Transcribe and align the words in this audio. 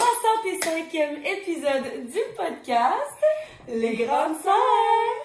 65e 0.00 1.20
épisode 1.26 2.10
du 2.10 2.20
podcast 2.34 3.18
Les 3.68 3.96
Grandes 3.96 4.36
Sœurs. 4.42 4.54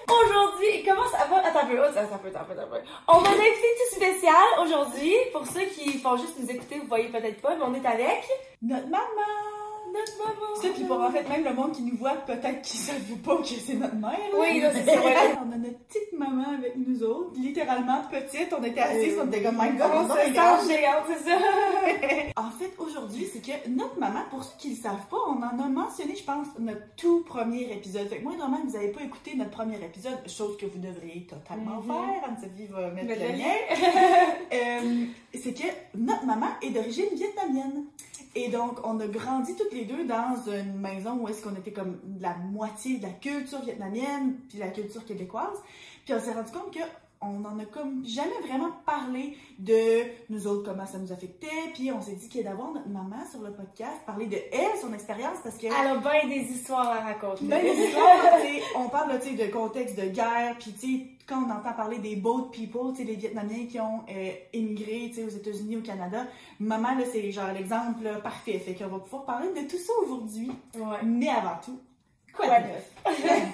Aujourd'hui, 0.06 0.84
comment 0.86 1.08
ça 1.08 1.24
va? 1.30 1.38
Attends 1.38 1.60
un 1.60 1.66
peu, 1.66 1.82
attends 1.82 2.00
un 2.00 2.18
peu, 2.18 2.28
attends 2.28 2.40
un 2.40 2.44
peu, 2.44 2.52
attends 2.52 2.62
un 2.62 2.78
peu. 2.78 2.84
On 3.08 3.24
a 3.24 3.28
un 3.30 3.32
invité 3.32 3.68
tout 3.78 3.96
spécial 3.96 4.34
aujourd'hui. 4.62 5.14
Pour 5.32 5.46
ceux 5.46 5.64
qui 5.64 5.98
font 5.98 6.18
juste 6.18 6.38
nous 6.38 6.50
écouter, 6.50 6.78
vous 6.78 6.88
voyez 6.88 7.08
peut-être 7.08 7.40
pas, 7.40 7.56
mais 7.56 7.64
on 7.64 7.72
est 7.72 7.86
avec 7.86 8.28
Notre 8.60 8.88
maman! 8.88 9.55
Notre 9.96 10.18
maman. 10.18 10.54
Ça, 10.62 10.68
puis 10.74 10.84
pour 10.84 11.00
en 11.00 11.10
fait, 11.10 11.28
même 11.28 11.44
le 11.44 11.54
monde 11.54 11.72
qui 11.72 11.82
nous 11.82 11.96
voit, 11.96 12.14
peut-être 12.14 12.62
qu'ils 12.62 12.80
savent 12.80 13.18
pas 13.24 13.36
que 13.38 13.46
c'est 13.46 13.74
notre 13.74 13.94
mère. 13.96 14.10
là. 14.10 14.38
Oui, 14.38 14.60
là, 14.60 14.70
c'est 14.72 14.84
ouais. 14.98 15.14
On 15.38 15.52
a 15.52 15.56
notre 15.56 15.78
petite 15.86 16.12
maman 16.18 16.44
avec 16.58 16.74
nous 16.76 17.02
autres, 17.02 17.32
littéralement 17.38 18.02
petite. 18.10 18.52
On 18.58 18.62
était 18.64 18.80
assis, 18.80 19.12
on 19.22 19.26
était 19.28 19.42
comme, 19.42 19.56
my 19.56 19.68
On 19.82 20.02
god, 20.06 20.16
sent 20.16 20.32
géante, 20.34 21.04
c'est 21.08 21.30
ça. 21.30 21.38
En 22.38 22.50
fait, 22.50 22.72
aujourd'hui, 22.78 23.26
c'est 23.32 23.40
que 23.40 23.68
notre 23.70 23.98
maman, 23.98 24.20
pour 24.30 24.44
ceux 24.44 24.52
qui 24.58 24.68
ne 24.70 24.76
le 24.76 24.80
savent 24.82 25.06
pas, 25.10 25.16
on 25.28 25.42
en 25.42 25.64
a 25.64 25.68
mentionné, 25.68 26.14
je 26.16 26.22
pense, 26.24 26.46
notre 26.58 26.82
tout 26.96 27.22
premier 27.24 27.72
épisode. 27.72 28.08
Fait 28.08 28.18
que 28.18 28.22
moi, 28.24 28.32
normalement, 28.36 28.66
vous 28.66 28.72
n'avez 28.74 28.88
pas 28.92 29.02
écouté 29.02 29.34
notre 29.36 29.50
premier 29.50 29.76
épisode, 29.76 30.18
chose 30.28 30.56
que 30.58 30.66
vous 30.66 30.78
devriez 30.78 31.26
totalement 31.26 31.80
Mhm. 31.80 31.86
faire. 31.86 32.24
Anne-Sophie 32.28 32.66
va 32.70 32.90
mettre 32.90 33.06
Mettre 33.08 33.20
le 33.22 33.28
le 33.32 33.38
lien. 33.38 33.54
Euh, 34.52 35.04
c'est 35.34 35.52
que 35.54 35.66
notre 35.94 36.24
maman 36.24 36.46
est 36.62 36.70
d'origine 36.70 37.06
vietnamienne. 37.14 37.84
Et 38.38 38.48
donc, 38.48 38.78
on 38.84 39.00
a 39.00 39.06
grandi 39.06 39.56
toutes 39.56 39.72
les 39.72 39.86
deux 39.86 40.04
dans 40.04 40.36
une 40.52 40.78
maison 40.78 41.14
où 41.14 41.26
est-ce 41.26 41.42
qu'on 41.42 41.54
était 41.54 41.72
comme 41.72 41.98
la 42.20 42.34
moitié 42.36 42.98
de 42.98 43.04
la 43.04 43.08
culture 43.08 43.62
vietnamienne 43.62 44.36
puis 44.50 44.58
la 44.58 44.68
culture 44.68 45.06
québécoise. 45.06 45.58
Puis 46.04 46.12
on 46.12 46.20
s'est 46.20 46.34
rendu 46.34 46.52
compte 46.52 46.70
que 46.70 46.82
on 47.22 47.42
en 47.46 47.58
a 47.58 47.64
comme 47.64 48.04
jamais 48.04 48.38
vraiment 48.46 48.72
parlé 48.84 49.38
de 49.58 50.02
nous 50.28 50.46
autres, 50.46 50.70
comment 50.70 50.84
ça 50.84 50.98
nous 50.98 51.12
affectait. 51.12 51.46
Puis 51.72 51.90
on 51.90 52.02
s'est 52.02 52.12
dit 52.12 52.28
qu'il 52.28 52.42
y 52.42 52.46
a 52.46 52.50
d'avoir 52.50 52.72
notre 52.72 52.90
maman 52.90 53.24
sur 53.30 53.40
le 53.40 53.52
podcast, 53.52 54.04
parler 54.04 54.26
de 54.26 54.36
elle, 54.52 54.78
son 54.82 54.92
expérience, 54.92 55.38
parce 55.42 55.56
que... 55.56 55.66
Elle 55.66 55.72
a 55.72 55.96
bien 55.96 56.28
des 56.28 56.42
histoires 56.52 56.88
à 56.88 57.00
raconter. 57.00 57.46
Ben, 57.46 57.64
les 57.64 57.86
histoires, 57.86 58.16
on 58.76 58.90
parle 58.90 59.18
tu 59.18 59.34
sais, 59.34 59.46
de 59.46 59.50
contexte 59.50 59.96
de 59.98 60.10
guerre, 60.10 60.56
puis 60.60 60.72
tu 60.72 60.98
sais, 60.98 61.06
quand 61.26 61.42
on 61.44 61.50
entend 61.50 61.72
parler 61.72 61.98
des 61.98 62.16
boat 62.16 62.50
people, 62.52 62.92
tu 62.92 62.98
sais, 62.98 63.04
les 63.04 63.16
Vietnamiens 63.16 63.66
qui 63.66 63.80
ont 63.80 64.02
euh, 64.08 64.30
immigré, 64.52 65.08
tu 65.08 65.14
sais, 65.14 65.24
aux 65.24 65.28
États-Unis, 65.28 65.78
au 65.78 65.82
Canada, 65.82 66.24
maman, 66.60 66.94
là, 66.94 67.04
c'est 67.10 67.30
genre 67.32 67.52
l'exemple 67.52 68.20
parfait. 68.22 68.58
Fait 68.58 68.74
qu'on 68.74 68.88
va 68.88 68.98
pouvoir 69.00 69.24
parler 69.24 69.48
de 69.48 69.68
tout 69.68 69.78
ça 69.78 69.92
aujourd'hui. 70.04 70.52
Ouais. 70.74 71.02
Mais 71.04 71.28
avant 71.28 71.58
tout, 71.64 71.80
quoi, 72.32 72.46
Quoi 72.46 72.60
de 72.60 72.64
de 72.64 72.68
neuf? 72.68 72.92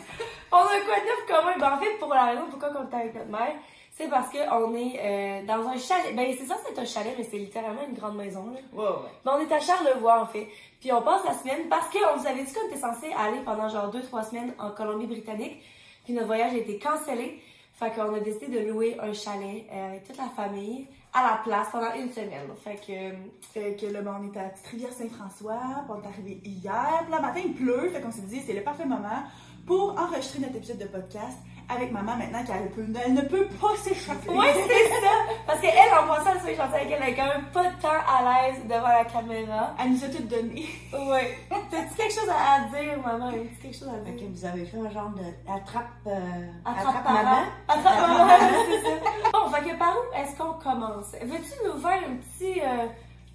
On 0.53 0.57
a 0.59 0.81
quoi 0.85 1.01
de 1.01 1.07
neuf 1.07 1.27
commun? 1.27 1.59
Ben, 1.59 1.73
en 1.73 1.79
fait, 1.79 1.99
pour 1.99 2.13
la 2.13 2.25
raison 2.27 2.43
pourquoi 2.51 2.71
on 2.77 2.91
est 2.91 2.95
avec 2.95 3.15
notre 3.15 3.31
mère, 3.31 3.55
c'est 3.91 4.09
parce 4.09 4.31
qu'on 4.31 4.75
est 4.75 5.01
euh, 5.01 5.47
dans 5.47 5.67
un 5.67 5.79
chalet. 5.79 6.15
Ben, 6.15 6.35
c'est 6.39 6.45
ça, 6.45 6.57
c'est 6.67 6.79
un 6.79 6.85
chalet, 6.85 7.15
mais 7.17 7.25
c'est 7.25 7.39
littéralement 7.39 7.83
une 7.89 7.95
grande 7.95 8.17
maison. 8.17 8.51
Là. 8.51 8.59
Ouais, 8.75 8.85
ouais. 8.85 9.11
Ben, 9.25 9.33
on 9.37 9.41
est 9.41 9.51
à 9.51 9.61
Charlevoix, 9.61 10.21
en 10.21 10.27
fait. 10.27 10.47
Puis 10.79 10.93
on 10.93 11.01
passe 11.01 11.25
la 11.25 11.33
semaine 11.33 11.71
parce 11.71 11.87
qu'on 11.89 12.19
vous 12.19 12.27
avait 12.27 12.43
dit 12.43 12.53
qu'on 12.53 12.67
était 12.67 12.77
censé 12.77 13.07
aller 13.17 13.41
pendant 13.47 13.71
genre 13.71 13.91
2-3 13.91 14.29
semaines 14.29 14.53
en 14.59 14.73
Colombie-Britannique. 14.73 15.63
Puis 16.05 16.13
notre 16.13 16.27
voyage 16.27 16.53
a 16.53 16.59
été 16.59 16.79
cancellé. 16.79 17.41
Fait 17.75 17.91
qu'on 17.91 18.15
a 18.15 18.21
décidé 18.21 18.49
de 18.49 18.69
louer 18.71 18.97
un 19.01 19.13
chalet 19.13 19.67
euh, 19.73 19.89
avec 19.89 20.05
toute 20.05 20.17
la 20.19 20.29
famille 20.29 20.87
à 21.13 21.23
la 21.23 21.41
place 21.43 21.69
pendant 21.73 21.93
une 21.95 22.11
semaine. 22.13 22.49
Fait 22.63 22.77
que. 22.77 22.93
euh, 22.93 23.13
Fait 23.53 23.77
que 23.77 23.87
là, 23.87 24.01
ben, 24.03 24.19
on 24.23 24.29
était 24.29 24.41
à 24.41 24.49
Petite 24.51 24.67
Rivière 24.69 24.93
Saint-François, 24.93 25.61
on 25.89 26.01
est 26.03 26.07
arrivé 26.07 26.41
hier, 26.45 27.01
puis 27.03 27.11
là, 27.11 27.21
matin, 27.21 27.41
il 27.45 27.55
pleut, 27.55 27.91
fait 27.91 28.01
qu'on 28.01 28.13
s'est 28.13 28.23
dit, 28.23 28.41
c'est 28.41 28.53
le 28.53 28.63
parfait 28.63 28.85
moment 28.87 29.23
pour 29.67 29.99
enregistrer 29.99 30.41
notre 30.41 30.57
épisode 30.57 30.79
de 30.79 30.87
podcast 30.87 31.39
avec 31.69 31.91
maman 31.93 32.17
maintenant 32.17 32.45
qu'elle 32.45 32.69
peut, 32.71 32.85
elle 33.05 33.15
ne 33.15 33.23
peut 33.23 33.47
pas 33.61 33.75
s'échapper. 33.77 34.29
Ouais, 34.31 34.53
c'est 34.55 34.89
ça! 34.89 35.13
Parce 35.47 35.61
qu'elle, 35.61 35.73
en 35.93 36.07
passant, 36.07 36.31
elle 36.47 36.57
gentille 36.57 36.75
avec 36.75 36.91
elle, 37.01 37.17
quand 37.17 37.27
même 37.27 37.45
pas 37.53 37.65
tant 37.81 37.89
à 37.89 38.49
l'aise 38.51 38.61
devant 38.65 38.89
la 38.89 39.05
caméra. 39.05 39.75
Elle 39.81 39.93
nous 39.93 40.05
a 40.05 40.09
tout 40.09 40.23
donné. 40.25 40.67
Ouais. 40.93 41.39
T'as-tu 41.71 41.95
quelque 41.97 42.13
chose 42.15 42.29
à 42.31 42.61
dire, 42.69 42.99
maman? 43.05 43.29
As-tu 43.29 43.49
quelque 43.63 43.77
chose 43.79 43.89
à 43.89 44.05
Fait 44.05 44.13
dire? 44.13 44.27
que 44.29 44.33
vous 44.33 44.45
avez 44.45 44.65
fait 44.65 44.79
un 44.79 44.91
genre 44.91 45.11
de 45.11 45.51
attrape, 45.53 45.87
euh, 46.07 46.47
Attrape 46.65 47.05
maman? 47.05 47.23
maman. 47.23 47.43
Attrape 47.69 48.09
maman, 48.09 48.29
c'est 48.69 48.83
ça. 48.83 49.31
Bon, 49.33 49.51
fait 49.51 49.71
que 49.71 49.77
par 49.79 49.95
où 49.97 50.17
est-ce 50.17 50.37
qu'on 50.37 50.53
commence? 50.55 51.13
Veux-tu 51.23 51.67
nous 51.67 51.81
faire 51.81 52.01
un 52.09 52.17
petit 52.17 52.61
euh, 52.61 52.87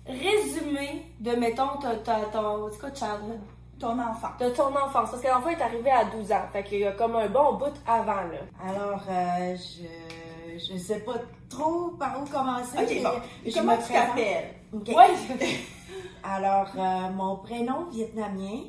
résumé 0.06 1.06
de, 1.20 1.32
mettons, 1.32 1.78
ta, 1.82 1.96
ta, 1.96 2.20
ton, 2.32 2.70
c'est 2.72 2.80
quoi, 2.80 2.90
childhood? 2.94 3.40
Ton 3.80 4.00
enfant. 4.00 4.30
De 4.40 4.50
ton 4.50 4.70
enfance? 4.76 5.12
Parce 5.12 5.22
que 5.22 5.28
l'enfant 5.28 5.50
est 5.50 5.62
arrivé 5.62 5.92
à 5.92 6.06
12 6.06 6.32
ans. 6.32 6.46
Fait 6.52 6.64
qu'il 6.64 6.80
y 6.80 6.86
a 6.86 6.94
comme 6.94 7.16
un 7.16 7.28
bon 7.28 7.54
bout 7.54 7.74
avant, 7.86 8.24
là. 8.24 8.40
Alors, 8.64 9.04
euh, 9.10 9.56
je, 9.56 10.58
je 10.58 10.78
sais 10.78 11.02
pas 11.02 11.16
trop 11.50 11.90
par 11.92 12.22
où 12.22 12.26
commencer. 12.26 12.78
Ok, 12.78 13.04
bon. 13.04 13.22
je 13.46 13.54
Comment 13.54 13.78
me 13.78 13.82
tu 13.82 13.94
t'appelles? 13.94 14.54
Ok. 14.74 14.88
Ouais! 14.90 15.48
Alors, 16.24 16.70
euh, 16.76 17.10
mon 17.12 17.36
prénom 17.38 17.86
vietnamien, 17.92 18.64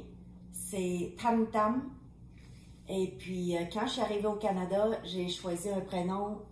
c'est 0.52 1.14
Tam 1.20 1.46
Tam. 1.46 1.90
Et 2.88 3.14
puis, 3.18 3.56
euh, 3.56 3.60
quand 3.72 3.86
je 3.86 3.92
suis 3.92 4.00
arrivée 4.02 4.26
au 4.26 4.34
Canada, 4.34 4.88
j'ai 5.04 5.28
choisi 5.28 5.70
un 5.70 5.80
prénom 5.80 6.42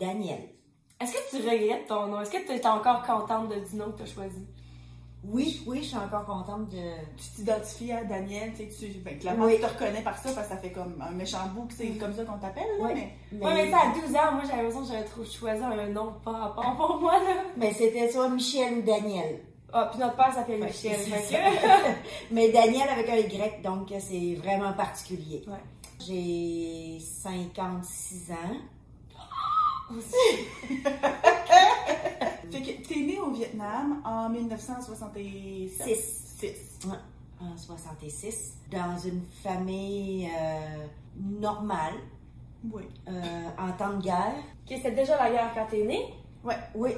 Daniel. 0.00 0.48
Est-ce 1.00 1.12
que 1.12 1.36
tu 1.36 1.48
regrettes 1.48 1.86
ton 1.86 2.06
nom? 2.06 2.20
Est-ce 2.20 2.30
que 2.30 2.44
tu 2.44 2.52
es 2.52 2.66
encore 2.66 3.02
contente 3.02 3.48
de 3.50 3.60
du 3.60 3.76
nom 3.76 3.92
que 3.92 3.98
tu 3.98 4.02
as 4.02 4.06
choisi? 4.06 4.46
Oui, 5.26 5.62
oui, 5.66 5.78
je 5.82 5.88
suis 5.88 5.96
encore 5.96 6.26
contente 6.26 6.68
de. 6.68 6.76
Tu 7.16 7.28
t'identifies 7.36 7.92
à 7.92 8.04
Daniel, 8.04 8.52
tu 8.52 8.70
sais, 8.70 8.88
tu, 8.92 8.98
ben, 8.98 9.18
clairement, 9.18 9.46
Oui. 9.46 9.54
tu 9.56 9.62
te 9.62 9.66
reconnais 9.66 10.02
par 10.02 10.18
ça, 10.18 10.32
parce 10.32 10.48
que 10.48 10.54
ça 10.54 10.60
fait 10.60 10.70
comme 10.70 10.94
un 11.00 11.10
méchant 11.12 11.46
bout 11.54 11.66
c'est 11.74 11.88
comme 11.92 12.12
ça 12.14 12.24
qu'on 12.24 12.36
t'appelle, 12.38 12.64
là, 12.78 12.84
Oui. 12.86 12.90
mais... 12.94 13.10
Mais, 13.32 13.44
Ouais, 13.46 13.54
mais 13.54 13.70
ça, 13.70 13.78
à 13.78 13.94
12 14.06 14.14
ans, 14.16 14.32
moi, 14.32 14.42
j'avais 14.46 14.62
l'impression 14.62 14.82
que 14.82 14.88
j'avais 14.92 15.04
trop 15.04 15.24
choisi 15.24 15.62
un 15.62 15.86
nom 15.88 16.12
pas 16.24 16.32
rapport 16.32 16.76
pour 16.76 17.00
moi, 17.00 17.18
là. 17.20 17.42
mais 17.56 17.72
c'était 17.72 18.10
soit 18.12 18.28
Michel 18.28 18.78
ou 18.78 18.82
Daniel. 18.82 19.40
Ah, 19.72 19.88
puis 19.90 19.98
notre 19.98 20.14
père 20.16 20.32
s'appelle 20.32 20.60
Ouais, 20.60 20.66
Michel. 20.66 20.96
c'est 20.98 21.10
fait 21.10 21.36
ça. 21.36 21.38
que- 21.38 21.90
Mais 22.34 22.50
Daniel 22.50 22.88
avec 22.88 23.08
un 23.08 23.16
Y, 23.16 23.62
donc 23.62 23.92
c'est 23.98 24.34
vraiment 24.36 24.72
particulier. 24.74 25.42
Ouais. 25.48 25.54
J'ai 26.06 26.98
56 27.00 28.30
ans. 28.32 28.56
Que 29.88 29.94
t'es 32.58 32.96
né 33.00 33.18
au 33.20 33.30
Vietnam 33.30 34.00
en 34.04 34.28
1966. 34.28 35.82
6. 35.82 36.36
6. 36.38 36.88
En 37.40 37.56
66. 37.56 38.54
Dans 38.70 38.96
une 38.98 39.22
famille 39.42 40.26
euh, 40.28 40.86
normale, 41.16 41.94
Oui. 42.72 42.84
euh, 43.08 43.12
en 43.58 43.72
temps 43.72 43.96
de 43.96 44.02
guerre. 44.02 44.34
Ok, 44.66 44.76
c'était 44.76 44.92
déjà 44.92 45.16
la 45.16 45.30
guerre 45.30 45.50
quand 45.54 45.66
t'es 45.70 45.84
né? 45.84 46.14
Oui, 46.44 46.54
oui, 46.74 46.90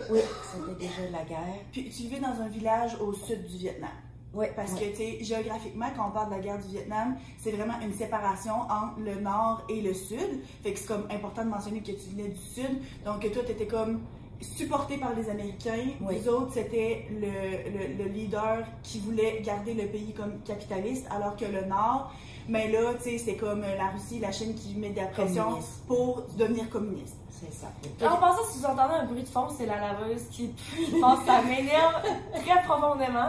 c'était 0.53 0.87
déjà 0.87 1.11
la 1.11 1.25
guerre. 1.25 1.61
Puis 1.71 1.85
tu 1.85 2.03
vivais 2.03 2.19
dans 2.21 2.41
un 2.41 2.49
village 2.49 2.97
au 3.01 3.13
sud 3.13 3.47
du 3.47 3.59
Vietnam. 3.59 3.91
Oui, 4.35 4.47
Parce 4.55 4.73
oui. 4.73 4.81
que, 4.81 4.85
tu 4.91 4.97
sais, 4.97 5.25
géographiquement, 5.25 5.87
quand 5.97 6.09
on 6.09 6.11
parle 6.11 6.31
de 6.31 6.35
la 6.35 6.41
guerre 6.41 6.59
du 6.59 6.69
Vietnam, 6.69 7.17
c'est 7.39 7.53
vraiment 7.53 7.81
une 7.81 7.93
séparation 7.95 8.55
entre 8.55 8.99
le 9.01 9.15
nord 9.21 9.63
et 9.71 9.81
le 9.81 9.95
sud. 9.95 10.43
Fait 10.63 10.73
que 10.73 10.79
c'est 10.79 10.87
comme 10.87 11.07
important 11.11 11.45
de 11.45 11.49
mentionner 11.51 11.81
que 11.81 11.93
tu 11.93 12.11
venais 12.11 12.29
du 12.29 12.41
sud. 12.41 12.81
Donc, 13.05 13.21
toi, 13.33 13.43
tu 13.47 13.53
étais 13.53 13.67
comme 13.67 14.03
supporté 14.41 14.97
par 14.99 15.15
les 15.15 15.29
Américains. 15.31 15.85
Oui. 16.01 16.17
Les 16.17 16.29
autres, 16.29 16.53
c'était 16.55 17.07
le, 17.11 17.97
le, 17.97 18.05
le 18.05 18.11
leader 18.11 18.65
qui 18.83 19.01
voulait 19.01 19.41
garder 19.45 19.75
le 19.75 19.87
pays 19.87 20.13
comme 20.13 20.41
capitaliste, 20.45 21.07
alors 21.11 21.37
que 21.37 21.45
le 21.45 21.65
nord, 21.67 22.13
mais 22.49 22.71
là, 22.71 22.95
tu 22.95 23.11
sais, 23.11 23.19
c'est 23.19 23.37
comme 23.37 23.63
la 23.63 23.89
Russie, 23.89 24.19
la 24.21 24.33
Chine 24.33 24.55
qui 24.55 24.75
met 24.77 24.91
de 24.91 24.97
la 24.97 25.07
pression 25.07 25.45
Communiste. 25.45 25.87
pour 25.87 26.23
devenir 26.39 26.69
communiste. 26.71 27.17
C'est 27.29 27.53
ça. 27.53 27.67
En 28.11 28.17
passant, 28.17 28.45
si 28.51 28.59
vous 28.61 28.65
entendez 28.65 28.95
un 28.95 29.05
bruit 29.05 29.23
de 29.23 29.29
fond, 29.29 29.49
c'est 29.55 29.67
la 29.67 29.79
laveuse 29.79 30.23
qui 30.31 30.51
je 30.75 30.99
pense 31.01 31.21
que 31.21 31.27
ça 31.27 31.43
m'énerve 31.43 32.03
très 32.33 32.63
profondément. 32.63 33.29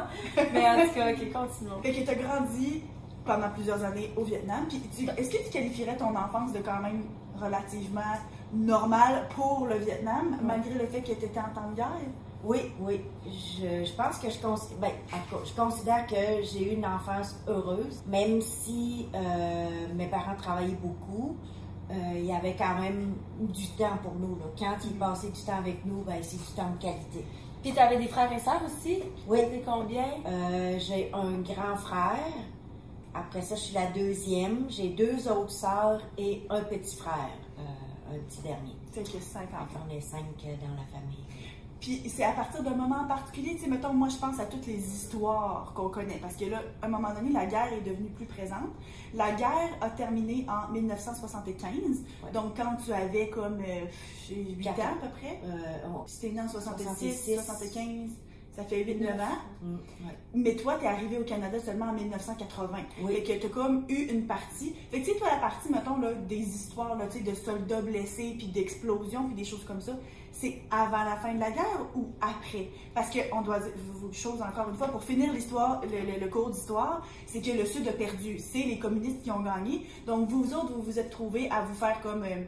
Mais 0.53 0.65
en 0.69 0.87
tout 0.87 0.93
cas, 0.93 1.11
ok, 1.11 1.31
continuons. 1.33 1.81
Fait 1.83 1.91
que 1.93 2.01
tu 2.05 2.09
as 2.09 2.15
grandi 2.15 2.83
pendant 3.25 3.49
plusieurs 3.49 3.83
années 3.83 4.11
au 4.15 4.23
Vietnam. 4.23 4.65
Puis 4.69 4.81
est-ce 5.17 5.29
que 5.29 5.43
tu 5.43 5.49
qualifierais 5.51 5.97
ton 5.97 6.15
enfance 6.15 6.53
de 6.53 6.59
quand 6.59 6.79
même 6.81 7.03
relativement 7.37 8.01
normale 8.53 9.27
pour 9.35 9.67
le 9.67 9.77
Vietnam, 9.77 10.37
malgré 10.41 10.73
le 10.73 10.87
fait 10.87 11.01
que 11.01 11.13
tu 11.13 11.25
étais 11.25 11.39
en 11.39 11.53
temps 11.53 11.69
de 11.71 11.75
guerre? 11.75 11.87
Oui, 12.43 12.59
oui. 12.79 13.01
Je, 13.25 13.83
je 13.85 13.93
pense 13.93 14.19
que 14.19 14.29
je 14.29 14.39
considère, 14.39 14.79
ben, 14.79 14.91
je 15.43 15.53
considère 15.55 16.05
que 16.07 16.43
j'ai 16.43 16.71
eu 16.71 16.75
une 16.75 16.85
enfance 16.85 17.35
heureuse, 17.47 18.03
même 18.07 18.41
si 18.41 19.09
euh, 19.15 19.87
mes 19.95 20.07
parents 20.07 20.35
travaillaient 20.37 20.75
beaucoup. 20.81 21.35
euh, 21.89 21.93
il 22.15 22.25
y 22.25 22.33
avait 22.33 22.55
quand 22.55 22.75
même 22.79 23.15
du 23.39 23.67
temps 23.69 23.97
pour 24.03 24.13
nous. 24.15 24.35
Là. 24.35 24.45
Quand 24.57 24.75
ils 24.85 24.97
passaient 24.97 25.31
du 25.31 25.41
temps 25.41 25.57
avec 25.57 25.85
nous, 25.85 26.03
ben, 26.03 26.17
c'est 26.21 26.37
du 26.37 26.51
temps 26.55 26.69
de 26.71 26.81
qualité. 26.81 27.25
Puis 27.63 27.73
t'avais 27.73 27.97
des 27.97 28.07
frères 28.07 28.31
et 28.31 28.39
sœurs 28.39 28.61
aussi? 28.65 29.03
Oui. 29.27 29.39
T'es 29.49 29.63
combien? 29.65 30.05
Euh, 30.25 30.77
j'ai 30.79 31.11
un 31.13 31.39
grand 31.41 31.75
frère 31.75 32.33
Après 33.13 33.41
ça, 33.41 33.55
je 33.55 33.61
suis 33.61 33.73
la 33.73 33.87
deuxième. 33.87 34.65
J'ai 34.69 34.89
deux 34.89 35.27
autres 35.27 35.51
sœurs 35.51 36.01
et 36.17 36.45
un 36.49 36.61
petit 36.61 36.95
frère, 36.95 37.33
un 38.11 38.19
petit 38.27 38.41
dernier. 38.41 38.75
Fait 38.91 39.03
que 39.03 39.19
cinq 39.19 39.49
enfants. 39.53 39.79
On 39.87 39.93
est 39.95 40.01
cinq 40.01 40.23
dans 40.43 40.75
la 40.75 40.85
famille. 40.91 41.23
Puis 41.79 42.01
c'est 42.09 42.23
à 42.23 42.31
partir 42.31 42.63
d'un 42.63 42.73
moment 42.73 43.01
en 43.01 43.07
particulier, 43.07 43.55
tu 43.55 43.61
sais, 43.65 43.67
mettons, 43.69 43.93
moi 43.93 44.09
je 44.09 44.17
pense 44.17 44.39
à 44.39 44.45
toutes 44.45 44.65
les 44.65 44.79
histoires 44.79 45.71
qu'on 45.75 45.89
connaît, 45.89 46.17
parce 46.19 46.35
que 46.35 46.45
là, 46.45 46.63
à 46.81 46.87
un 46.87 46.89
moment 46.89 47.13
donné, 47.13 47.31
la 47.31 47.45
guerre 47.45 47.71
est 47.71 47.81
devenue 47.81 48.09
plus 48.09 48.25
présente. 48.25 48.69
La 49.13 49.31
guerre 49.33 49.77
a 49.79 49.91
terminé 49.91 50.43
en 50.49 50.71
1975, 50.71 51.71
Ouais. 52.23 52.31
donc 52.33 52.55
quand 52.57 52.75
tu 52.83 52.91
avais 52.91 53.29
comme 53.29 53.59
euh, 53.61 53.85
8 54.31 54.57
Quatre 54.63 54.79
ans 54.81 54.93
à 54.99 55.05
peu 55.05 55.09
près, 55.19 55.39
Euh, 55.43 55.87
on- 55.87 56.07
c'était 56.07 56.33
né 56.33 56.41
en 56.41 56.47
66, 56.49 56.83
66. 56.83 57.35
75, 57.35 58.09
ça 58.57 58.63
fait 58.65 58.83
8-9 58.83 59.11
ans. 59.21 59.37
Mm, 59.61 59.75
ouais. 59.75 60.15
Mais 60.33 60.55
toi, 60.55 60.75
t'es 60.79 60.87
arrivé 60.87 61.17
au 61.19 61.23
Canada 61.23 61.57
seulement 61.63 61.85
en 61.85 61.93
1980. 61.93 62.77
Oui. 63.03 63.13
Fait 63.13 63.23
que 63.23 63.41
t'as 63.43 63.49
comme 63.53 63.85
eu 63.87 64.07
une 64.11 64.25
partie. 64.25 64.73
Fait 64.91 64.99
que 64.99 65.05
tu 65.05 65.13
sais, 65.13 65.17
toi, 65.19 65.27
la 65.31 65.37
partie, 65.37 65.71
mettons, 65.71 65.97
là, 65.99 66.13
des 66.13 66.39
histoires, 66.39 66.95
là, 66.97 67.05
tu 67.07 67.21
de 67.21 67.33
soldats 67.35 67.81
blessés, 67.81 68.35
puis 68.37 68.47
d'explosions, 68.47 69.25
puis 69.27 69.35
des 69.35 69.45
choses 69.45 69.63
comme 69.63 69.79
ça, 69.81 69.93
c'est 70.31 70.59
avant 70.71 71.03
la 71.03 71.15
fin 71.17 71.33
de 71.33 71.39
la 71.39 71.49
guerre 71.51 71.85
ou 71.95 72.07
après? 72.21 72.67
Parce 72.93 73.09
qu'on 73.09 73.41
doit 73.41 73.59
dire, 73.59 73.71
une 74.03 74.13
chose 74.13 74.39
encore 74.41 74.69
une 74.69 74.75
fois, 74.75 74.87
pour 74.87 75.03
finir 75.03 75.31
l'histoire, 75.33 75.81
le, 75.83 76.11
le- 76.13 76.19
le 76.19 76.27
cours 76.29 76.49
d'histoire, 76.49 77.05
c'est 77.25 77.41
que 77.41 77.51
le 77.57 77.65
Sud 77.65 77.87
a 77.87 77.93
perdu. 77.93 78.37
C'est 78.39 78.59
les 78.63 78.77
communistes 78.79 79.21
qui 79.23 79.31
ont 79.31 79.39
gagné. 79.41 79.85
Donc, 80.05 80.29
vous 80.29 80.53
autres, 80.53 80.73
vous 80.73 80.81
vous 80.81 80.99
êtes 80.99 81.09
trouvés 81.11 81.49
à 81.49 81.61
vous 81.61 81.73
faire 81.75 81.99
comme... 82.01 82.23
euh, 82.23 82.43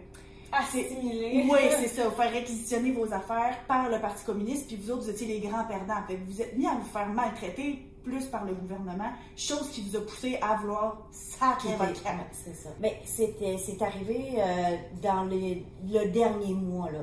Oui, 1.49 1.59
c'est 1.79 1.87
ça. 1.87 2.09
Vous 2.09 2.15
faire 2.15 2.31
réquisitionner 2.31 2.91
vos 2.91 3.11
affaires 3.13 3.57
par 3.67 3.89
le 3.89 3.99
Parti 3.99 4.23
communiste, 4.25 4.67
puis 4.67 4.75
vous 4.77 4.91
autres, 4.91 5.03
vous 5.03 5.09
étiez 5.09 5.27
les 5.27 5.39
grands 5.39 5.65
perdants. 5.65 6.01
Fait 6.07 6.15
que 6.15 6.25
vous 6.31 6.41
êtes 6.41 6.57
mis 6.57 6.65
à 6.67 6.71
vous 6.73 6.85
faire 6.91 7.07
maltraiter 7.07 7.85
plus 8.03 8.25
par 8.25 8.45
le 8.45 8.53
gouvernement, 8.53 9.11
chose 9.35 9.69
qui 9.71 9.81
vous 9.81 9.97
a 9.97 10.01
poussé 10.01 10.39
à 10.41 10.55
vouloir 10.55 10.97
sacrer 11.11 11.69
votre 11.75 12.01
c'est 12.31 12.55
ça. 12.55 12.69
Mais 12.79 12.99
c'est 13.05 13.81
arrivé 13.81 14.35
euh, 14.37 14.77
dans 15.03 15.25
les, 15.25 15.65
le 15.85 16.09
dernier 16.09 16.53
mois, 16.53 16.89
là. 16.91 16.99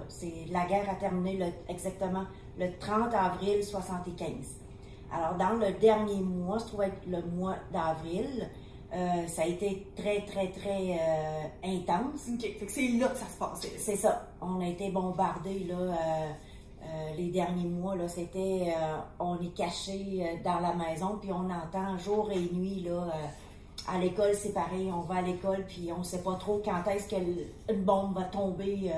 La 0.50 0.64
guerre 0.66 0.88
a 0.90 0.94
terminé 0.94 1.36
le- 1.36 1.72
exactement 1.72 2.24
le 2.58 2.68
30 2.80 3.12
avril 3.14 3.62
75. 3.62 4.30
Alors, 5.12 5.34
dans 5.36 5.50
le 5.64 5.72
dernier 5.74 6.20
mois, 6.22 6.58
se 6.58 6.66
trouvait 6.68 6.86
être 6.86 7.06
le 7.06 7.22
mois 7.22 7.56
d'avril, 7.72 8.48
euh, 8.96 9.26
ça 9.26 9.42
a 9.42 9.46
été 9.46 9.86
très, 9.94 10.22
très, 10.22 10.48
très 10.48 10.98
euh, 10.98 11.42
intense. 11.64 12.28
OK. 12.32 12.40
Fait 12.40 12.64
que 12.66 12.72
c'est 12.72 12.88
là 12.88 13.08
que 13.08 13.18
ça 13.18 13.26
se 13.26 13.38
passait. 13.38 13.78
C'est 13.78 13.96
ça. 13.96 14.26
On 14.40 14.60
a 14.60 14.66
été 14.66 14.90
bombardés, 14.90 15.66
là, 15.68 15.76
euh, 15.76 17.16
les 17.18 17.28
derniers 17.28 17.68
mois, 17.68 17.94
là. 17.94 18.08
C'était, 18.08 18.74
on 19.18 19.38
est 19.40 19.54
caché 19.54 20.40
dans 20.42 20.60
la 20.60 20.72
maison, 20.72 21.18
puis 21.20 21.30
on 21.30 21.50
entend 21.50 21.98
jour 21.98 22.30
et 22.32 22.54
nuit, 22.54 22.86
là. 22.88 23.08
à 23.86 23.98
l'école, 23.98 24.34
c'est 24.34 24.54
pareil. 24.54 24.90
On 24.90 25.00
va 25.00 25.16
à 25.16 25.22
l'école, 25.22 25.64
puis 25.66 25.90
on 25.96 26.02
sait 26.02 26.22
pas 26.22 26.34
trop 26.36 26.62
quand 26.64 26.90
est-ce 26.90 27.08
qu'une 27.08 27.84
bombe 27.84 28.14
va 28.14 28.24
tomber. 28.24 28.92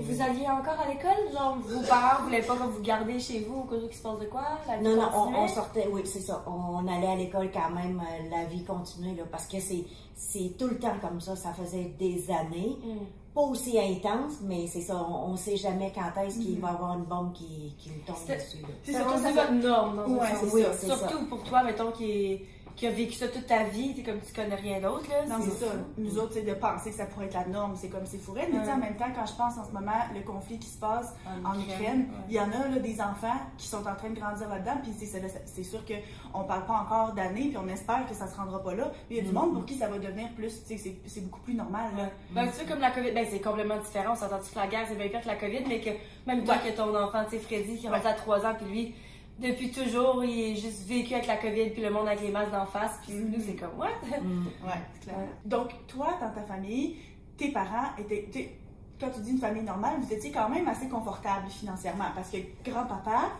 Vous 0.00 0.20
alliez 0.20 0.46
encore 0.48 0.78
à 0.84 0.88
l'école? 0.88 1.32
Genre, 1.32 1.56
vos 1.64 1.80
parents 1.86 2.22
voulaient 2.24 2.42
pas 2.42 2.56
que 2.56 2.62
vous 2.64 2.82
gardiez 2.82 3.18
chez 3.20 3.40
vous 3.40 3.60
au 3.60 3.62
cas 3.64 3.76
où 3.76 3.86
il 3.88 3.94
se 3.94 4.02
passe 4.02 4.18
de 4.18 4.26
quoi? 4.26 4.42
La 4.66 4.76
vie 4.78 4.84
Non, 4.84 4.96
non, 4.96 5.08
on, 5.38 5.48
sortait, 5.48 5.88
oui, 5.92 6.02
c'est 6.04 6.20
ça. 6.20 6.44
On 6.46 6.86
allait 6.88 7.06
à 7.06 7.16
l'école 7.16 7.50
quand 7.52 7.70
même, 7.70 8.00
euh, 8.00 8.30
la 8.30 8.44
vie 8.44 8.64
continuait, 8.64 9.14
là, 9.14 9.22
parce 9.30 9.46
que 9.46 9.60
c'est, 9.60 9.84
c'est 10.16 10.56
tout 10.58 10.66
le 10.68 10.78
temps 10.78 10.94
comme 11.00 11.20
ça. 11.20 11.36
Ça 11.36 11.52
faisait 11.52 11.94
des 11.98 12.24
années. 12.30 12.76
Mm. 12.84 13.04
Pas 13.34 13.40
aussi 13.40 13.78
intense, 13.78 14.40
mais 14.42 14.66
c'est 14.66 14.82
ça. 14.82 14.96
On, 15.08 15.30
on 15.32 15.36
sait 15.36 15.56
jamais 15.56 15.90
quand 15.94 16.20
est-ce 16.20 16.38
qu'il 16.38 16.56
Mhm. 16.56 16.60
va 16.60 16.68
y 16.68 16.74
avoir 16.74 16.98
une 16.98 17.04
bombe 17.04 17.32
qui, 17.32 17.74
qui 17.78 17.88
nous 17.88 18.02
tombe 18.04 18.16
dessus. 18.28 18.58
C'est 18.84 18.92
C'est 18.92 18.98
surtout 18.98 19.22
ça. 19.22 19.32
votre 19.32 19.52
norme, 19.52 19.96
dans 19.96 20.12
Ouais, 20.20 20.26
un 20.26 20.34
sens. 20.34 20.50
c'est 20.52 20.62
ça, 20.62 20.72
c'est 20.74 20.86
Surtout 20.86 21.26
pour 21.30 21.42
toi, 21.44 21.62
mettons, 21.62 21.92
qui, 21.92 22.10
est- 22.10 22.46
qui 22.76 22.86
a 22.86 22.90
vécu 22.90 23.12
ça 23.12 23.28
toute 23.28 23.46
ta 23.46 23.64
vie, 23.64 23.94
t'es 23.94 24.02
comme 24.02 24.20
tu 24.20 24.32
connais 24.32 24.54
rien 24.54 24.80
d'autre, 24.80 25.08
là. 25.10 25.26
Non, 25.26 25.42
c'est 25.44 25.64
ça. 25.64 25.72
Nous 25.98 26.18
autres, 26.18 26.32
c'est 26.34 26.42
de 26.42 26.54
penser 26.54 26.90
que 26.90 26.96
ça 26.96 27.06
pourrait 27.06 27.26
être 27.26 27.34
la 27.34 27.46
norme, 27.46 27.74
c'est 27.76 27.88
comme 27.88 28.06
c'est 28.06 28.18
fourré. 28.18 28.48
Mais 28.50 28.58
tu 28.58 28.64
sais, 28.64 28.70
Ouais. 28.70 28.72
en 28.74 28.78
même 28.78 28.96
temps, 28.96 29.08
quand 29.14 29.26
je 29.26 29.34
pense 29.34 29.58
en 29.58 29.64
ce 29.64 29.72
moment, 29.72 29.92
le 30.14 30.20
conflit 30.22 30.58
qui 30.58 30.68
se 30.68 30.78
passe 30.78 31.14
En 31.44 31.50
en 31.50 31.60
Ukraine, 31.60 32.00
ouais. 32.10 32.24
il 32.28 32.34
y 32.34 32.40
en 32.40 32.50
a 32.50 32.68
là, 32.68 32.78
des 32.78 33.00
enfants 33.00 33.36
qui 33.58 33.66
sont 33.68 33.86
en 33.86 33.94
train 33.94 34.10
de 34.10 34.18
grandir 34.18 34.48
là-dedans, 34.48 34.78
puis 34.82 34.92
c'est, 34.98 35.06
c'est, 35.06 35.42
c'est 35.46 35.62
sûr 35.62 35.80
qu'on 35.84 36.44
parle 36.44 36.64
pas 36.66 36.74
encore 36.74 37.12
d'années, 37.12 37.48
puis 37.48 37.58
on 37.58 37.68
espère 37.68 38.06
que 38.08 38.14
ça 38.14 38.26
se 38.26 38.36
rendra 38.36 38.62
pas 38.62 38.74
là. 38.74 38.90
Mais 39.10 39.16
il 39.16 39.18
y 39.18 39.20
a 39.20 39.22
du 39.22 39.28
Mhm. 39.28 39.34
monde 39.34 39.54
pour 39.54 39.64
qui 39.66 39.74
ça 39.74 39.88
va 39.88 39.98
devenir 39.98 40.30
plus, 40.34 40.62
c'est, 40.64 40.76
c'est 40.78 41.20
beaucoup 41.24 41.40
plus 41.40 41.54
normal. 41.54 41.90
Là. 41.96 42.08
Ben, 42.30 42.46
tu 42.48 42.54
sais, 42.58 42.64
comme 42.64 42.80
la 42.80 42.90
COVID, 42.90 43.12
ben, 43.12 43.26
c'est 43.30 43.40
complètement 43.40 43.78
différent. 43.78 44.12
On 44.12 44.16
s'entend 44.16 44.38
que 44.38 44.56
la 44.58 44.66
guerre, 44.66 44.86
c'est 44.88 44.96
bien 44.96 45.08
pire 45.08 45.20
que 45.20 45.26
la 45.28 45.36
COVID, 45.36 45.64
mais 45.68 45.80
que 45.80 45.90
même 46.26 46.44
toi, 46.44 46.56
que 46.58 46.74
ton 46.74 46.94
enfant, 46.96 47.24
tu 47.24 47.32
sais, 47.32 47.38
Freddy, 47.38 47.76
qui 47.78 47.86
est 47.86 47.90
rendu 47.90 48.02
Ouais. 48.02 48.10
à 48.10 48.14
3 48.14 48.46
ans, 48.46 48.54
puis 48.56 48.66
lui, 48.66 48.94
depuis 49.38 49.70
toujours, 49.70 50.22
il 50.24 50.52
est 50.52 50.56
juste 50.56 50.86
vécu 50.86 51.14
avec 51.14 51.26
la 51.26 51.36
COVID, 51.36 51.70
puis 51.70 51.82
le 51.82 51.90
monde 51.90 52.06
avec 52.06 52.20
les 52.22 52.30
masques 52.30 52.52
d'en 52.52 52.66
face, 52.66 52.92
puis 53.02 53.14
Mhm. 53.14 53.30
nous, 53.32 53.40
c'est 53.44 53.54
comme, 53.56 53.76
what? 53.78 53.88
Mm. 54.20 54.46
Ouais, 54.64 54.72
c'est 54.94 55.00
clair. 55.08 55.16
Donc, 55.44 55.70
toi, 55.88 56.14
dans 56.20 56.30
ta 56.30 56.42
famille, 56.42 56.96
tes 57.36 57.50
parents 57.50 57.88
étaient. 57.98 58.28
t'es- 58.30 58.58
Quand 59.00 59.10
tu 59.10 59.20
dis 59.20 59.30
une 59.32 59.38
famille 59.38 59.64
normale, 59.64 59.94
vous 60.00 60.12
étiez 60.12 60.30
quand 60.30 60.48
même 60.48 60.68
assez 60.68 60.88
confortable 60.88 61.48
financièrement 61.48 62.04
parce 62.14 62.30
que 62.30 62.36
grand-papa, 62.64 63.30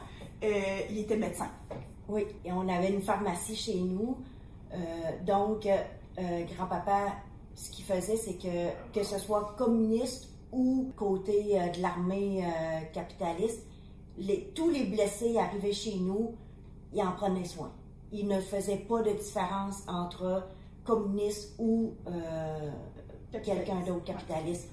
euh, 0.43 0.49
il 0.91 0.99
était 0.99 1.17
médecin. 1.17 1.47
Oui, 2.09 2.25
et 2.45 2.51
on 2.51 2.69
avait 2.69 2.91
une 2.91 3.03
pharmacie 3.03 3.55
chez 3.55 3.77
nous. 3.77 4.17
Euh, 4.75 4.77
donc, 5.25 5.67
euh, 5.67 6.45
grand-papa, 6.57 7.13
ce 7.55 7.71
qu'il 7.71 7.85
faisait, 7.85 8.17
c'est 8.17 8.35
que, 8.35 8.71
que 8.93 9.05
ce 9.05 9.19
soit 9.19 9.55
communiste 9.57 10.31
ou 10.51 10.91
côté 10.97 11.57
de 11.77 11.81
l'armée 11.81 12.45
capitaliste, 12.93 13.65
les, 14.19 14.53
tous 14.55 14.71
les 14.71 14.85
blessés 14.85 15.37
arrivaient 15.39 15.73
chez 15.73 15.97
nous, 15.97 16.35
il 16.93 17.03
en 17.03 17.13
prenait 17.13 17.45
soin. 17.45 17.73
Il 18.13 18.29
ne 18.29 18.41
faisait 18.41 18.77
pas 18.77 19.03
de 19.03 19.11
différence 19.13 19.83
entre 19.89 20.45
communiste 20.85 21.55
ou 21.59 21.95
euh, 22.07 22.71
quelqu'un 23.43 23.81
d'autre 23.81 24.05
capitaliste. 24.05 24.69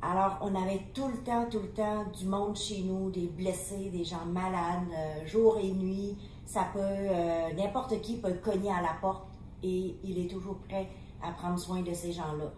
Alors, 0.00 0.38
on 0.40 0.54
avait 0.60 0.80
tout 0.92 1.06
le 1.06 1.18
temps, 1.18 1.46
tout 1.48 1.60
le 1.60 1.68
temps 1.68 2.04
du 2.18 2.26
monde 2.26 2.56
chez 2.56 2.82
nous, 2.82 3.10
des 3.10 3.28
blessés, 3.28 3.90
des 3.90 4.04
gens 4.04 4.24
malades, 4.26 4.88
euh, 4.92 5.26
jour 5.26 5.58
et 5.62 5.70
nuit. 5.70 6.16
Ça 6.44 6.66
peut, 6.72 6.80
euh, 6.80 7.52
n'importe 7.54 8.00
qui 8.00 8.16
peut 8.16 8.34
cogner 8.42 8.70
à 8.70 8.82
la 8.82 8.94
porte 9.00 9.28
et 9.62 9.94
il 10.02 10.18
est 10.18 10.28
toujours 10.28 10.56
prêt 10.68 10.88
à 11.22 11.30
prendre 11.32 11.58
soin 11.58 11.82
de 11.82 11.94
ces 11.94 12.12
gens-là. 12.12 12.52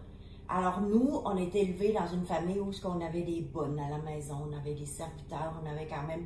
Alors, 0.47 0.81
nous, 0.81 1.21
on 1.25 1.37
était 1.37 1.61
élevés 1.63 1.91
dans 1.93 2.07
une 2.07 2.23
famille 2.25 2.59
où 2.59 2.69
on 2.85 3.01
avait 3.01 3.23
des 3.23 3.41
bonnes 3.41 3.79
à 3.79 3.89
la 3.89 3.97
maison, 3.99 4.35
on 4.49 4.55
avait 4.55 4.75
des 4.75 4.85
serviteurs, 4.85 5.53
on 5.63 5.69
avait 5.69 5.87
quand 5.87 6.05
même 6.07 6.25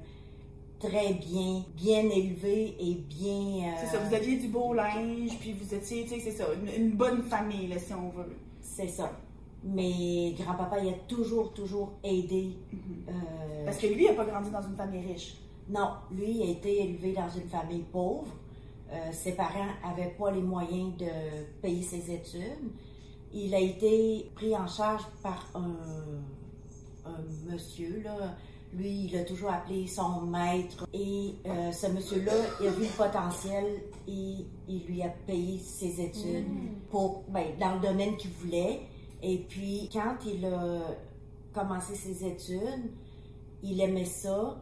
très 0.79 1.13
bien, 1.13 1.63
bien 1.75 2.09
élevés 2.09 2.75
et 2.79 2.95
bien. 2.95 3.69
euh, 3.69 3.75
C'est 3.79 3.87
ça, 3.87 3.99
vous 3.99 4.13
aviez 4.13 4.37
du 4.37 4.47
beau 4.49 4.73
linge, 4.73 5.37
puis 5.39 5.53
vous 5.53 5.73
étiez, 5.73 6.03
tu 6.03 6.09
sais, 6.09 6.19
c'est 6.19 6.31
ça, 6.31 6.45
une, 6.53 6.83
une 6.85 6.91
bonne 6.95 7.21
famille, 7.23 7.67
là, 7.67 7.79
si 7.79 7.93
on 7.93 8.09
veut. 8.09 8.35
C'est 8.61 8.87
ça. 8.87 9.11
Mais 9.63 10.33
grand-papa, 10.37 10.79
il 10.79 10.89
a 10.89 10.93
toujours, 11.07 11.53
toujours 11.53 11.91
aidé. 12.03 12.57
euh, 13.09 13.65
Parce 13.65 13.77
que 13.77 13.87
lui, 13.87 14.03
il 14.05 14.07
n'a 14.07 14.13
pas 14.13 14.25
grandi 14.25 14.49
dans 14.51 14.61
une 14.61 14.75
famille 14.75 15.05
riche. 15.05 15.35
Non, 15.69 15.91
lui, 16.11 16.31
il 16.31 16.41
a 16.43 16.51
été 16.51 16.81
élevé 16.83 17.13
dans 17.13 17.29
une 17.29 17.47
famille 17.49 17.83
pauvre. 17.91 18.27
Euh, 18.91 18.95
ses 19.11 19.33
parents 19.33 19.67
n'avaient 19.85 20.15
pas 20.17 20.31
les 20.31 20.41
moyens 20.41 20.95
de 20.97 21.05
payer 21.61 21.83
ses 21.83 22.09
études. 22.11 22.71
Il 23.33 23.53
a 23.53 23.59
été 23.59 24.31
pris 24.35 24.55
en 24.55 24.67
charge 24.67 25.03
par 25.21 25.49
un, 25.55 25.75
un 27.05 27.51
monsieur, 27.51 28.01
là. 28.03 28.35
Lui, 28.71 29.05
il 29.05 29.17
a 29.17 29.23
toujours 29.23 29.49
appelé 29.49 29.87
son 29.87 30.21
maître. 30.21 30.87
Et 30.93 31.33
euh, 31.47 31.71
ce 31.71 31.87
monsieur-là, 31.87 32.33
il 32.61 32.67
a 32.67 32.71
vu 32.71 32.83
le 32.83 32.97
potentiel 32.97 33.65
et 34.07 34.45
il 34.67 34.85
lui 34.87 35.01
a 35.01 35.09
payé 35.09 35.57
ses 35.57 35.99
études 36.01 36.45
pour, 36.91 37.23
ben, 37.29 37.45
dans 37.59 37.75
le 37.75 37.79
domaine 37.79 38.15
qu'il 38.17 38.31
voulait. 38.31 38.81
Et 39.23 39.39
puis, 39.49 39.89
quand 39.91 40.17
il 40.25 40.45
a 40.45 40.81
commencé 41.51 41.95
ses 41.95 42.23
études, 42.25 42.91
il 43.63 43.81
aimait 43.81 44.05
ça 44.05 44.61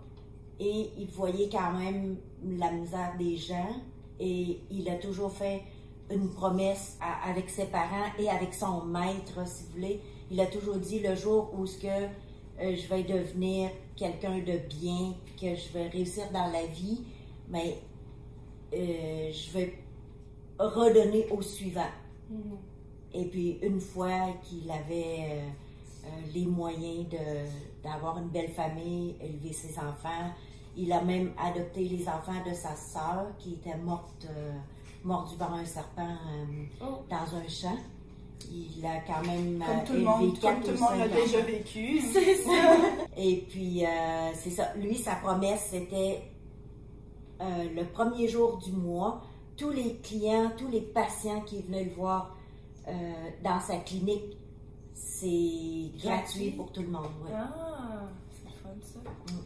et 0.59 0.89
il 0.97 1.07
voyait 1.07 1.49
quand 1.51 1.73
même 1.73 2.17
la 2.43 2.71
misère 2.71 3.13
des 3.19 3.35
gens 3.37 3.75
et 4.19 4.61
il 4.71 4.89
a 4.89 4.95
toujours 4.95 5.31
fait 5.31 5.61
une 6.11 6.29
promesse 6.29 6.97
à- 7.01 7.29
avec 7.29 7.49
ses 7.49 7.65
parents 7.65 8.07
et 8.17 8.29
avec 8.29 8.53
son 8.53 8.85
maître, 8.85 9.45
si 9.47 9.63
vous 9.65 9.71
voulez. 9.73 10.01
Il 10.31 10.39
a 10.39 10.45
toujours 10.45 10.77
dit 10.77 10.99
le 10.99 11.15
jour 11.15 11.51
où 11.57 11.65
ce 11.65 11.77
que 11.79 11.87
euh, 11.87 12.75
je 12.75 12.87
vais 12.87 13.03
devenir 13.03 13.69
quelqu'un 13.95 14.39
de 14.39 14.57
bien, 14.67 15.13
que 15.39 15.55
je 15.55 15.71
vais 15.73 15.87
réussir 15.87 16.23
dans 16.33 16.47
la 16.51 16.65
vie, 16.65 17.03
mais 17.49 17.77
euh, 18.73 19.31
je 19.31 19.51
vais 19.53 19.73
redonner 20.59 21.27
au 21.31 21.41
suivant. 21.41 21.91
Mhm. 22.29 22.57
Et 23.13 23.25
puis, 23.25 23.59
une 23.61 23.79
fois 23.79 24.33
qu'il 24.43 24.69
avait 24.69 25.29
euh, 25.31 26.09
les 26.33 26.45
moyens 26.45 27.05
d'avoir 27.83 28.17
une 28.17 28.29
belle 28.29 28.49
famille, 28.51 29.15
élever 29.21 29.53
ses 29.53 29.77
enfants, 29.77 30.31
il 30.75 30.91
a 30.91 31.01
même 31.01 31.31
adopté 31.37 31.83
les 31.85 32.07
enfants 32.07 32.43
de 32.47 32.53
sa 32.53 32.75
sœur 32.75 33.27
qui 33.39 33.53
était 33.53 33.77
morte, 33.77 34.27
mordue 35.07 35.37
par 35.37 35.53
un 35.53 35.65
serpent 35.65 36.07
euh, 36.07 36.65
Oh. 36.81 36.99
dans 37.09 37.35
un 37.37 37.47
champ. 37.47 37.77
Il 38.51 38.85
a 38.85 38.99
quand 38.99 39.25
même 39.25 39.59
Comme 39.65 39.77
euh, 39.77 39.85
tout 39.85 39.93
le 39.93 39.99
monde, 40.01 40.39
comme 40.39 40.61
tout 40.61 40.71
le 40.71 40.77
monde 40.77 40.97
l'a 40.99 41.07
déjà 41.07 41.41
vécu. 41.41 41.99
C'est 42.13 42.35
ça. 42.35 42.75
Et 43.17 43.37
puis, 43.49 43.83
euh, 43.85 44.31
c'est 44.35 44.51
ça. 44.51 44.73
Lui, 44.75 44.95
sa 44.95 45.15
promesse, 45.15 45.67
c'était 45.71 46.21
euh, 47.41 47.69
le 47.75 47.83
premier 47.85 48.27
jour 48.27 48.57
du 48.57 48.71
mois 48.71 49.21
tous 49.57 49.71
les 49.71 49.95
clients, 49.97 50.51
tous 50.55 50.67
les 50.67 50.81
patients 50.81 51.41
qui 51.41 51.63
venaient 51.63 51.85
le 51.85 51.91
voir 51.95 52.35
dans 53.43 53.59
sa 53.59 53.77
clinique, 53.77 54.37
c'est 54.93 55.91
gratuit? 56.01 56.51
pour 56.51 56.71
tout 56.71 56.81
le 56.83 56.87
monde. 56.89 57.09
ouais. 57.25 57.31
Ah, 57.35 58.03
ça. 58.81 58.99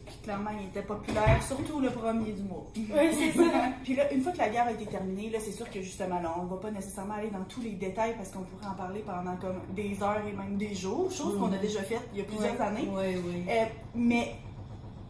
Puis 0.06 0.14
clairement, 0.22 0.50
il 0.60 0.68
était 0.68 0.82
populaire, 0.82 1.42
surtout 1.42 1.80
le 1.80 1.90
premier 1.90 2.32
du 2.32 2.42
mois. 2.42 2.66
Oui, 2.76 3.08
c'est 3.12 3.32
ça. 3.32 3.50
Puis 3.82 3.94
là, 3.94 4.12
une 4.12 4.20
fois 4.22 4.32
que 4.32 4.38
la 4.38 4.48
guerre 4.50 4.66
a 4.66 4.72
été 4.72 4.86
terminée, 4.86 5.30
là, 5.30 5.38
c'est 5.40 5.52
sûr 5.52 5.68
que 5.70 5.80
justement, 5.82 6.20
là, 6.20 6.34
on 6.40 6.44
va 6.46 6.56
pas 6.56 6.70
nécessairement 6.70 7.14
aller 7.14 7.30
dans 7.30 7.44
tous 7.44 7.60
les 7.60 7.72
détails 7.72 8.14
parce 8.16 8.30
qu'on 8.30 8.42
pourrait 8.42 8.66
en 8.70 8.74
parler 8.74 9.00
pendant 9.00 9.36
comme 9.36 9.60
des 9.74 10.02
heures 10.02 10.22
et 10.26 10.32
même 10.32 10.56
des 10.56 10.74
jours, 10.74 11.10
chose 11.10 11.38
qu'on 11.38 11.46
a 11.52 11.56
Mhm. 11.56 11.60
déjà 11.62 11.82
faite 11.82 12.02
il 12.12 12.18
y 12.18 12.22
a 12.22 12.24
plusieurs 12.24 12.60
années. 12.60 12.88
Oui, 12.90 13.16
oui. 13.24 13.44
Euh, 13.48 13.64
mais 13.94 14.34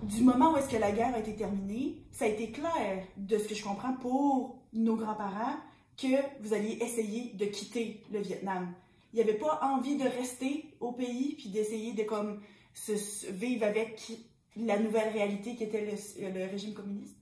du 0.02 0.22
moment 0.22 0.52
où 0.52 0.56
est-ce 0.56 0.68
que 0.68 0.76
la 0.76 0.90
guerre 0.92 1.14
a 1.14 1.18
été 1.20 1.34
terminée, 1.34 1.96
ça 2.10 2.24
a 2.24 2.28
été 2.28 2.50
clair, 2.50 3.04
de 3.16 3.38
ce 3.38 3.48
que 3.48 3.54
je 3.54 3.62
comprends, 3.64 3.94
pour 3.94 4.56
nos 4.72 4.96
grands-parents, 4.96 5.56
que 5.96 6.08
vous 6.42 6.54
alliez 6.54 6.78
essayer 6.80 7.32
de 7.34 7.44
quitter 7.44 8.02
le 8.12 8.18
Vietnam. 8.20 8.72
Il 9.12 9.16
n'y 9.16 9.22
avait 9.22 9.38
pas 9.38 9.60
envie 9.62 9.96
de 9.96 10.04
rester 10.04 10.64
au 10.80 10.92
pays 10.92 11.34
puis 11.38 11.50
d'essayer 11.50 11.92
de 11.92 12.02
comme 12.02 12.40
se, 12.74 12.96
se- 12.96 13.30
vivre 13.30 13.64
avec 13.66 14.12
la 14.56 14.78
nouvelle 14.78 15.12
réalité 15.12 15.54
qui 15.56 15.64
était 15.64 15.84
le, 16.20 16.28
le 16.30 16.50
régime 16.50 16.74
communiste? 16.74 17.16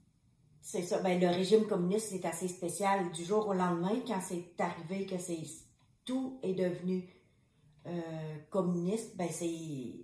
C'est 0.62 0.83
ça. 0.83 0.99
Ben, 1.00 1.19
le 1.21 1.28
régime 1.28 1.66
communiste, 1.66 2.09
c'est 2.11 2.25
assez 2.26 2.49
spécial. 2.49 3.11
Du 3.12 3.25
jour 3.25 3.49
au 3.49 3.54
lendemain, 3.54 3.95
quand 4.07 4.21
c'est 4.21 4.45
arrivé 4.59 5.07
que 5.07 5.19
c'est 5.19 5.38
tout 6.04 6.38
est 6.42 6.52
devenu 6.54 7.09
euh, 7.87 7.90
communiste, 8.50 9.16
ben 9.16 9.28
c'est 9.30 9.50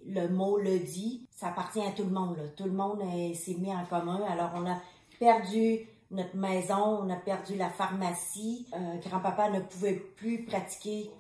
le 0.07 0.29
mot 0.29 0.57
le 0.59 0.79
dit. 0.79 1.27
Ça 1.31 1.49
appartient 1.49 1.81
à 1.83 1.91
tout 1.93 2.05
le 2.05 2.11
monde. 2.11 2.37
Là. 2.39 2.49
Tout 2.57 2.65
le 2.65 2.73
monde 2.73 3.03
est- 3.15 3.35
s'est 3.35 3.55
mis 3.55 3.71
en 3.75 3.85
commun. 3.85 4.23
Alors 4.29 4.53
on 4.55 4.67
a 4.67 4.81
perdu 5.19 5.81
notre 6.11 6.37
maison, 6.37 7.01
on 7.03 7.11
a 7.11 7.17
perdu 7.17 7.57
la 7.57 7.69
pharmacie. 7.69 8.67
Euh, 8.75 8.97
grand-papa 9.07 9.51
ne 9.51 9.61
pouvait 9.61 9.95
plus 10.17 10.45
pratiquer 10.45 11.11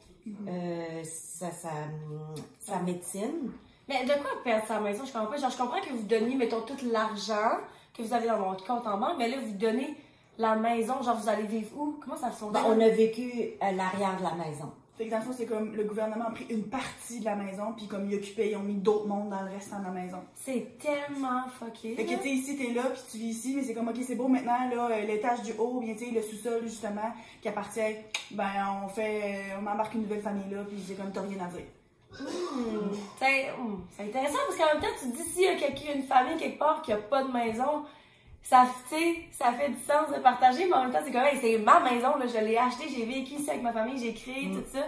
euh, 0.48 1.02
sa, 1.04 1.50
sa, 1.50 1.70
sa 2.60 2.80
médecine. 2.80 3.50
Mais 3.88 4.04
de 4.04 4.12
quoi 4.12 4.30
perdre 4.42 4.66
sa 4.66 4.80
maison? 4.80 5.04
Je 5.04 5.12
comprends 5.12 5.30
pas. 5.30 5.36
Genre, 5.36 5.50
je 5.50 5.56
comprends 5.56 5.80
que 5.80 5.90
vous 5.90 6.02
donniez, 6.02 6.34
mettons, 6.34 6.62
tout 6.62 6.76
l'argent 6.90 7.58
que 7.96 8.02
vous 8.02 8.12
avez 8.12 8.26
dans 8.26 8.38
votre 8.38 8.64
compte 8.64 8.86
en 8.86 8.98
banque, 8.98 9.14
mais 9.18 9.28
là, 9.28 9.36
vous 9.42 9.52
donnez 9.52 9.94
la 10.38 10.56
maison. 10.56 11.02
Genre, 11.02 11.16
vous 11.16 11.28
allez 11.28 11.44
vivre 11.44 11.70
où? 11.78 11.98
Comment 12.02 12.16
ça 12.16 12.32
se 12.32 12.44
Ben, 12.46 12.62
on 12.66 12.80
a 12.80 12.88
vécu 12.88 13.52
à 13.60 13.72
l'arrière 13.72 14.16
de 14.18 14.24
la 14.24 14.34
maison. 14.34 14.72
Fait 14.96 15.06
que 15.06 15.10
dans 15.10 15.18
le 15.18 15.24
fond, 15.24 15.34
c'est 15.36 15.44
comme 15.44 15.76
le 15.76 15.84
gouvernement 15.84 16.28
a 16.28 16.30
pris 16.30 16.46
une 16.48 16.64
partie 16.64 17.20
de 17.20 17.26
la 17.26 17.36
maison, 17.36 17.74
puis 17.76 17.86
comme 17.86 18.10
ils 18.10 18.16
occupaient, 18.16 18.50
ils 18.50 18.56
ont 18.56 18.62
mis 18.62 18.76
d'autres 18.76 19.06
mondes 19.06 19.28
dans 19.28 19.42
le 19.42 19.50
restant 19.50 19.78
de 19.80 19.84
la 19.84 19.90
maison. 19.90 20.16
C'est 20.34 20.78
tellement 20.78 21.42
fucké. 21.58 21.94
Fait 21.96 22.06
que 22.06 22.14
tu 22.14 22.22
sais, 22.22 22.30
ici, 22.30 22.56
t'es 22.56 22.72
là, 22.72 22.84
puis 22.84 23.02
tu 23.12 23.18
vis 23.18 23.28
ici, 23.28 23.54
mais 23.54 23.62
c'est 23.62 23.74
comme, 23.74 23.88
ok, 23.88 23.96
c'est 24.02 24.14
beau 24.14 24.26
maintenant, 24.26 24.70
là, 24.70 24.88
euh, 24.90 25.02
l'étage 25.02 25.42
du 25.42 25.52
haut, 25.58 25.80
bien, 25.80 25.92
tu 25.92 26.06
sais, 26.06 26.10
le 26.12 26.22
sous-sol, 26.22 26.62
justement, 26.62 27.12
qui 27.42 27.48
appartient, 27.48 27.94
ben, 28.30 28.48
on 28.82 28.88
fait, 28.88 29.20
euh, 29.22 29.60
on 29.60 29.66
embarque 29.66 29.92
une 29.92 30.02
nouvelle 30.02 30.22
famille 30.22 30.50
là, 30.50 30.64
puis 30.66 30.82
c'est 30.86 30.94
comme, 30.94 31.12
t'as 31.12 31.20
rien 31.20 31.44
à 31.44 31.48
dire. 31.48 31.66
Hmm. 32.10 32.90
C'est 33.18 33.50
hmm, 33.50 33.82
intéressant 34.00 34.38
parce 34.46 34.56
qu'en 34.56 34.74
même 34.74 34.82
temps, 34.82 34.96
tu 35.00 35.10
te 35.10 35.16
dis 35.16 35.22
s'il 35.22 35.42
y 35.42 35.48
a 35.48 35.56
quelqu'un, 35.56 35.94
une 35.94 36.02
famille 36.04 36.36
quelque 36.36 36.58
part 36.58 36.82
qui 36.82 36.92
a 36.92 36.96
pas 36.96 37.24
de 37.24 37.32
maison, 37.32 37.84
ça, 38.42 38.66
ça 39.32 39.52
fait 39.52 39.68
du 39.70 39.78
sens 39.78 40.14
de 40.14 40.20
partager, 40.22 40.66
mais 40.66 40.74
en 40.74 40.84
même 40.84 40.92
temps, 40.92 41.00
c'est 41.04 41.10
comme, 41.12 41.24
hey, 41.24 41.38
c'est 41.40 41.58
ma 41.58 41.80
maison, 41.80 42.16
là, 42.16 42.26
je 42.26 42.44
l'ai 42.44 42.56
achetée, 42.56 42.88
j'ai 42.88 43.04
vécu 43.04 43.34
ici 43.34 43.50
avec 43.50 43.62
ma 43.62 43.72
famille, 43.72 43.98
j'ai 43.98 44.14
créé 44.14 44.46
Mm. 44.46 44.54
tout 44.54 44.68
ça. 44.72 44.86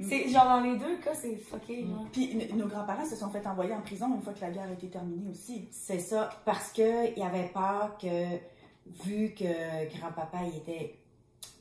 C'est 0.00 0.28
genre 0.28 0.44
dans 0.44 0.60
les 0.60 0.76
deux 0.76 0.96
cas, 0.98 1.12
c'est 1.12 1.34
fucké. 1.36 1.84
Puis 2.12 2.36
nos 2.54 2.68
grands-parents 2.68 3.04
se 3.04 3.16
sont 3.16 3.30
fait 3.30 3.44
envoyer 3.46 3.74
en 3.74 3.80
prison 3.80 4.06
une 4.14 4.22
fois 4.22 4.32
que 4.32 4.40
la 4.40 4.50
guerre 4.50 4.68
a 4.68 4.72
été 4.72 4.88
terminée 4.88 5.28
aussi. 5.28 5.68
C'est 5.72 5.98
ça, 5.98 6.30
parce 6.44 6.72
que 6.72 7.16
il 7.16 7.22
avait 7.22 7.48
peur 7.48 7.98
que, 8.00 8.36
vu 9.04 9.34
que 9.34 9.88
grand-papa 9.98 10.38
il 10.52 10.58
était 10.58 10.94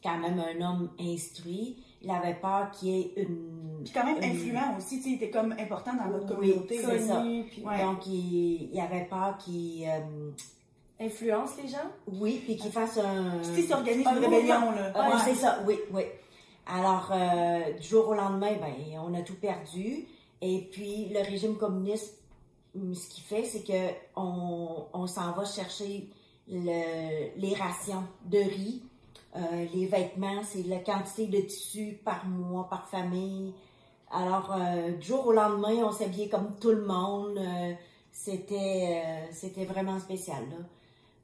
quand 0.04 0.18
même 0.20 0.40
un 0.40 0.62
homme 0.62 0.92
instruit, 1.00 1.84
il 2.08 2.12
avait 2.12 2.36
peur 2.36 2.72
qu'il 2.72 2.88
y 2.90 3.00
ait 3.02 3.14
une... 3.18 3.82
Puis 3.84 3.94
quand 3.94 4.06
même 4.06 4.18
une- 4.18 4.24
influent 4.32 4.76
aussi, 4.78 4.98
tu 4.98 5.04
sais, 5.04 5.10
il 5.10 5.16
était 5.16 5.30
comme 5.30 5.52
important 5.60 5.94
dans 5.94 6.10
votre 6.10 6.40
Oui, 6.40 6.52
communauté. 6.52 6.78
c'est 6.80 6.98
là. 7.00 7.00
ça. 7.08 7.16
Connu, 7.18 7.44
puis 7.44 7.64
Ouais. 7.66 7.82
Donc, 7.84 8.08
il, 8.08 8.70
il 8.74 8.80
avait 8.80 9.06
peur 9.06 9.38
qu'il... 9.38 9.84
euh, 9.88 10.32
influence 11.00 11.52
les 11.62 11.68
gens? 11.70 11.78
oui, 12.12 12.42
puis 12.44 12.56
qu'il 12.58 12.72
fasse 12.72 12.98
un... 12.98 13.40
Puis 13.44 13.50
tu 13.56 13.62
sais, 13.62 13.68
s'organise 13.68 14.08
Un 14.08 14.16
une 14.18 14.24
rébellion, 14.26 14.72
là. 14.72 14.92
Ah, 14.96 15.10
Ouais. 15.12 15.22
C'est 15.26 15.36
ça, 15.36 15.60
oui, 15.68 15.76
oui. 15.94 16.04
Alors, 16.66 17.12
euh, 17.14 17.74
du 17.80 17.88
jour 17.88 18.10
au 18.10 18.14
lendemain, 18.14 18.54
ben, 18.60 18.74
on 19.08 19.14
a 19.14 19.22
tout 19.22 19.36
perdu. 19.36 20.06
Et 20.42 20.68
puis, 20.72 21.10
le 21.14 21.20
régime 21.22 21.56
communiste, 21.56 22.20
ce 22.76 23.08
qu'il 23.10 23.24
fait, 23.24 23.44
c'est 23.44 23.64
que 23.64 23.94
on, 24.16 24.86
on 24.94 25.08
s'en 25.08 25.32
va 25.34 25.46
chercher 25.46 26.10
le- 26.48 27.40
les 27.40 27.54
rations 27.54 28.04
de 28.26 28.38
riz, 28.40 28.84
euh, 29.36 29.66
les 29.74 29.86
vêtements, 29.86 30.42
c'est 30.44 30.64
la 30.64 30.80
quantité 30.80 31.28
de 31.28 31.42
tissu 31.42 32.00
par 32.04 32.26
mois, 32.26 32.68
par 32.70 32.88
famille. 32.88 33.54
Alors, 34.12 34.56
euh, 34.58 34.92
du 34.94 35.06
jour 35.06 35.28
au 35.28 35.34
lendemain, 35.34 35.84
on 35.84 35.92
s'habillait 35.92 36.30
comme 36.30 36.56
tout 36.60 36.72
le 36.72 36.86
monde. 36.86 37.38
euh, 37.38 37.74
c'était, 38.12 39.28
c'était 39.32 39.66
vraiment 39.66 40.00
spécial, 40.00 40.44
là. 40.50 40.56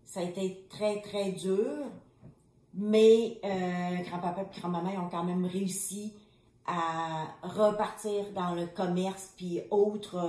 Ça 0.06 0.20
a 0.20 0.24
été 0.24 0.68
très, 0.70 1.02
très 1.02 1.32
dur. 1.32 1.66
Mais 2.76 3.40
grand-papa 4.08 4.42
et 4.42 4.60
grand-maman 4.60 5.06
ont 5.06 5.10
quand 5.10 5.24
même 5.24 5.46
réussi 5.46 6.14
à 6.66 7.26
repartir 7.42 8.32
dans 8.36 8.54
le 8.56 8.68
commerce 8.68 9.32
puis 9.36 9.62
autre, 9.72 10.20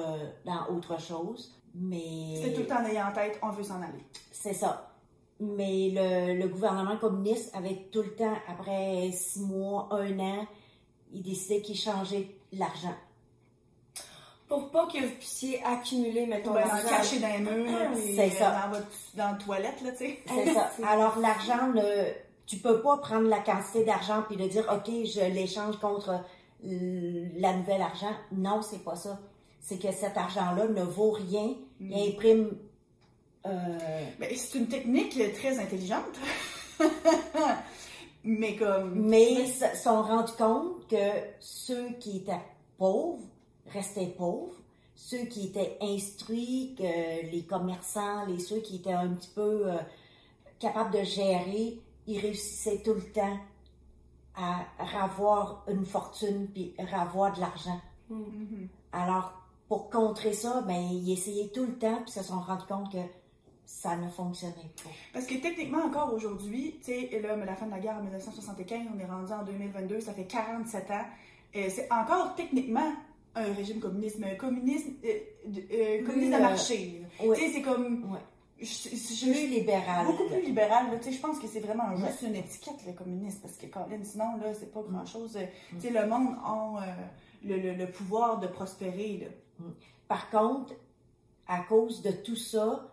dans 0.47 0.75
autre 0.75 0.99
chose. 1.01 1.55
Mais 1.75 2.41
C'est 2.43 2.53
tout 2.55 2.61
le 2.61 2.67
temps 2.67 2.83
en 2.83 2.87
ayant 2.87 3.09
en 3.09 3.13
tête, 3.13 3.39
on 3.43 3.51
veut 3.51 3.63
s'en 3.63 3.83
aller. 3.83 4.05
c'est 4.31 4.55
ça. 4.55 4.94
Mais 5.41 5.91
le, 5.93 6.39
le 6.41 6.49
gouvernement 6.49 6.97
communiste 6.97 7.55
avait 7.55 7.87
tout 7.93 8.03
le 8.03 8.15
temps, 8.15 8.35
après 8.49 9.11
six 9.13 9.41
mois, 9.41 9.89
un 9.91 10.19
an, 10.21 10.47
il 11.13 11.23
décidait 11.23 11.61
qu'il 11.61 11.77
changeait 11.77 12.29
l'argent. 12.53 12.95
Pour 14.49 14.71
pas 14.71 14.87
que 14.87 14.99
vous 14.99 15.15
puissiez 15.17 15.63
accumuler, 15.65 16.27
mettons, 16.27 16.53
Ben, 16.53 16.61
l'argent. 16.67 16.89
caché 16.89 17.19
dans 17.19 17.29
les 17.29 17.39
murs, 17.39 18.31
ça. 18.31 18.51
euh, 18.51 18.63
Dans, 18.63 18.69
votre, 18.71 18.87
dans 19.15 19.33
la 19.33 19.39
toilette, 19.39 19.81
là, 19.83 19.91
tu 19.93 19.99
sais. 19.99 20.19
C'est 20.27 20.53
ça. 20.53 20.71
Alors, 20.89 21.19
l'argent, 21.19 21.69
ne, 21.75 21.83
tu 22.47 22.59
peux 22.59 22.81
pas 22.83 22.99
prendre 22.99 23.27
la 23.29 23.41
quantité 23.41 23.85
d'argent 23.85 24.23
puis 24.29 24.37
de 24.37 24.47
dire, 24.47 24.65
OK, 24.73 24.87
je 25.05 25.33
l'échange 25.33 25.79
contre 25.79 26.21
la 26.63 27.53
nouvelle 27.55 27.83
argent. 27.83 28.13
Non, 28.33 28.63
c'est 28.63 28.85
pas 28.85 28.97
ça. 28.97 29.19
C'est 29.61 29.79
que 29.79 29.91
cet 29.93 30.17
argent-là 30.17 30.69
ne 30.69 30.83
vaut 30.85 31.11
rien. 31.13 31.55
Il 31.81 31.93
imprime. 31.95 32.51
Euh, 33.47 34.05
Ben, 34.19 34.31
c'est 34.35 34.59
une 34.59 34.69
technique 34.69 35.19
très 35.35 35.59
intelligente. 35.59 36.19
Mais 38.25 38.57
comme. 38.57 38.95
mais 38.95 39.35
ils 39.35 39.53
se 39.53 39.77
sont 39.77 40.03
rendus 40.03 40.33
compte 40.39 40.89
que 40.89 40.97
ceux 41.41 41.91
qui 42.01 42.17
étaient 42.19 42.41
pauvres 42.79 43.23
restaient 43.67 44.15
pauvres. 44.17 44.55
Ceux 44.95 45.27
qui 45.27 45.49
étaient 45.49 45.77
instruits, 45.83 46.75
que 46.79 47.31
les 47.31 47.45
commerçants, 47.45 48.25
les 48.27 48.39
ceux 48.39 48.61
qui 48.61 48.77
étaient 48.77 48.93
un 48.93 49.11
petit 49.11 49.31
peu 49.35 49.71
euh, 49.71 49.77
capables 50.59 50.93
de 50.93 51.03
gérer, 51.03 51.79
ils 52.07 52.19
réussissaient 52.19 52.81
tout 52.83 52.95
le 52.95 53.13
temps 53.13 53.39
à 54.37 54.65
ravoir 54.79 55.65
une 55.69 55.85
fortune 55.85 56.49
puis 56.49 56.75
ravoir 56.79 57.35
de 57.35 57.41
l'argent. 57.41 57.81
Mhm. 58.09 58.69
Alors, 58.93 59.33
pour 59.69 59.91
contrer 59.91 60.33
ça, 60.33 60.63
ben, 60.63 60.81
ils 60.81 61.13
essayaient 61.13 61.49
tout 61.49 61.67
le 61.67 61.79
temps 61.79 62.01
puis 62.03 62.13
se 62.13 62.23
sont 62.23 62.41
rendus 62.41 62.67
compte 62.67 62.91
que 62.93 62.99
ça 63.67 63.97
ne 63.97 64.09
fonctionnait 64.09 64.55
pas. 64.83 64.91
Parce 65.13 65.27
que 65.27 65.35
techniquement, 65.35 65.85
encore 65.85 66.13
aujourd'hui, 66.15 66.77
tu 66.85 66.93
sais, 66.93 67.21
là, 67.23 67.37
mais 67.37 67.47
la 67.47 67.55
fin 67.57 67.67
de 67.67 67.71
la 67.71 67.79
guerre 67.81 67.97
en 67.97 68.03
1975, 68.03 68.81
on 68.95 68.99
est 68.99 69.05
rendu 69.07 69.33
en 69.33 69.43
2022, 69.45 70.01
ça 70.01 70.13
fait 70.13 70.25
47 70.27 70.91
ans. 70.91 71.05
Euh, 71.57 71.67
c'est 71.71 71.91
encore 71.93 72.35
techniquement 72.35 72.93
un 73.37 73.53
régime 73.53 73.81
communiste, 73.81 74.19
mais 74.19 74.33
un 74.33 74.37
communisme, 74.37 74.93
euh, 75.05 75.09
euh, 75.73 76.05
communiste 76.05 76.33
de 76.33 76.37
euh, 76.37 76.41
marché. 76.41 77.01
là. 77.03 77.09
oui. 77.27 77.37
Tu 77.39 77.47
sais, 77.47 77.53
c'est 77.55 77.63
comme. 77.63 78.13
Ouais. 78.13 78.19
Je, 78.61 78.67
je- 78.67 79.31
Plus 79.33 79.49
libéral. 79.49 80.07
beaucoup 80.07 80.25
plus 80.29 80.41
libéral. 80.41 80.87
là. 80.91 80.97
Tu 80.99 81.05
sais, 81.07 81.13
je 81.13 81.21
pense 81.21 81.39
que 81.41 81.47
c'est 81.49 81.59
vraiment 81.61 81.89
Ouais. 81.91 81.97
juste 82.09 82.23
une 82.23 82.37
étiquette, 82.37 82.87
le 82.87 82.93
communiste, 82.93 83.43
parce 83.43 83.57
que 83.57 83.67
Colin, 83.67 84.03
sinon, 84.05 84.37
là, 84.41 84.55
c'est 84.55 84.73
pas 84.73 84.81
Mm. 84.81 84.93
grand-chose. 84.93 85.37
euh, 85.37 85.45
Tu 85.73 85.81
sais, 85.81 85.91
le 85.91 86.07
monde 86.07 86.37
a 86.45 86.83
euh, 86.83 86.93
le, 87.45 87.57
le- 87.59 87.75
le 87.75 87.91
pouvoir 87.91 88.39
de 88.39 88.47
prospérer, 88.47 89.19
là. 89.61 89.67
Par 90.09 90.31
contre, 90.31 90.75
à 91.49 91.61
cause 91.61 92.01
de 92.03 92.11
tout 92.13 92.37
ça, 92.37 92.91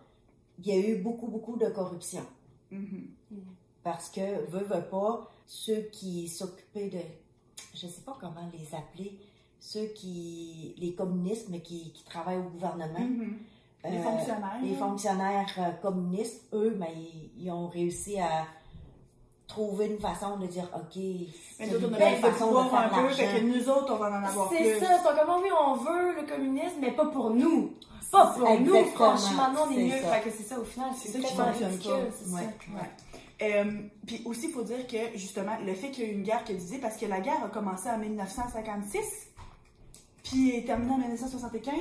il 0.63 0.67
y 0.67 0.71
a 0.71 0.77
eu 0.89 0.95
beaucoup, 1.01 1.27
beaucoup 1.27 1.57
de 1.57 1.67
corruption. 1.69 2.21
Mhm. 2.71 3.07
Parce 3.83 4.09
que, 4.09 4.45
veut, 4.51 4.63
veut 4.63 4.83
pas, 4.89 5.29
ceux 5.47 5.81
qui 5.91 6.27
s'occupaient 6.27 6.89
de, 6.89 6.99
je 7.73 7.87
sais 7.87 8.01
pas 8.05 8.15
comment 8.19 8.47
les 8.53 8.75
appeler, 8.77 9.17
ceux 9.59 9.87
qui, 9.87 10.75
les 10.77 10.93
communistes, 10.93 11.47
mais 11.49 11.61
qui, 11.61 11.91
qui 11.91 12.03
travaillent 12.03 12.37
au 12.39 12.49
gouvernement, 12.49 12.99
Mhm. 12.99 13.37
Les 13.83 13.97
euh, 13.97 14.03
fonctionnaires. 14.03 14.59
les 14.61 14.75
fonctionnaires 14.75 15.55
euh, 15.57 15.71
communistes, 15.81 16.43
eux, 16.53 16.69
ben, 16.79 16.85
ils, 16.95 17.31
ils 17.45 17.49
ont 17.51 17.67
réussi 17.67 18.19
à 18.19 18.45
trouver 19.47 19.87
une 19.87 19.99
façon 19.99 20.37
de 20.37 20.45
dire, 20.45 20.69
OK, 20.75 20.93
c'est 21.57 21.65
une 21.67 21.87
belle 21.87 22.19
façon 22.19 22.45
de 22.45 22.51
pouvoir 22.51 22.73
un 22.75 22.89
faire 22.89 23.01
peu, 23.07 23.09
fait 23.09 23.39
que 23.39 23.45
nous 23.45 23.67
autres, 23.69 23.91
on 23.93 23.97
va 23.97 24.09
en 24.11 24.23
avoir 24.23 24.49
C'est 24.51 24.77
plus. 24.77 24.85
ça, 24.85 24.99
c'est 25.03 25.19
comme 25.19 25.41
oui, 25.41 25.49
on 25.67 25.73
veut 25.75 26.15
le 26.21 26.27
communisme, 26.27 26.75
mais 26.79 26.91
pas 26.91 27.07
pour 27.07 27.31
nous. 27.31 27.73
Pas 28.11 28.27
pour 28.27 28.59
nous, 28.59 28.85
franchement, 28.93 29.51
nous 29.53 29.59
on 29.59 29.71
est 29.71 29.83
mieux. 29.83 29.91
Fait 29.91 30.21
que 30.21 30.29
c'est 30.35 30.43
ça, 30.43 30.59
au 30.59 30.63
final, 30.63 30.89
C'est 31.01 31.09
ça 31.09 31.19
qui 31.19 31.35
fonctionne 31.35 31.79
pas. 31.79 32.81
Euh, 33.41 33.71
puis 34.05 34.21
aussi, 34.25 34.47
il 34.47 34.51
faut 34.51 34.61
dire 34.61 34.85
que, 34.85 35.17
justement, 35.17 35.57
le 35.65 35.73
fait 35.73 35.89
qu'il 35.89 36.03
y 36.03 36.07
a 36.07 36.11
eu 36.11 36.13
une 36.13 36.23
guerre 36.23 36.43
a 36.47 36.53
divisé, 36.53 36.77
parce 36.77 36.95
que 36.95 37.07
la 37.07 37.21
guerre 37.21 37.43
a 37.43 37.47
commencé 37.49 37.89
en 37.89 37.97
1956, 37.97 39.03
puis 40.23 40.57
est 40.57 40.65
terminée 40.65 40.91
en 40.91 40.97
1975. 40.99 41.73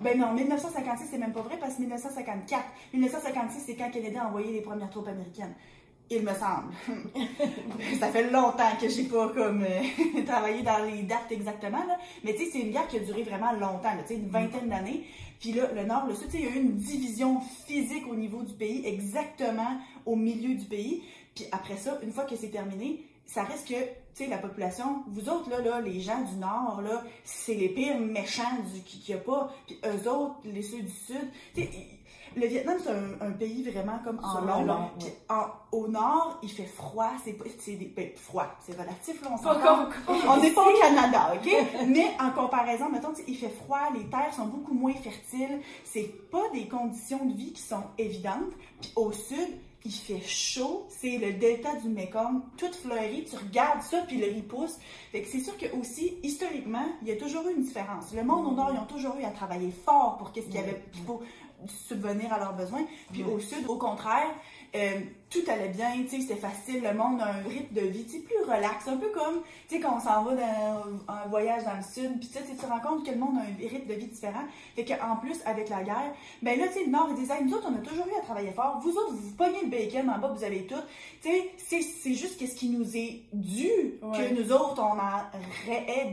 Ben 0.00 0.16
non, 0.16 0.32
1956, 0.32 1.08
c'est 1.10 1.18
même 1.18 1.32
pas 1.32 1.40
vrai, 1.40 1.56
parce 1.58 1.74
que 1.74 1.80
1954. 1.80 2.62
1956, 2.92 3.62
c'est 3.66 3.74
quand 3.74 3.90
Kennedy 3.90 4.16
a 4.16 4.28
envoyé 4.28 4.52
les 4.52 4.60
premières 4.60 4.90
troupes 4.90 5.08
américaines. 5.08 5.54
Il 6.10 6.22
me 6.22 6.32
semble. 6.32 6.72
ça 8.00 8.08
fait 8.08 8.30
longtemps 8.30 8.76
que 8.80 8.88
j'ai 8.88 9.04
pas 9.04 9.28
comme 9.28 9.62
euh, 9.62 10.22
travaillé 10.26 10.62
dans 10.62 10.84
les 10.84 11.02
dates 11.02 11.30
exactement, 11.30 11.84
là. 11.86 11.98
Mais 12.24 12.34
tu 12.34 12.44
sais, 12.44 12.50
c'est 12.52 12.60
une 12.60 12.70
guerre 12.70 12.88
qui 12.88 12.96
a 12.96 13.00
duré 13.00 13.22
vraiment 13.24 13.52
longtemps, 13.52 13.92
tu 14.06 14.14
sais, 14.14 14.14
une 14.14 14.30
vingtaine 14.30 14.68
d'années. 14.70 15.04
Puis 15.38 15.52
là, 15.52 15.70
le 15.74 15.84
Nord, 15.84 16.06
le 16.06 16.14
Sud, 16.14 16.28
il 16.32 16.40
y 16.40 16.46
a 16.46 16.50
eu 16.50 16.60
une 16.60 16.76
division 16.76 17.40
physique 17.66 18.04
au 18.10 18.14
niveau 18.14 18.42
du 18.42 18.54
pays, 18.54 18.86
exactement 18.86 19.78
au 20.06 20.16
milieu 20.16 20.54
du 20.54 20.64
pays. 20.64 21.02
Puis 21.34 21.44
après 21.52 21.76
ça, 21.76 21.98
une 22.02 22.10
fois 22.10 22.24
que 22.24 22.36
c'est 22.36 22.48
terminé, 22.48 23.04
ça 23.26 23.44
reste 23.44 23.68
que, 23.68 23.74
tu 23.74 24.24
sais, 24.24 24.26
la 24.26 24.38
population, 24.38 25.04
vous 25.08 25.28
autres, 25.28 25.50
là, 25.50 25.60
là, 25.60 25.80
les 25.82 26.00
gens 26.00 26.22
du 26.22 26.36
Nord, 26.36 26.80
là, 26.82 27.04
c'est 27.22 27.54
les 27.54 27.68
pires 27.68 27.98
méchants 27.98 28.56
du, 28.72 28.80
qu'il 28.80 29.14
n'y 29.14 29.20
a 29.20 29.22
pas. 29.22 29.52
Puis 29.66 29.78
eux 29.84 30.08
autres, 30.08 30.36
les 30.44 30.62
ceux 30.62 30.80
du 30.80 30.90
Sud, 30.90 31.30
tu 31.54 31.62
sais, 31.62 31.70
le 32.38 32.46
Vietnam, 32.46 32.76
c'est 32.82 32.90
un, 32.90 33.30
pays 33.32 33.62
vraiment 33.62 33.98
comme 34.04 34.20
en 34.22 34.40
long. 34.40 34.90
puis 34.98 35.08
au 35.72 35.88
nord, 35.88 36.38
il 36.42 36.50
fait 36.50 36.64
froid. 36.64 37.12
C'est 37.24 37.36
ben, 37.96 38.10
froid, 38.16 38.46
c'est 38.60 38.72
relatif. 38.72 39.22
Là, 39.22 39.30
on 40.28 40.36
n'est 40.38 40.50
pas 40.50 40.62
au 40.62 40.78
Canada, 40.80 41.34
OK? 41.34 41.50
Mais 41.88 42.10
en 42.20 42.30
comparaison, 42.30 42.88
mettons, 42.90 43.12
il 43.26 43.36
fait 43.36 43.50
froid, 43.50 43.90
les 43.94 44.08
terres 44.08 44.32
sont 44.34 44.46
beaucoup 44.46 44.74
moins 44.74 44.94
fertiles. 44.94 45.60
C'est 45.84 46.30
pas 46.30 46.48
des 46.52 46.66
conditions 46.66 47.24
de 47.24 47.34
vie 47.34 47.52
qui 47.52 47.62
sont 47.62 47.84
évidentes. 47.98 48.52
Puis 48.80 48.92
au 48.96 49.12
sud, 49.12 49.48
il 49.84 49.92
fait 49.92 50.20
chaud, 50.20 50.86
c'est 50.88 51.18
le 51.18 51.34
delta 51.34 51.74
du 51.76 51.88
Mekong, 51.88 52.42
tout 52.56 52.72
fleuri, 52.72 53.24
tu 53.24 53.36
regardes 53.36 53.82
ça, 53.82 54.02
puis 54.06 54.18
le 54.18 54.26
riz 54.26 54.42
pousse. 54.42 54.76
Fait 55.12 55.22
que 55.22 55.28
c'est 55.28 55.40
sûr 55.40 55.56
que 55.56 55.66
aussi, 55.78 56.18
historiquement, 56.22 56.86
il 57.02 57.08
y 57.08 57.12
a 57.12 57.16
toujours 57.16 57.46
eu 57.48 57.54
une 57.54 57.62
différence. 57.62 58.12
Le 58.12 58.24
monde 58.24 58.46
au 58.46 58.52
nord, 58.52 58.70
ils 58.74 58.78
ont 58.78 58.86
toujours 58.86 59.16
eu 59.20 59.24
à 59.24 59.30
travailler 59.30 59.70
fort 59.70 60.16
pour 60.18 60.32
qu'est-ce 60.32 60.46
qu'il 60.46 60.56
y 60.56 60.58
avait, 60.58 60.82
pour 61.06 61.22
subvenir 61.66 62.32
à 62.32 62.38
leurs 62.38 62.54
besoins. 62.54 62.84
Puis 63.12 63.24
au 63.24 63.38
sud, 63.38 63.66
au 63.68 63.76
contraire, 63.76 64.28
euh, 64.76 65.00
tout 65.30 65.42
allait 65.48 65.68
bien, 65.68 65.92
tu 66.02 66.08
sais, 66.08 66.20
c'était 66.20 66.40
facile, 66.40 66.82
le 66.82 66.94
monde 66.94 67.20
a 67.20 67.26
un 67.26 67.42
rythme 67.42 67.74
de 67.74 67.86
vie, 67.86 68.04
tu 68.04 68.20
plus 68.20 68.42
relax, 68.44 68.86
un 68.86 68.96
peu 68.96 69.08
comme, 69.10 69.42
tu 69.68 69.74
sais, 69.74 69.80
quand 69.80 69.96
on 69.96 70.00
s'en 70.00 70.22
va 70.24 70.34
dans 70.34 71.12
un 71.12 71.28
voyage 71.28 71.64
dans 71.64 71.76
le 71.76 71.82
sud, 71.82 72.18
puis 72.18 72.28
tu 72.28 72.38
tu 72.50 72.56
te 72.56 72.66
rends 72.66 72.80
compte 72.80 73.04
que 73.04 73.10
le 73.10 73.18
monde 73.18 73.36
a 73.38 73.40
un 73.42 73.68
rythme 73.68 73.86
de 73.86 73.94
vie 73.94 74.06
différent, 74.06 74.44
fait 74.74 74.84
qu'en 74.84 75.16
plus, 75.16 75.38
avec 75.44 75.68
la 75.68 75.82
guerre, 75.82 76.12
ben 76.42 76.58
là, 76.58 76.68
tu 76.68 76.74
sais, 76.74 76.84
le 76.84 76.90
Nord, 76.90 77.08
ils 77.10 77.16
disaient, 77.16 77.42
nous 77.42 77.54
autres, 77.54 77.68
on 77.70 77.74
a 77.74 77.78
toujours 77.78 78.06
eu 78.06 78.18
à 78.18 78.22
travailler 78.22 78.52
fort, 78.52 78.80
vous 78.82 78.96
autres, 78.96 79.12
vous 79.12 79.32
pognez 79.32 79.62
le 79.62 79.68
bacon, 79.68 80.08
en 80.08 80.18
bas, 80.18 80.28
vous 80.28 80.44
avez 80.44 80.66
tout, 80.66 80.74
tu 81.22 81.30
sais, 81.58 81.82
c'est 81.82 82.14
juste 82.14 82.38
qu'est-ce 82.38 82.56
qui 82.56 82.68
nous 82.68 82.96
est 82.96 83.22
dû, 83.32 83.68
que 84.00 84.34
nous 84.34 84.52
autres, 84.52 84.80
on 84.80 84.98
en 84.98 85.08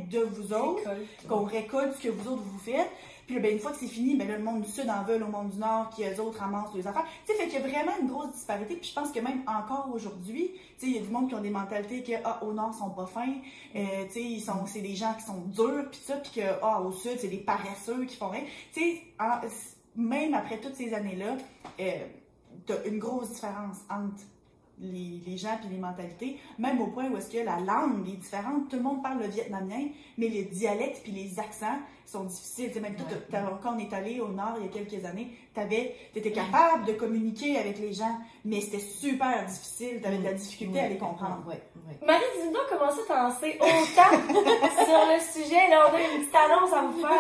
de 0.10 0.20
vous 0.20 0.54
autres, 0.54 0.90
qu'on 1.28 1.44
récolte 1.44 1.96
ce 1.98 2.04
que 2.04 2.10
vous 2.10 2.32
autres, 2.32 2.44
vous 2.44 2.60
faites, 2.60 2.90
puis 3.28 3.40
ben, 3.40 3.54
une 3.54 3.60
fois 3.60 3.72
que 3.72 3.78
c'est 3.78 3.88
fini, 3.88 4.16
ben 4.16 4.28
le 4.28 4.40
monde 4.40 4.62
du 4.62 4.70
Sud 4.70 4.90
en 4.90 5.04
veut 5.04 5.22
au 5.22 5.28
monde 5.28 5.50
du 5.50 5.58
Nord, 5.58 5.90
qui 5.90 6.04
eux 6.04 6.22
autres 6.22 6.40
ramassent 6.40 6.74
les 6.76 6.86
affaires. 6.86 7.06
Tu 7.26 7.32
sais, 7.32 7.40
fait 7.40 7.48
qu'il 7.48 7.60
y 7.60 7.64
a 7.64 7.68
vraiment 7.68 7.98
une 8.00 8.08
grosse 8.08 8.34
disparité. 8.34 8.76
Puis 8.76 8.90
je 8.90 8.94
pense 8.94 9.12
que 9.12 9.20
même 9.20 9.42
encore 9.48 9.90
aujourd'hui, 9.94 10.52
tu 10.78 10.86
sais, 10.86 10.92
il 10.92 10.96
y 10.96 10.98
a 11.00 11.02
du 11.02 11.10
monde 11.10 11.30
qui 11.30 11.36
ont 11.36 11.42
des 11.42 11.50
mentalités 11.50 12.04
que, 12.04 12.14
ah, 12.24 12.44
au 12.44 12.54
Nord, 12.54 12.72
ils 12.74 12.78
sont 12.78 12.92
pas 12.92 13.08
fins. 13.08 13.34
Euh, 13.76 14.06
tu 14.14 14.40
sais, 14.40 14.52
c'est 14.68 14.82
des 14.82 14.96
gens 14.96 15.14
qui 15.16 15.24
sont 15.24 15.42
durs, 15.48 15.90
puis 15.90 16.00
ça, 16.04 16.18
puis 16.18 16.42
que, 16.42 16.48
ah, 16.62 16.82
au 16.82 16.92
Sud, 16.92 17.18
c'est 17.20 17.28
des 17.28 17.38
paresseux 17.38 18.06
qui 18.06 18.16
font 18.16 18.30
rien. 18.30 18.44
Tu 18.74 18.82
sais, 18.82 19.02
même 19.96 20.34
après 20.34 20.60
toutes 20.60 20.76
ces 20.76 20.94
années-là, 20.94 21.38
euh, 21.80 22.08
t'as 22.66 22.84
une 22.86 23.00
grosse 23.00 23.32
différence 23.32 23.78
entre 23.90 24.22
les, 24.80 25.22
les, 25.26 25.38
gens 25.38 25.58
puis 25.60 25.70
les 25.70 25.78
mentalités, 25.78 26.38
même 26.60 26.82
au 26.82 26.88
point 26.88 27.10
où 27.10 27.18
est-ce 27.18 27.32
que 27.32 27.44
la 27.44 27.60
langue 27.60 28.08
est 28.10 28.18
différente. 28.18 28.70
Tout 28.70 28.76
le 28.76 28.84
monde 28.84 29.02
parle 29.02 29.20
le 29.20 29.28
vietnamien, 29.28 29.88
mais 30.18 30.28
les 30.28 30.44
dialectes 30.44 31.02
puis 31.04 31.14
les 31.14 31.40
accents 31.40 31.80
sont 32.06 32.24
difficiles. 32.24 32.72
T'sais, 32.72 32.80
même 32.80 32.96
tout, 32.96 33.04
quand 33.32 33.76
on 33.76 33.80
est 33.80 33.94
allé 33.94 34.20
au 34.20 34.30
nord 34.30 34.56
il 34.60 34.66
y 34.66 34.70
a 34.70 34.72
quelques 34.72 35.06
années, 35.06 35.32
tu 35.54 36.20
étais 36.20 36.32
capable 36.32 36.86
de 36.86 36.94
communiquer 36.94 37.58
avec 37.58 37.80
les 37.80 37.94
gens, 37.94 38.20
mais 38.44 38.62
c'était 38.62 38.80
super 38.80 39.46
difficile. 39.46 40.00
Tu 40.02 40.08
avais 40.08 40.18
de 40.18 40.24
la 40.24 40.34
difficulté 40.34 40.80
à 40.80 40.90
les 40.90 40.98
comprendre. 40.98 41.44
Marie, 42.06 42.24
dis-nous 42.42 42.60
comment 42.70 42.92
ça 42.92 43.02
t'as 43.08 43.24
lancé 43.24 43.58
autant 43.60 44.34
sur 44.86 45.02
le 45.08 45.20
sujet. 45.20 45.70
Là, 45.70 45.88
on 45.90 45.96
a 45.96 46.02
une 46.02 46.22
petite 46.22 46.36
annonce 46.36 46.74
à 46.74 46.82
vous 46.82 47.02
faire. 47.02 47.12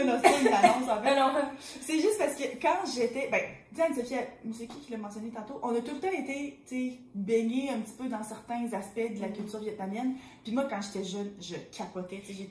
Non, 0.04 0.18
c'est 0.22 0.30
pas 0.30 0.40
une 0.40 0.48
annonce 0.48 0.88
en 0.88 1.02
fait. 1.02 1.70
C'est 1.82 2.00
juste 2.00 2.18
parce 2.18 2.34
que 2.34 2.44
quand 2.60 2.78
j'étais. 2.94 3.28
Ben, 3.30 3.40
Diane 3.72 3.94
Sophie, 3.94 4.14
c'est 4.52 4.66
qui 4.66 4.80
qui 4.80 4.92
l'a 4.92 4.98
mentionné 4.98 5.30
tantôt? 5.30 5.60
On 5.62 5.74
a 5.74 5.80
tout 5.80 5.94
le 5.94 6.00
temps 6.00 6.10
été 6.10 7.00
baignés 7.14 7.70
un 7.70 7.78
petit 7.80 7.92
peu 7.92 8.08
dans 8.08 8.22
certains 8.22 8.66
aspects 8.72 9.14
de 9.14 9.20
la 9.20 9.28
culture 9.28 9.60
vietnamienne. 9.60 10.14
Puis 10.42 10.52
moi, 10.52 10.66
quand 10.68 10.80
j'étais 10.82 11.04
jeune, 11.04 11.30
je 11.40 11.54
capotais. 11.76 12.22
J'ai 12.26 12.48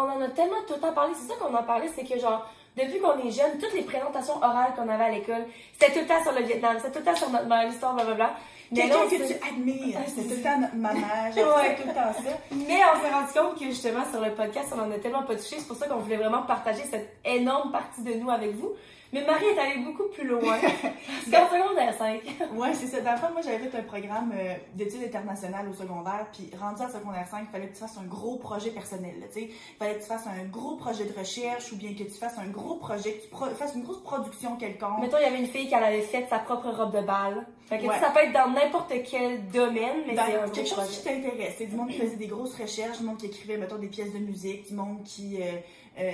On 0.00 0.10
en 0.10 0.20
a 0.22 0.28
tellement 0.28 0.62
tout 0.66 0.74
le 0.74 0.80
temps 0.80 0.92
parlé. 0.92 1.12
C'est 1.14 1.28
ça 1.28 1.34
qu'on 1.38 1.54
a 1.54 1.62
parlé, 1.62 1.88
c'est 1.94 2.04
que 2.04 2.18
genre 2.18 2.48
depuis 2.76 3.00
qu'on 3.00 3.18
est 3.18 3.30
jeune, 3.30 3.58
toutes 3.60 3.74
les 3.74 3.82
présentations 3.82 4.36
orales 4.36 4.72
qu'on 4.76 4.88
avait 4.88 5.04
à 5.04 5.10
l'école, 5.10 5.44
c'était 5.78 5.92
tout 5.92 6.00
le 6.00 6.06
temps 6.06 6.22
sur 6.22 6.32
le 6.32 6.42
Vietnam, 6.42 6.76
c'était 6.78 6.92
tout 6.92 6.98
le 7.00 7.04
temps 7.04 7.16
sur 7.16 7.30
notre 7.30 7.46
mère, 7.46 7.66
l'histoire, 7.68 7.94
blablabla. 7.94 8.34
Quelqu'un 8.74 9.08
que 9.10 9.16
tu 9.16 9.34
admires, 9.48 9.98
c'était 10.06 10.22
tout 10.28 10.36
le 10.36 10.42
temps 10.42 10.58
notre 10.60 10.76
maman, 10.76 11.00
ouais. 11.36 11.76
tout 11.76 11.88
le 11.88 11.94
temps 11.94 12.12
ça. 12.12 12.30
Mais 12.52 12.78
on 12.94 13.02
s'est 13.02 13.12
rendu 13.12 13.32
compte 13.34 13.58
que 13.58 13.64
justement 13.66 14.04
sur 14.10 14.20
le 14.20 14.30
podcast, 14.30 14.72
on 14.74 14.80
en 14.80 14.90
a 14.92 14.98
tellement 14.98 15.24
pas 15.24 15.34
touché, 15.34 15.56
c'est 15.58 15.66
pour 15.66 15.76
ça 15.76 15.88
qu'on 15.88 15.98
voulait 15.98 16.16
vraiment 16.16 16.42
partager 16.42 16.84
cette 16.84 17.16
énorme 17.24 17.72
partie 17.72 18.02
de 18.02 18.14
nous 18.14 18.30
avec 18.30 18.54
vous. 18.54 18.70
Mais 19.12 19.24
Marie 19.24 19.46
est 19.46 19.58
allée 19.58 19.78
beaucoup 19.84 20.08
plus 20.08 20.26
loin. 20.26 20.56
C'est 21.24 21.30
qu'en 21.30 21.48
secondaire 21.48 21.94
5. 21.94 22.22
ouais, 22.54 22.74
c'est 22.74 22.86
ça. 22.86 23.00
Dans 23.00 23.12
le 23.12 23.16
fond, 23.18 23.30
moi, 23.32 23.42
j'avais 23.42 23.58
fait 23.58 23.78
un 23.78 23.82
programme 23.82 24.32
euh, 24.34 24.54
d'études 24.74 25.02
internationales 25.02 25.66
au 25.68 25.74
secondaire. 25.74 26.26
Puis, 26.32 26.48
rendu 26.58 26.82
à 26.82 26.88
secondaire 26.88 27.26
5, 27.28 27.40
il 27.42 27.52
fallait 27.52 27.66
que 27.66 27.74
tu 27.74 27.80
fasses 27.80 27.98
un 27.98 28.06
gros 28.06 28.36
projet 28.36 28.70
personnel. 28.70 29.14
Il 29.36 29.48
fallait 29.78 29.94
que 29.94 30.00
tu 30.00 30.06
fasses 30.06 30.26
un 30.26 30.44
gros 30.44 30.76
projet 30.76 31.04
de 31.04 31.18
recherche 31.18 31.72
ou 31.72 31.76
bien 31.76 31.92
que 31.92 32.04
tu 32.04 32.10
fasses 32.10 32.38
un 32.38 32.48
gros 32.48 32.76
projet, 32.76 33.14
que 33.14 33.48
tu 33.48 33.54
fasses 33.56 33.74
une 33.74 33.82
grosse 33.82 34.02
production 34.02 34.56
quelconque. 34.56 35.00
Mettons, 35.00 35.18
il 35.18 35.24
y 35.24 35.26
avait 35.26 35.40
une 35.40 35.48
fille 35.48 35.68
qui 35.68 35.74
avait 35.74 36.02
fait 36.02 36.26
sa 36.30 36.38
propre 36.38 36.70
robe 36.70 36.94
de 36.96 37.02
bal. 37.02 37.46
Fait 37.66 37.78
que 37.78 37.86
ça 37.86 38.10
peut 38.10 38.20
être 38.20 38.32
dans 38.32 38.50
n'importe 38.50 38.92
quel 39.08 39.46
domaine, 39.48 40.02
mais 40.06 40.14
c'est 40.14 40.36
un 40.36 40.48
quelque 40.48 40.68
chose 40.68 40.88
qui 40.88 41.04
t'intéresse. 41.04 41.54
C'est 41.58 41.66
du 41.66 41.76
monde 41.76 41.88
qui 41.88 41.98
faisait 41.98 42.16
des 42.16 42.26
grosses 42.26 42.54
recherches, 42.54 42.98
du 42.98 43.04
monde 43.04 43.18
qui 43.18 43.26
écrivait, 43.26 43.56
mettons, 43.56 43.78
des 43.78 43.88
pièces 43.88 44.12
de 44.12 44.18
musique, 44.18 44.68
du 44.68 44.74
monde 44.74 45.02
qui. 45.04 45.38
Euh, 45.40 45.56
euh, 46.00 46.12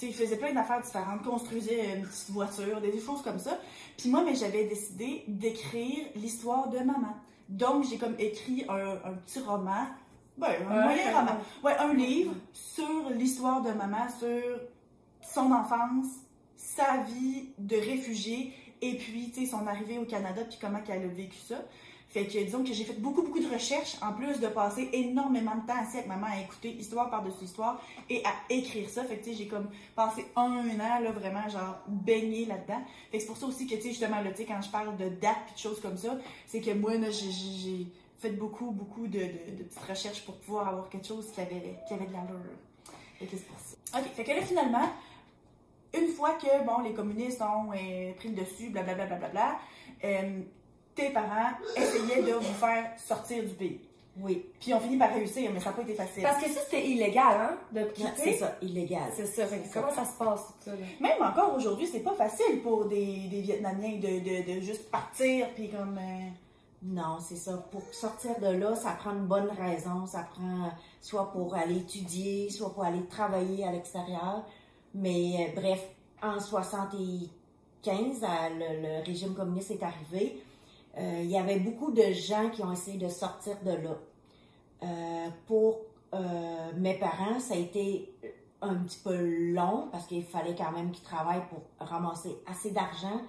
il 0.00 0.14
faisait 0.14 0.36
plein 0.36 0.52
d'affaires 0.52 0.80
différentes, 0.80 1.22
construisait 1.22 1.96
une 1.96 2.06
petite 2.06 2.30
voiture, 2.30 2.80
des, 2.80 2.98
choses 3.00 3.22
comme 3.22 3.38
ça. 3.38 3.58
Puis 3.96 4.10
moi, 4.10 4.22
mais 4.24 4.34
j'avais 4.34 4.64
décidé 4.64 5.24
d'écrire 5.28 6.06
l'histoire 6.16 6.68
de 6.68 6.78
maman. 6.78 7.16
Donc, 7.48 7.84
j'ai 7.88 7.98
comme 7.98 8.14
écrit 8.18 8.64
un, 8.68 9.12
petit 9.24 9.40
roman, 9.40 9.86
ben, 10.38 10.52
un 10.68 10.84
moyen 10.84 11.18
roman, 11.18 11.38
ouais, 11.64 11.76
un 11.76 11.92
livre 11.92 12.34
sur 12.52 13.10
l'histoire 13.10 13.62
de 13.62 13.72
maman, 13.72 14.08
sur 14.18 14.60
son 15.20 15.52
enfance, 15.52 16.06
sa 16.56 16.98
vie 17.02 17.50
de 17.58 17.76
réfugiée, 17.76 18.52
et 18.80 18.96
puis, 18.96 19.30
tu 19.30 19.40
sais, 19.40 19.46
son 19.46 19.66
arrivée 19.66 19.98
au 19.98 20.04
Canada, 20.04 20.42
puis 20.48 20.58
comment 20.60 20.80
qu'elle 20.80 21.04
a 21.04 21.08
vécu 21.08 21.38
ça. 21.38 21.56
Fait 22.12 22.26
que 22.26 22.38
disons 22.38 22.62
que 22.62 22.74
j'ai 22.74 22.84
fait 22.84 23.00
beaucoup, 23.00 23.22
beaucoup 23.22 23.40
de 23.40 23.50
recherches, 23.50 23.96
en 24.02 24.12
plus 24.12 24.38
de 24.38 24.46
passer 24.48 24.86
énormément 24.92 25.54
de 25.54 25.66
temps 25.66 25.80
assis 25.80 25.96
avec 25.96 26.08
maman 26.08 26.26
à 26.26 26.42
écouter 26.42 26.68
histoire 26.68 27.08
par-dessus 27.08 27.44
histoire 27.44 27.80
et 28.10 28.22
à 28.22 28.52
écrire 28.52 28.86
ça. 28.90 29.02
Fait 29.04 29.16
que 29.16 29.24
tu 29.24 29.30
sais, 29.30 29.36
j'ai 29.36 29.46
comme 29.46 29.70
passé 29.96 30.26
un 30.36 30.68
an, 30.78 31.00
là, 31.00 31.10
vraiment, 31.10 31.48
genre, 31.48 31.78
baigné 31.88 32.44
là-dedans. 32.44 32.82
Fait 33.10 33.16
que 33.16 33.22
c'est 33.22 33.26
pour 33.26 33.38
ça 33.38 33.46
aussi 33.46 33.66
que, 33.66 33.76
tu 33.76 33.80
sais, 33.80 33.88
justement, 33.88 34.20
là, 34.20 34.30
tu 34.32 34.44
quand 34.44 34.60
je 34.60 34.68
parle 34.68 34.94
de 34.98 35.08
dates 35.08 35.38
et 35.52 35.54
de 35.54 35.58
choses 35.58 35.80
comme 35.80 35.96
ça, 35.96 36.18
c'est 36.46 36.60
que 36.60 36.72
moi, 36.72 36.96
là, 36.96 37.08
j'ai 37.10 37.86
fait 38.18 38.32
beaucoup, 38.32 38.72
beaucoup 38.72 39.06
de, 39.06 39.18
petites 39.18 39.88
recherches 39.88 40.22
pour 40.26 40.36
pouvoir 40.36 40.68
avoir 40.68 40.90
quelque 40.90 41.06
chose 41.06 41.30
qui 41.32 41.40
avait, 41.40 41.78
qui 41.88 41.94
avait 41.94 42.06
de 42.06 42.12
l'allure. 42.12 42.44
Fait 43.18 43.24
que 43.24 43.38
c'est 43.38 43.46
pour 43.46 43.58
ça. 43.58 43.98
OK, 43.98 44.04
fait 44.14 44.24
que 44.24 44.32
là, 44.32 44.42
finalement, 44.42 44.90
une 45.98 46.08
fois 46.08 46.34
que, 46.34 46.62
bon, 46.66 46.82
les 46.82 46.92
communistes 46.92 47.40
ont 47.40 47.72
euh, 47.72 48.12
pris 48.16 48.28
le 48.28 48.34
dessus, 48.34 48.68
blablabla, 48.68 49.06
bla, 49.06 49.16
bla, 49.16 49.28
bla, 49.28 49.58
euh, 50.04 50.40
tes 50.94 51.10
parents 51.10 51.50
essayaient 51.76 52.22
de 52.22 52.32
vous 52.32 52.54
faire 52.54 52.92
sortir 52.98 53.42
du 53.42 53.54
pays. 53.54 53.80
Oui. 54.20 54.44
Puis 54.60 54.74
on 54.74 54.80
finit 54.80 54.98
par 54.98 55.12
réussir, 55.12 55.50
mais 55.52 55.60
ça 55.60 55.70
n'a 55.70 55.76
pas 55.76 55.82
été 55.82 55.94
facile. 55.94 56.22
Parce 56.22 56.42
que 56.42 56.50
ça, 56.50 56.60
c'était 56.64 56.86
illégal, 56.86 57.40
hein, 57.40 57.56
de 57.72 57.88
C'est 58.16 58.34
ça, 58.34 58.56
illégal. 58.60 59.10
C'est 59.14 59.26
ça. 59.26 59.44
comment 59.72 59.90
ça 59.90 60.04
se 60.04 60.18
passe, 60.18 60.48
tout 60.62 60.70
ça? 60.70 60.72
Même 61.00 61.22
encore 61.22 61.54
aujourd'hui, 61.56 61.86
c'est 61.86 62.00
pas 62.00 62.14
facile 62.14 62.60
pour 62.62 62.84
des, 62.86 63.28
des 63.30 63.40
Vietnamiens 63.40 63.96
de, 63.96 64.18
de, 64.20 64.54
de, 64.54 64.60
juste 64.60 64.90
partir, 64.90 65.48
puis 65.54 65.70
comme... 65.70 65.96
Euh, 65.98 66.28
non, 66.82 67.18
c'est 67.20 67.36
ça. 67.36 67.56
Pour 67.70 67.82
sortir 67.94 68.38
de 68.40 68.48
là, 68.48 68.74
ça 68.74 68.90
prend 68.90 69.12
une 69.12 69.26
bonne 69.26 69.48
raison. 69.50 70.04
Ça 70.04 70.26
prend 70.34 70.72
soit 71.00 71.30
pour 71.30 71.54
aller 71.54 71.76
étudier, 71.76 72.50
soit 72.50 72.74
pour 72.74 72.82
aller 72.84 73.06
travailler 73.06 73.64
à 73.64 73.70
l'extérieur. 73.70 74.44
Mais 74.92 75.48
euh, 75.56 75.60
bref, 75.60 75.80
en 76.20 76.40
75, 76.40 77.30
le, 77.86 78.82
le 78.82 79.04
régime 79.06 79.32
communiste 79.34 79.70
est 79.70 79.82
arrivé 79.82 80.42
euh, 80.42 80.51
il 80.98 81.30
y 81.30 81.38
avait 81.38 81.58
beaucoup 81.58 81.90
de 81.90 82.12
gens 82.12 82.50
qui 82.50 82.62
ont 82.62 82.72
essayé 82.72 82.98
de 82.98 83.08
sortir 83.08 83.56
de 83.64 83.70
là. 83.72 83.96
Euh, 84.82 85.28
pour 85.46 85.80
euh, 86.12 86.72
mes 86.76 86.98
parents, 86.98 87.38
ça 87.38 87.54
a 87.54 87.56
été 87.56 88.12
un 88.60 88.74
petit 88.76 88.98
peu 88.98 89.16
long 89.52 89.88
parce 89.90 90.06
qu'il 90.06 90.24
fallait 90.24 90.54
quand 90.54 90.72
même 90.72 90.90
qu'ils 90.90 91.04
travaillent 91.04 91.46
pour 91.48 91.62
ramasser 91.78 92.36
assez 92.46 92.70
d'argent 92.70 93.20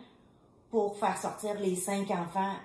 pour 0.70 0.98
faire 0.98 1.16
sortir 1.18 1.60
les 1.60 1.76
cinq 1.76 2.10
enfants 2.10 2.56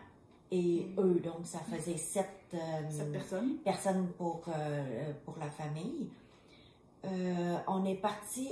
et 0.50 0.86
eux. 0.96 1.20
Donc, 1.22 1.44
ça 1.44 1.58
faisait 1.58 1.98
sept, 1.98 2.26
euh, 2.54 2.58
Cette 2.88 3.12
personne. 3.12 3.56
personnes 3.58 4.08
pour, 4.16 4.40
euh, 4.48 5.12
pour 5.26 5.36
la 5.38 5.50
famille. 5.50 6.08
Euh, 7.04 7.56
on 7.66 7.84
est 7.84 7.96
parti 7.96 8.48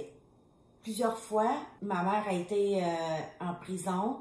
plusieurs 0.82 1.18
fois. 1.18 1.50
Ma 1.80 2.02
mère 2.02 2.24
a 2.28 2.32
été 2.34 2.84
euh, 2.84 2.88
en 3.40 3.54
prison. 3.54 4.18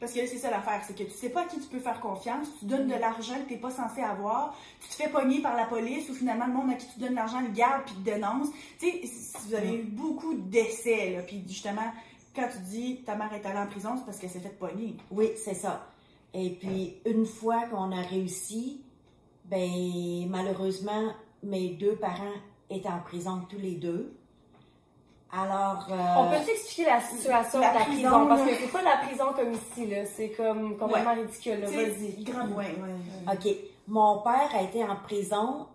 Parce 0.00 0.12
que 0.12 0.20
là, 0.20 0.26
c'est 0.26 0.38
ça 0.38 0.50
l'affaire, 0.50 0.82
c'est 0.86 0.96
que 0.96 1.04
tu 1.04 1.10
sais 1.10 1.28
pas 1.28 1.42
à 1.42 1.44
qui 1.44 1.60
tu 1.60 1.68
peux 1.68 1.78
faire 1.78 2.00
confiance, 2.00 2.48
tu 2.58 2.64
donnes 2.64 2.88
de 2.88 2.94
l'argent 2.94 3.34
que 3.44 3.50
t'es 3.50 3.58
pas 3.58 3.70
censé 3.70 4.00
avoir, 4.00 4.56
tu 4.80 4.88
te 4.88 4.94
fais 4.94 5.10
pogner 5.10 5.42
par 5.42 5.54
la 5.54 5.66
police 5.66 6.08
ou 6.08 6.14
finalement 6.14 6.46
le 6.46 6.54
monde 6.54 6.70
à 6.70 6.74
qui 6.74 6.86
tu 6.92 6.98
donnes 6.98 7.14
l'argent 7.14 7.40
le 7.42 7.50
garde 7.50 7.84
puis 7.84 7.94
te 7.96 8.00
dénonce. 8.00 8.48
Tu 8.78 8.90
sais, 8.90 9.02
vous 9.46 9.54
avez 9.54 9.74
eu 9.74 9.82
beaucoup 9.82 10.34
d'essais, 10.34 11.10
là, 11.10 11.22
puis 11.22 11.44
justement, 11.46 11.92
quand 12.34 12.48
tu 12.50 12.58
dis 12.70 13.02
ta 13.04 13.14
mère 13.14 13.32
est 13.34 13.44
allée 13.44 13.58
en 13.58 13.66
prison, 13.66 13.90
c'est 13.98 14.04
parce 14.06 14.18
qu'elle 14.18 14.30
s'est 14.30 14.40
fait 14.40 14.58
pogner. 14.58 14.96
Oui, 15.10 15.32
c'est 15.36 15.54
ça. 15.54 15.86
Et 16.32 16.50
puis, 16.50 16.96
une 17.04 17.26
fois 17.26 17.66
qu'on 17.66 17.92
a 17.92 18.00
réussi, 18.00 18.82
ben, 19.44 20.28
malheureusement, 20.28 21.12
mes 21.42 21.70
deux 21.70 21.96
parents 21.96 22.38
étaient 22.70 22.88
en 22.88 23.00
prison 23.00 23.42
tous 23.48 23.58
les 23.58 23.74
deux. 23.74 24.14
Alors, 25.32 25.86
euh, 25.90 26.14
On 26.18 26.30
peut 26.30 26.50
expliquer 26.50 26.90
la 26.90 27.00
situation 27.00 27.60
la 27.60 27.70
de 27.70 27.78
la 27.78 27.84
prison, 27.84 28.08
prison, 28.08 28.26
parce 28.26 28.42
que 28.42 28.54
c'est 28.56 28.72
pas 28.72 28.82
la 28.82 28.96
prison 28.96 29.24
comme 29.36 29.52
ici, 29.52 29.86
là. 29.86 30.04
C'est 30.06 30.30
comme 30.30 30.76
complètement 30.76 31.14
ridicule, 31.14 31.60
là. 31.60 31.68
Tu 31.68 31.74
sais, 31.74 31.90
Vas-y. 31.90 32.24
grand 32.24 32.48
ouais, 32.48 32.74
ouais. 32.76 33.32
OK. 33.32 33.56
Mon 33.86 34.18
père 34.22 34.50
a 34.52 34.62
été 34.62 34.82
en 34.82 34.96
prison 34.96 35.66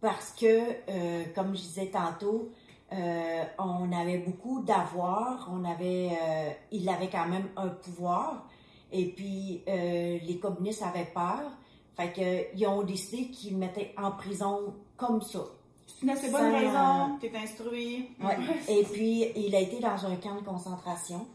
parce 0.00 0.32
que, 0.32 0.46
euh, 0.46 1.24
comme 1.34 1.54
je 1.56 1.62
disais 1.62 1.86
tantôt, 1.86 2.50
euh, 2.92 3.44
on 3.58 3.92
avait 3.92 4.18
beaucoup 4.18 4.62
d'avoir, 4.62 5.48
on 5.52 5.64
avait, 5.64 6.10
euh, 6.10 6.50
il 6.72 6.88
avait 6.88 7.08
quand 7.10 7.26
même 7.26 7.48
un 7.56 7.68
pouvoir, 7.68 8.46
et 8.90 9.06
puis 9.06 9.62
euh, 9.68 10.18
les 10.22 10.38
communistes 10.38 10.82
avaient 10.82 11.10
peur, 11.12 11.50
fait 11.96 12.12
que 12.12 12.56
ils 12.56 12.66
ont 12.66 12.82
décidé 12.82 13.28
qu'ils 13.30 13.58
mettaient 13.58 13.92
en 13.98 14.12
prison 14.12 14.74
comme 14.96 15.20
ça. 15.20 15.40
C'est 15.88 16.02
une 16.02 16.10
assez 16.10 16.30
bonne 16.30 16.52
raison, 16.54 17.18
t'es 17.20 17.32
instruit. 17.36 18.10
Ouais. 18.22 18.36
Et 18.68 18.84
puis, 18.84 19.32
il 19.34 19.54
a 19.54 19.60
été 19.60 19.80
dans 19.80 20.06
un 20.06 20.16
camp 20.16 20.34
de 20.36 20.44
concentration. 20.44 21.26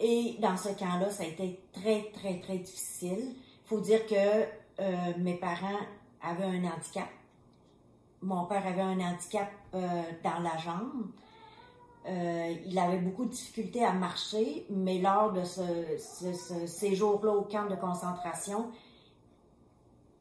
Et 0.00 0.36
dans 0.40 0.56
ce 0.56 0.68
camp-là, 0.70 1.10
ça 1.10 1.24
a 1.24 1.26
été 1.26 1.60
très, 1.72 2.10
très, 2.12 2.38
très 2.40 2.58
difficile. 2.58 3.34
Il 3.34 3.68
faut 3.68 3.80
dire 3.80 4.06
que 4.06 4.14
euh, 4.80 5.12
mes 5.18 5.34
parents 5.34 5.78
avaient 6.22 6.44
un 6.44 6.64
handicap. 6.64 7.08
Mon 8.22 8.44
père 8.46 8.66
avait 8.66 8.80
un 8.82 9.00
handicap 9.00 9.50
euh, 9.74 9.78
dans 10.24 10.38
la 10.40 10.56
jambe. 10.58 11.10
Euh, 12.08 12.54
il 12.66 12.78
avait 12.78 12.98
beaucoup 12.98 13.24
de 13.26 13.30
difficultés 13.30 13.84
à 13.84 13.92
marcher, 13.92 14.66
mais 14.70 14.98
lors 14.98 15.32
de 15.32 15.44
ce, 15.44 15.62
ce- 15.98 16.32
ce 16.32 16.66
séjour-là 16.66 17.32
au 17.32 17.42
camp 17.42 17.68
de 17.68 17.76
concentration, 17.76 18.70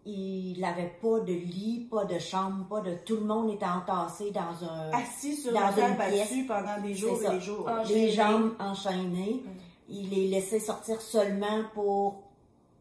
il 0.06 0.60
n'avait 0.60 0.94
pas 1.02 1.20
de 1.20 1.34
lit, 1.34 1.88
pas 1.92 2.06
de 2.06 2.18
chambre, 2.18 2.66
pas 2.68 2.82
de... 2.82 2.96
Tout 3.06 3.18
le 3.18 3.26
monde 3.26 3.52
était 3.54 3.66
entassé 3.66 4.32
dans 4.32 4.68
un 4.68 4.90
Assis 4.92 5.36
sur 5.36 5.54
Dans 5.54 5.72
une 5.72 5.96
pièce. 5.96 6.34
pendant 6.48 6.82
des 6.82 6.96
jours 6.96 7.20
et 7.24 7.30
des 7.30 7.42
jours. 7.42 7.70
Les 7.88 8.12
jambes 8.12 8.54
enchaînées. 8.60 9.44
Il 9.90 10.10
les 10.10 10.28
laissait 10.30 10.60
sortir 10.60 11.02
seulement 11.02 11.64
pour 11.74 12.24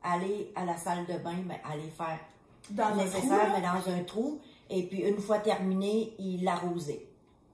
aller 0.03 0.51
à 0.55 0.65
la 0.65 0.77
salle 0.77 1.05
de 1.07 1.15
bain, 1.19 1.35
ben, 1.45 1.57
aller 1.71 1.91
faire 1.91 2.19
Dans 2.71 2.89
le 2.89 2.93
un 2.93 2.95
trou, 2.95 3.05
nécessaire, 3.05 3.49
là. 3.49 3.55
mais 3.55 3.63
dans 3.63 3.93
un 3.93 4.05
trou. 4.05 4.41
Et 4.71 4.85
puis, 4.85 5.01
une 5.01 5.19
fois 5.19 5.41
terminé, 5.41 6.15
il 6.19 6.45
l'arrosait 6.45 7.07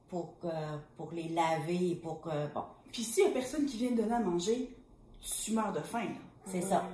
pour, 0.09 0.39
que, 0.41 0.49
pour 0.97 1.11
les 1.13 1.29
laver 1.31 1.93
et 1.93 1.95
pour 1.97 2.21
que, 2.21 2.29
bon, 2.55 2.63
Puis 2.93 3.03
s'il 3.03 3.25
y 3.25 3.27
a 3.27 3.31
personne 3.31 3.65
qui 3.67 3.79
vient 3.79 3.91
te 3.91 3.97
donner 3.97 4.15
à 4.15 4.21
manger, 4.21 4.71
tu 5.43 5.53
meurs 5.53 5.73
de 5.73 5.81
faim. 5.81 6.09
c'est 6.45 6.61
ça. 6.61 6.85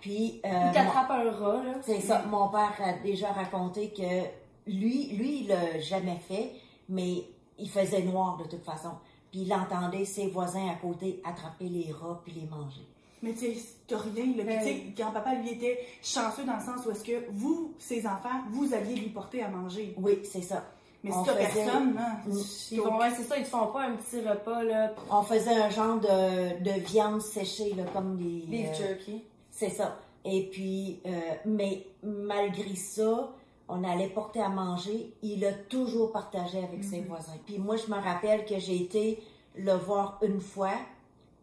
Puis, 0.00 0.40
euh, 0.44 0.48
Il 0.66 0.72
t'attrape 0.72 1.10
un 1.10 1.30
rat, 1.30 1.62
là. 1.64 1.74
c'est 1.82 2.00
ça. 2.00 2.22
Mon 2.30 2.48
père 2.48 2.72
a 2.84 2.92
déjà 3.02 3.32
raconté 3.32 3.90
que 3.90 4.70
lui, 4.70 5.08
lui, 5.16 5.40
il 5.42 5.48
l'a 5.48 5.78
jamais 5.80 6.18
fait, 6.28 6.52
mais 6.88 7.24
il 7.58 7.68
faisait 7.68 8.02
noir 8.02 8.36
de 8.36 8.44
toute 8.48 8.64
façon. 8.64 8.90
Puis 9.30 9.40
il 9.42 9.52
entendait 9.52 10.04
ses 10.04 10.28
voisins 10.28 10.68
à 10.68 10.74
côté 10.74 11.20
attraper 11.24 11.66
les 11.68 11.92
rats 11.92 12.20
puis 12.24 12.32
les 12.32 12.46
manger. 12.46 12.86
Mais 13.22 13.32
tu 13.32 13.52
sais, 13.52 13.56
t'as 13.86 13.98
rien. 13.98 14.26
Là. 14.36 14.44
Puis 14.44 14.56
tu 14.58 14.64
sais, 14.64 14.82
grand-papa, 14.96 15.34
lui, 15.34 15.50
était 15.50 15.78
chanceux 16.02 16.44
dans 16.44 16.54
le 16.54 16.60
sens 16.62 16.86
où 16.86 16.90
est-ce 16.92 17.02
que 17.04 17.26
vous, 17.32 17.74
ses 17.78 18.06
enfants, 18.06 18.42
vous 18.50 18.72
alliez 18.72 18.94
lui 18.94 19.08
porter 19.08 19.42
à 19.42 19.48
manger. 19.48 19.94
Oui, 19.98 20.20
c'est 20.24 20.40
ça. 20.42 20.64
Mais 21.04 21.10
On 21.12 21.24
si 21.24 21.30
t'as 21.30 21.36
faisait- 21.36 21.62
personne, 21.64 21.94
là, 21.94 22.20
Mm. 22.26 22.32
Ils 22.72 22.80
vont, 22.80 22.98
ouais, 22.98 23.10
c'est 23.16 23.22
ça, 23.24 23.36
ils 23.36 23.44
te 23.44 23.48
font 23.48 23.66
pas 23.68 23.82
un 23.86 23.92
petit 23.96 24.20
repas, 24.20 24.62
là. 24.64 24.92
On 25.10 25.22
faisait 25.22 25.54
un 25.54 25.70
genre 25.70 25.98
de, 26.00 26.62
de 26.62 26.80
viande 26.80 27.20
séchée, 27.20 27.72
là, 27.76 27.84
comme 27.92 28.16
des. 28.16 28.46
Beef 28.46 28.68
euh, 28.70 28.74
jerky. 28.74 29.22
C'est 29.58 29.70
ça. 29.70 29.98
Et 30.24 30.48
puis, 30.50 31.00
euh, 31.04 31.34
mais 31.44 31.84
malgré 32.04 32.76
ça, 32.76 33.30
on 33.68 33.82
allait 33.82 34.08
porter 34.08 34.40
à 34.40 34.48
manger. 34.48 35.12
Il 35.22 35.44
a 35.44 35.52
toujours 35.52 36.12
partagé 36.12 36.62
avec 36.62 36.84
ses 36.84 37.00
voisins. 37.00 37.36
Puis 37.44 37.58
moi, 37.58 37.76
je 37.76 37.88
me 37.88 37.96
rappelle 38.00 38.44
que 38.44 38.58
j'ai 38.60 38.80
été 38.80 39.20
le 39.56 39.72
voir 39.72 40.18
une 40.22 40.40
fois. 40.40 40.74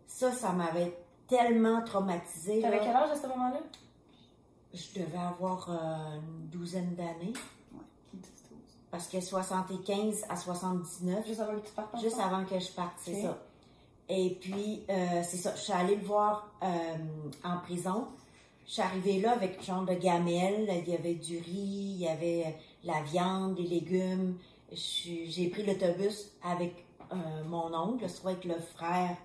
Ça, 0.08 0.32
ça 0.32 0.54
m'avait 0.54 0.98
tellement 1.28 1.84
traumatisée. 1.84 2.62
T'avais 2.62 2.80
quel 2.80 2.96
âge 2.96 3.12
à 3.12 3.16
ce 3.16 3.28
moment-là? 3.28 3.60
Je 4.74 5.00
devais 5.00 5.18
avoir 5.18 5.70
euh, 5.70 6.16
une 6.16 6.48
douzaine 6.48 6.96
d'années. 6.96 7.34
Ouais. 7.74 8.20
Parce 8.92 9.08
que 9.08 9.20
75 9.20 10.26
à 10.30 10.38
79, 10.38 11.28
Juste 11.28 11.40
avant 11.42 11.60
que 11.60 11.68
tu 11.68 11.74
partes. 11.74 12.00
Juste 12.00 12.20
avant 12.20 12.46
que 12.46 12.60
je 12.60 12.72
parte, 12.72 12.94
c'est 12.98 13.24
ça. 13.24 13.38
Et 14.08 14.38
puis, 14.40 14.84
euh, 14.90 15.22
c'est 15.24 15.38
ça, 15.38 15.54
je 15.56 15.62
suis 15.62 15.74
allée 15.74 15.96
le 15.96 16.06
voir 16.06 16.52
euh, 16.62 16.68
en 17.44 17.58
prison. 17.60 18.08
Je 18.68 18.74
suis 18.74 18.82
arrivée 18.82 19.20
là 19.20 19.32
avec 19.34 19.64
genre 19.64 19.84
de 19.86 19.94
gamelle. 19.96 20.68
Il 20.86 20.90
y 20.92 20.96
avait 20.96 21.16
du 21.16 21.38
riz, 21.38 21.96
il 21.96 21.98
y 22.00 22.08
avait 22.08 22.56
la 22.84 23.02
viande, 23.04 23.56
des 23.56 23.64
légumes. 23.64 24.38
J'ai 24.72 25.50
pris 25.50 25.66
l'autobus 25.66 26.32
avec 26.44 26.86
euh, 27.12 27.16
mon 27.48 27.74
oncle, 27.74 28.06
je 28.08 28.28
avec 28.28 28.46
le 28.46 28.56
frère 28.76 29.16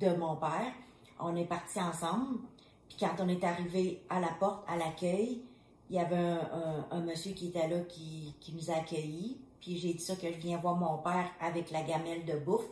de 0.00 0.08
mon 0.14 0.36
père. 0.36 0.72
On 1.20 1.34
est 1.36 1.44
partis 1.44 1.80
ensemble. 1.80 2.38
Puis 2.88 2.98
quand 3.00 3.14
on 3.20 3.28
est 3.28 3.42
arrivé 3.44 4.02
à 4.08 4.20
la 4.20 4.28
porte, 4.38 4.64
à 4.68 4.76
l'accueil, 4.76 5.42
il 5.90 5.96
y 5.96 5.98
avait 5.98 6.16
un, 6.16 6.40
un- 6.90 6.96
un 6.96 7.00
monsieur 7.00 7.32
qui 7.32 7.48
était 7.48 7.68
là 7.68 7.80
qui, 7.88 8.34
qui 8.40 8.52
nous 8.52 8.70
a 8.70 8.74
accueillis. 8.74 9.38
Puis 9.60 9.78
j'ai 9.78 9.94
dit 9.94 10.02
ça 10.02 10.16
que 10.16 10.26
je 10.32 10.38
viens 10.38 10.58
voir 10.58 10.76
mon 10.76 10.98
père 10.98 11.30
avec 11.40 11.70
la 11.70 11.82
gamelle 11.82 12.24
de 12.24 12.36
bouffe. 12.38 12.64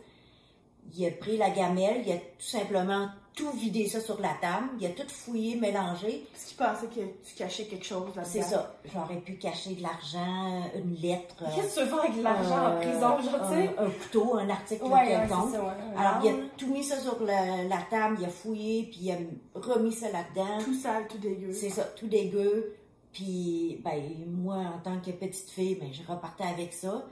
Il 0.97 1.05
a 1.05 1.11
pris 1.11 1.37
la 1.37 1.49
gamelle, 1.49 2.03
il 2.05 2.11
a 2.11 2.17
tout 2.17 2.23
simplement 2.39 3.07
tout 3.33 3.51
vidé 3.51 3.87
ça 3.87 4.01
sur 4.01 4.19
la 4.19 4.33
table, 4.41 4.67
il 4.77 4.85
a 4.85 4.89
tout 4.89 5.07
fouillé, 5.07 5.55
mélangé. 5.55 6.27
Parce 6.33 6.43
qu'il 6.45 6.57
pensait 6.57 6.87
que 6.87 6.99
tu 7.25 7.33
cachais 7.37 7.63
quelque 7.63 7.85
chose 7.85 8.07
là-dedans. 8.13 8.29
C'est 8.29 8.41
ça. 8.41 8.75
J'aurais 8.93 9.21
pu 9.21 9.37
cacher 9.37 9.71
de 9.75 9.81
l'argent, 9.81 10.63
une 10.75 10.95
lettre. 10.95 11.35
Qu'est-ce 11.55 11.75
que 11.75 11.81
tu 11.85 11.87
veux 11.87 11.99
avec 12.01 12.17
de 12.17 12.23
l'argent 12.23 12.57
en 12.57 12.71
euh, 12.71 12.79
prison, 12.81 12.99
genre, 13.31 13.49
tu 13.49 13.55
sais? 13.55 13.75
un, 13.77 13.85
un 13.85 13.89
couteau, 13.89 14.35
un 14.35 14.49
article 14.49 14.83
Ouais, 14.83 15.07
quelconque. 15.07 15.53
ouais. 15.53 15.59
Alors, 15.97 16.19
il 16.23 16.27
a 16.27 16.31
L'arme. 16.33 16.47
tout 16.57 16.73
mis 16.73 16.83
ça 16.83 16.99
sur 16.99 17.23
la, 17.23 17.63
la 17.63 17.77
table, 17.89 18.17
il 18.19 18.25
a 18.25 18.29
fouillé, 18.29 18.83
puis 18.91 18.99
il 19.03 19.11
a 19.13 19.17
remis 19.55 19.93
ça 19.93 20.11
là-dedans. 20.11 20.57
Tout 20.65 20.73
sale, 20.75 21.07
tout 21.07 21.17
dégueu. 21.17 21.53
C'est 21.53 21.69
ça, 21.69 21.83
tout 21.83 22.07
dégueu. 22.07 22.75
Puis, 23.13 23.79
ben, 23.83 24.01
moi, 24.27 24.55
en 24.57 24.79
tant 24.83 24.99
que 24.99 25.11
petite 25.11 25.49
fille, 25.49 25.75
ben, 25.75 25.89
je 25.93 26.01
repartais 26.05 26.43
avec 26.43 26.73
ça. 26.73 27.05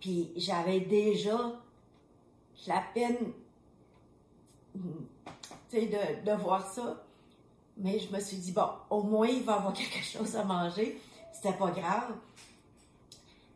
Puis, 0.00 0.32
j'avais 0.36 0.80
déjà 0.80 1.38
la 2.66 2.82
peine, 2.94 3.32
de, 5.72 6.24
de 6.24 6.32
voir 6.36 6.66
ça. 6.66 7.04
Mais 7.76 7.98
je 7.98 8.12
me 8.14 8.20
suis 8.20 8.36
dit, 8.36 8.52
bon, 8.52 8.68
au 8.90 9.02
moins, 9.02 9.28
il 9.28 9.42
va 9.42 9.54
avoir 9.54 9.72
quelque 9.74 10.04
chose 10.04 10.36
à 10.36 10.44
manger. 10.44 11.00
C'était 11.32 11.56
pas 11.56 11.70
grave. 11.70 12.14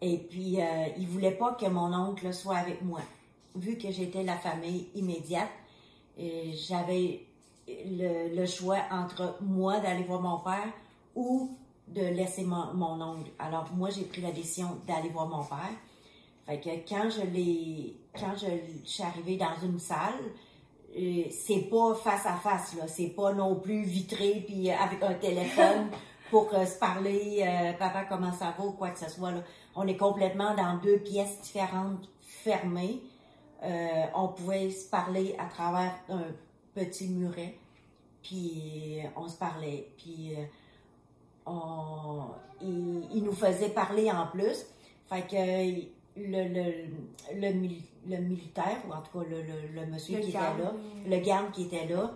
Et 0.01 0.19
puis, 0.19 0.61
euh, 0.61 0.88
il 0.99 1.07
voulait 1.07 1.33
pas 1.37 1.53
que 1.55 1.67
mon 1.67 1.93
oncle 1.93 2.33
soit 2.33 2.57
avec 2.57 2.83
moi. 2.83 3.01
Vu 3.55 3.79
que 3.79 3.90
j'étais 3.90 4.23
la 4.23 4.37
famille 4.37 4.88
immédiate, 4.95 5.51
j'avais 6.19 7.27
le, 7.69 8.35
le 8.35 8.47
choix 8.47 8.79
entre 8.90 9.37
moi 9.40 9.81
d'aller 9.81 10.05
voir 10.05 10.21
mon 10.21 10.38
père 10.38 10.73
ou 11.14 11.57
de 11.88 12.01
laisser 12.01 12.45
mon, 12.45 12.75
mon 12.75 13.01
oncle. 13.01 13.31
Alors, 13.38 13.71
moi, 13.75 13.90
j'ai 13.90 14.05
pris 14.05 14.23
la 14.23 14.33
décision 14.33 14.79
d'aller 14.87 15.09
voir 15.09 15.29
mon 15.29 15.45
père. 15.45 15.73
Fait 16.47 16.61
que 16.61 16.71
quand 16.88 17.09
je 17.11 17.23
l'ai, 17.31 17.97
quand 18.18 18.35
je, 18.37 18.46
je 18.85 18.88
suis 18.88 19.03
arrivée 19.03 19.37
dans 19.37 19.55
une 19.62 19.79
salle, 19.79 20.14
euh, 20.96 21.24
c'est 21.31 21.68
pas 21.70 21.94
face 21.94 22.27
à 22.27 22.37
face, 22.37 22.77
là. 22.77 22.87
C'est 22.87 23.09
pas 23.09 23.33
non 23.33 23.57
plus 23.57 23.83
vitré 23.83 24.44
puis 24.46 24.70
euh, 24.70 24.74
avec 24.77 25.03
un 25.03 25.14
téléphone 25.14 25.88
pour 26.31 26.53
euh, 26.55 26.64
se 26.66 26.79
parler, 26.79 27.44
euh, 27.46 27.72
papa, 27.74 28.05
comment 28.05 28.33
ça 28.33 28.55
va 28.57 28.64
ou 28.64 28.72
quoi 28.72 28.90
que 28.90 28.98
ce 28.98 29.11
soit, 29.11 29.33
là. 29.33 29.42
On 29.74 29.87
est 29.87 29.96
complètement 29.96 30.55
dans 30.55 30.79
deux 30.79 30.98
pièces 30.98 31.40
différentes, 31.40 32.09
fermées. 32.20 33.00
Euh, 33.62 34.05
on 34.14 34.29
pouvait 34.29 34.70
se 34.70 34.88
parler 34.88 35.35
à 35.38 35.46
travers 35.46 35.94
un 36.09 36.24
petit 36.74 37.09
muret. 37.09 37.59
Puis 38.22 39.00
on 39.16 39.29
se 39.29 39.37
parlait. 39.37 39.88
Puis 39.96 40.35
on, 41.44 42.22
il, 42.61 43.09
il 43.14 43.24
nous 43.24 43.33
faisait 43.33 43.70
parler 43.70 44.11
en 44.11 44.27
plus. 44.29 44.64
Fait 45.09 45.22
que 45.22 46.20
le, 46.20 46.48
le, 46.48 46.72
le, 47.35 47.53
le 48.09 48.19
militaire, 48.19 48.79
ou 48.88 48.93
en 48.93 49.01
tout 49.03 49.19
cas 49.19 49.25
le, 49.29 49.43
le, 49.43 49.69
le 49.81 49.87
monsieur 49.87 50.19
Le 50.19 50.25
qui 50.25 50.33
garde. 50.33 50.59
était 50.59 50.64
là, 50.64 50.73
le 51.07 51.25
garde 51.25 51.51
qui 51.53 51.62
était 51.64 51.87
là, 51.87 52.12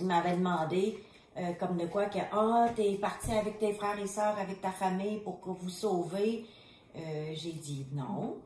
il 0.00 0.06
m'avait 0.06 0.36
demandé, 0.36 0.98
euh, 1.36 1.52
comme 1.54 1.76
de 1.76 1.86
quoi, 1.86 2.06
que 2.06 2.18
Ah, 2.32 2.68
t'es 2.74 2.94
parti 2.96 3.32
avec 3.32 3.58
tes 3.58 3.72
frères 3.72 3.98
et 3.98 4.06
sœurs, 4.06 4.36
avec 4.38 4.60
ta 4.60 4.70
famille 4.70 5.18
pour 5.20 5.40
que 5.40 5.50
vous 5.50 5.68
sauvez. 5.70 6.44
Euh, 6.96 7.30
J'ai 7.34 7.52
dit 7.52 7.86
non, 7.92 8.36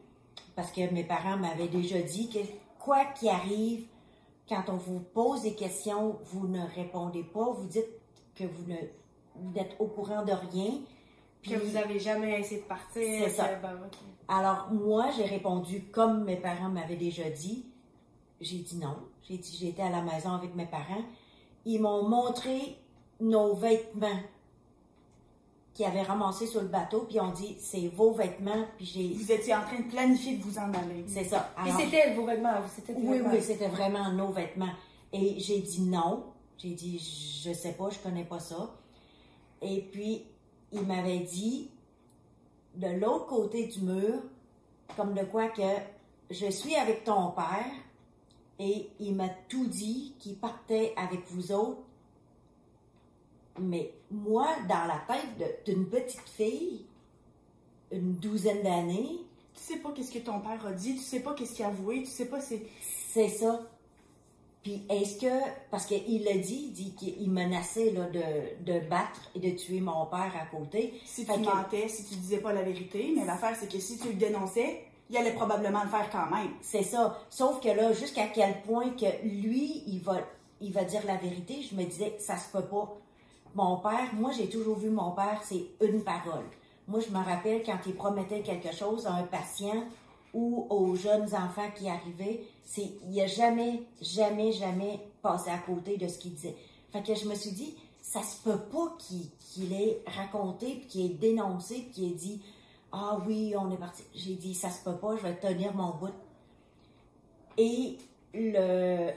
parce 0.57 0.71
que 0.73 0.93
mes 0.93 1.05
parents 1.05 1.37
m'avaient 1.37 1.69
déjà 1.69 2.01
dit 2.03 2.29
que 2.29 2.39
quoi 2.79 3.05
qu'il 3.07 3.29
arrive, 3.29 3.87
quand 4.49 4.65
on 4.69 4.77
vous 4.77 5.01
pose 5.01 5.43
des 5.43 5.55
questions, 5.55 6.19
vous 6.25 6.47
ne 6.49 6.61
répondez 6.75 7.23
pas, 7.25 7.51
vous 7.51 7.67
dites 7.67 7.87
que 8.35 8.45
vous 8.45 8.67
ne 8.67 8.77
vous 9.35 9.51
n'êtes 9.53 9.75
au 9.79 9.87
courant 9.87 10.23
de 10.25 10.33
rien. 10.33 10.73
Que 11.43 11.55
vous 11.57 11.77
avez 11.77 11.99
jamais 11.99 12.39
essayé 12.41 12.61
de 12.61 12.67
partir. 12.67 13.03
C'est 13.03 13.31
ça. 13.31 13.49
ben. 13.61 13.81
Alors, 14.35 14.69
moi, 14.73 15.11
j'ai 15.15 15.25
répondu 15.25 15.85
comme 15.93 16.25
mes 16.25 16.37
parents 16.37 16.71
m'avaient 16.71 16.97
déjà 16.97 17.29
dit. 17.29 17.67
J'ai 18.41 18.59
dit 18.59 18.77
non. 18.79 18.97
J'ai 19.29 19.37
dit, 19.37 19.57
j'étais 19.61 19.83
à 19.83 19.91
la 19.91 20.01
maison 20.01 20.31
avec 20.31 20.55
mes 20.55 20.65
parents. 20.65 21.05
Ils 21.67 21.79
m'ont 21.79 22.09
montré 22.09 22.79
nos 23.21 23.55
vêtements 23.55 24.21
qu'ils 25.75 25.85
avaient 25.85 26.03
ramassés 26.03 26.47
sur 26.47 26.63
le 26.63 26.69
bateau, 26.69 27.03
puis 27.03 27.17
ils 27.17 27.21
ont 27.21 27.31
dit, 27.31 27.57
c'est 27.59 27.89
vos 27.89 28.13
vêtements, 28.13 28.65
puis 28.79 28.87
j'ai... 28.87 29.09
Vous 29.09 29.31
étiez 29.33 29.55
en 29.55 29.63
train 29.63 29.81
de 29.81 29.91
planifier 29.91 30.37
de 30.39 30.43
vous 30.43 30.59
en 30.59 30.73
aller. 30.73 31.05
C'est 31.07 31.25
ça. 31.25 31.51
Et 31.59 31.69
Alors, 31.69 31.81
c'était 31.81 32.15
vos 32.15 32.25
vêtements, 32.25 32.55
c'était 32.75 32.95
oui, 32.95 33.19
vêtements. 33.19 33.31
oui, 33.33 33.43
c'était 33.43 33.69
vraiment 33.69 34.13
nos 34.13 34.33
vêtements. 34.33 34.73
Et 35.13 35.39
j'ai 35.41 35.61
dit 35.61 35.83
non. 35.83 36.25
J'ai 36.57 36.71
dit, 36.71 36.99
je 36.99 37.53
sais 37.53 37.73
pas, 37.73 37.91
je 37.91 37.99
connais 37.99 38.25
pas 38.25 38.39
ça. 38.41 38.75
Et 39.61 39.83
puis, 39.93 40.25
il 40.73 40.83
m'avait 40.83 41.21
dit, 41.21 41.71
de 42.77 42.89
l'autre 42.89 43.27
côté 43.27 43.67
du 43.67 43.81
mur, 43.81 44.23
comme 44.97 45.15
de 45.15 45.25
quoi 45.25 45.49
que 45.49 45.63
je 46.31 46.47
suis 46.51 46.75
avec 46.75 47.05
ton 47.05 47.31
père, 47.31 47.73
et 48.59 48.89
il 49.01 49.15
m'a 49.15 49.29
tout 49.49 49.67
dit 49.67 50.15
qu'il 50.19 50.37
partait 50.37 50.95
avec 50.97 51.21
vous 51.31 51.53
autres. 51.53 51.83
Mais 53.59 53.93
moi, 54.11 54.49
dans 54.69 54.87
la 54.87 55.03
tête 55.07 55.65
d'une 55.67 55.87
petite 55.87 56.29
fille, 56.29 56.87
une 57.91 58.15
douzaine 58.15 58.63
d'années, 58.63 59.19
Tu 59.55 59.61
sais 59.61 59.77
pas 59.79 59.93
qu'est-ce 59.93 60.11
que 60.11 60.19
ton 60.19 60.41
père 60.41 60.65
a 60.67 60.73
dit, 60.73 60.95
tu 60.95 61.03
sais 61.03 61.21
pas 61.21 61.35
qu'est-ce 61.35 61.55
qu'il 61.55 61.65
a 61.65 61.69
avoué, 61.69 62.03
tu 62.03 62.11
sais 62.11 62.27
pas 62.27 62.41
c'est. 62.41 62.63
C'est 62.81 63.29
ça. 63.29 63.61
Puis 64.63 64.83
est-ce 64.89 65.21
que, 65.21 65.45
parce 65.71 65.87
qu'il 65.87 66.23
l'a 66.25 66.35
dit, 66.39 66.67
il 66.69 66.73
dit 66.73 66.95
qu'il 66.95 67.31
menaçait 67.31 67.91
là, 67.91 68.07
de, 68.09 68.65
de 68.73 68.79
battre 68.89 69.21
et 69.35 69.41
de 69.41 69.51
tuer 69.57 69.81
mon 69.81 70.07
père 70.07 70.33
à 70.41 70.47
côté. 70.57 70.95
Si 71.05 71.25
Fait 71.25 71.35
tu 71.35 71.41
que- 71.41 71.45
mentais, 71.47 71.89
si 71.89 72.05
tu 72.05 72.15
disais 72.15 72.39
pas 72.39 72.53
la 72.53 72.63
vérité, 72.63 73.13
mais 73.17 73.25
l'affaire 73.25 73.57
c'est 73.59 73.71
que 73.71 73.81
si 73.81 73.99
tu 73.99 74.09
le 74.09 74.15
dénonçais, 74.15 74.85
il 75.11 75.17
allait 75.17 75.33
probablement 75.35 75.83
le 75.83 75.89
faire 75.91 76.09
quand 76.11 76.31
même. 76.35 76.53
C'est 76.61 76.85
ça. 76.85 77.19
Sauf 77.29 77.61
que 77.61 77.69
là, 77.69 77.93
jusqu'à 77.93 78.29
quel 78.29 78.63
point 78.63 78.91
que 78.91 79.27
lui, 79.27 79.83
il 79.89 79.99
va, 80.01 80.19
il 80.61 80.73
va 80.73 80.85
dire 80.85 81.03
la 81.07 81.17
vérité, 81.17 81.57
je 81.69 81.75
me 81.75 81.83
disais, 81.85 82.15
ça 82.19 82.37
se 82.37 82.49
peut 82.53 82.65
pas. 82.65 82.95
Mon 83.57 83.77
père, 83.79 84.15
moi 84.15 84.31
j'ai 84.31 84.49
toujours 84.49 84.79
vu 84.79 84.91
mon 84.91 85.11
père, 85.11 85.41
c'est 85.43 85.65
une 85.85 86.03
parole. 86.05 86.45
Moi, 86.89 87.01
je 87.01 87.13
me 87.17 87.23
rappelle 87.23 87.63
quand 87.65 87.79
il 87.87 87.95
promettait 87.95 88.41
quelque 88.41 88.75
chose 88.75 89.07
à 89.07 89.13
un 89.13 89.23
patient 89.23 89.85
ou 90.33 90.67
aux 90.71 90.95
jeunes 90.97 91.35
enfants 91.35 91.71
qui 91.77 91.89
arrivaient, 91.89 92.43
c'est, 92.65 92.91
il 93.09 93.21
a 93.21 93.27
jamais, 93.27 93.83
jamais, 94.01 94.53
jamais 94.53 95.01
passé 95.21 95.51
à 95.51 95.59
côté 95.59 95.97
de 95.97 96.09
ce 96.09 96.19
qu'il 96.19 96.35
disait. 96.35 96.57
Fait 96.91 97.03
que 97.03 97.15
je 97.15 97.27
me 97.27 97.35
suis 97.35 97.53
dit, 97.53 97.75
ça 98.01 98.23
se 98.23 98.43
peut 98.43 98.59
pas 98.59 98.97
qu'il, 98.99 99.73
ait 99.73 100.03
raconté, 100.07 100.75
puis 100.75 100.87
qu'il 100.87 101.07
ait 101.07 101.15
dénoncé, 101.15 101.77
puis 101.77 101.91
qu'il 101.91 102.13
ait 102.13 102.17
dit, 102.17 102.43
ah 102.93 103.19
oui, 103.27 103.55
on 103.59 103.71
est 103.71 103.77
parti. 103.77 104.03
J'ai 104.15 104.35
dit, 104.35 104.55
ça 104.55 104.71
se 104.71 104.83
peut 104.83 104.97
pas, 104.97 105.17
je 105.17 105.23
vais 105.23 105.37
tenir 105.37 105.75
mon 105.75 105.91
bout. 105.91 106.13
Et 107.59 107.99
le, 108.35 109.11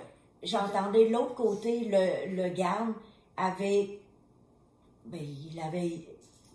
j'entendais 0.44 1.10
l'autre 1.10 1.36
côté, 1.36 1.86
le, 1.86 2.36
le 2.36 2.50
garde 2.50 2.94
avait, 3.38 4.00
ben, 5.06 5.22
il 5.22 5.60
avait 5.62 6.08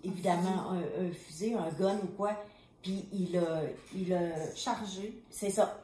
évidemment 0.04 0.70
un 0.72 1.12
fusil, 1.12 1.54
un 1.54 1.70
gun 1.78 1.98
ou 2.02 2.08
quoi, 2.16 2.36
puis 2.82 3.04
il 3.12 3.36
a, 3.36 3.62
il 3.94 4.12
a, 4.12 4.54
Chargé. 4.54 5.22
c'est 5.30 5.50
ça. 5.50 5.82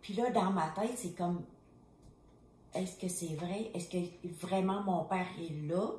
Puis 0.00 0.14
là, 0.14 0.30
dans 0.30 0.50
ma 0.50 0.68
tête, 0.70 0.92
c'est 0.96 1.16
comme, 1.16 1.42
est-ce 2.74 2.96
que 2.98 3.08
c'est 3.08 3.34
vrai? 3.34 3.70
Est-ce 3.74 3.88
que 3.88 3.98
vraiment 4.40 4.82
mon 4.82 5.04
père 5.04 5.26
est 5.40 5.68
là? 5.68 5.90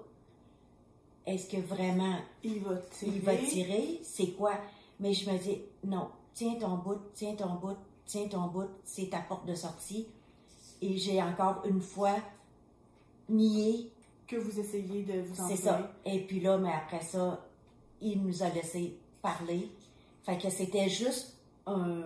Est-ce 1.26 1.48
que 1.50 1.62
vraiment 1.62 2.17
Il 2.43 2.60
va 2.60 2.76
tirer. 2.78 3.12
il 3.15 3.22
va 3.22 3.36
tirer, 3.38 4.00
c'est 4.04 4.32
quoi? 4.32 4.54
Mais 5.00 5.13
je 5.13 5.30
me 5.30 5.38
dis, 5.38 5.62
non, 5.86 6.10
tiens 6.34 6.56
ton 6.56 6.76
bout, 6.78 7.00
tiens 7.13 7.36
ton 7.36 7.54
bout, 7.56 7.78
tiens 8.06 8.28
ton 8.28 8.48
bout, 8.48 8.67
c'est 8.84 9.10
ta 9.10 9.19
porte 9.19 9.46
de 9.46 9.56
sortie. 9.56 10.08
Et 10.82 10.98
j'ai 10.98 11.22
encore 11.24 11.63
une 11.65 11.82
fois 11.82 12.17
nié, 13.30 13.89
Que 14.28 14.36
vous 14.36 14.60
essayez 14.60 15.04
de 15.04 15.22
vous 15.22 15.36
c'est 15.36 15.41
enfuir. 15.43 15.58
ça. 15.60 15.91
Et 16.06 16.19
puis 16.26 16.39
là, 16.41 16.58
mais 16.58 16.72
après 16.74 17.02
ça, 17.02 17.46
il 18.03 18.21
nous 18.21 18.43
a 18.43 18.49
laissé 18.49 18.97
parler. 19.21 19.69
Fait 20.25 20.37
que 20.37 20.49
c'était 20.49 20.89
juste 20.89 21.35
un, 21.65 22.03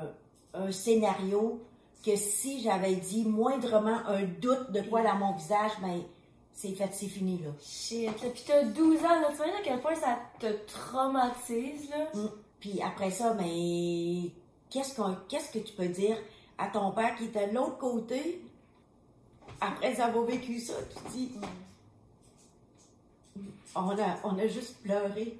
un 0.54 0.72
scénario 0.72 1.62
que 2.06 2.16
si 2.16 2.62
j'avais 2.62 2.96
dit 2.96 3.26
moindrement 3.26 4.00
un 4.08 4.24
doute 4.24 4.72
de 4.72 4.82
quoi 4.82 5.04
dans 5.04 5.16
mon 5.16 5.34
visage, 5.34 5.72
ben, 5.82 6.02
c'est 6.54 6.72
fait, 6.72 6.90
c'est 6.92 7.08
fini, 7.08 7.40
là. 7.40 7.52
Shit, 7.62 8.06
là, 8.06 8.30
pis 8.34 8.44
t'as 8.46 8.64
12 8.64 9.00
ans, 9.04 9.22
là, 9.22 9.28
tu 9.30 9.36
vois 9.38 9.46
à 9.46 9.62
quel 9.64 9.80
point 9.80 9.96
ça 9.96 10.18
te 10.40 10.48
traumatise, 10.66 11.90
là? 11.90 12.08
Mm. 12.14 12.30
Puis 12.60 12.82
après 12.82 13.12
ça, 13.12 13.36
mais 13.36 14.32
qu'est-ce 14.70 14.96
qu'on 14.96 15.16
qu'est-ce 15.30 15.52
que 15.52 15.60
tu 15.60 15.74
peux 15.74 15.88
dire 15.88 16.18
à 16.58 16.68
ton 16.68 16.92
père 16.92 17.16
qui 17.16 17.26
est 17.26 17.48
de 17.48 17.54
l'autre 17.54 17.78
côté? 17.78 18.42
Après 19.62 20.00
avoir 20.02 20.26
vécu 20.26 20.60
ça? 20.60 20.74
Tu 20.90 21.12
dis, 21.12 21.32
on 23.76 23.90
a, 23.90 24.18
on 24.24 24.38
a 24.40 24.48
juste 24.48 24.82
pleuré. 24.82 25.38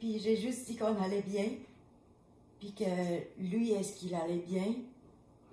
Puis 0.00 0.18
j'ai 0.18 0.36
juste 0.36 0.66
dit 0.66 0.76
qu'on 0.76 1.00
allait 1.00 1.22
bien. 1.22 1.46
Puis 2.58 2.72
que 2.72 2.84
lui, 3.38 3.72
est-ce 3.72 3.92
qu'il 3.92 4.14
allait 4.14 4.44
bien? 4.46 4.74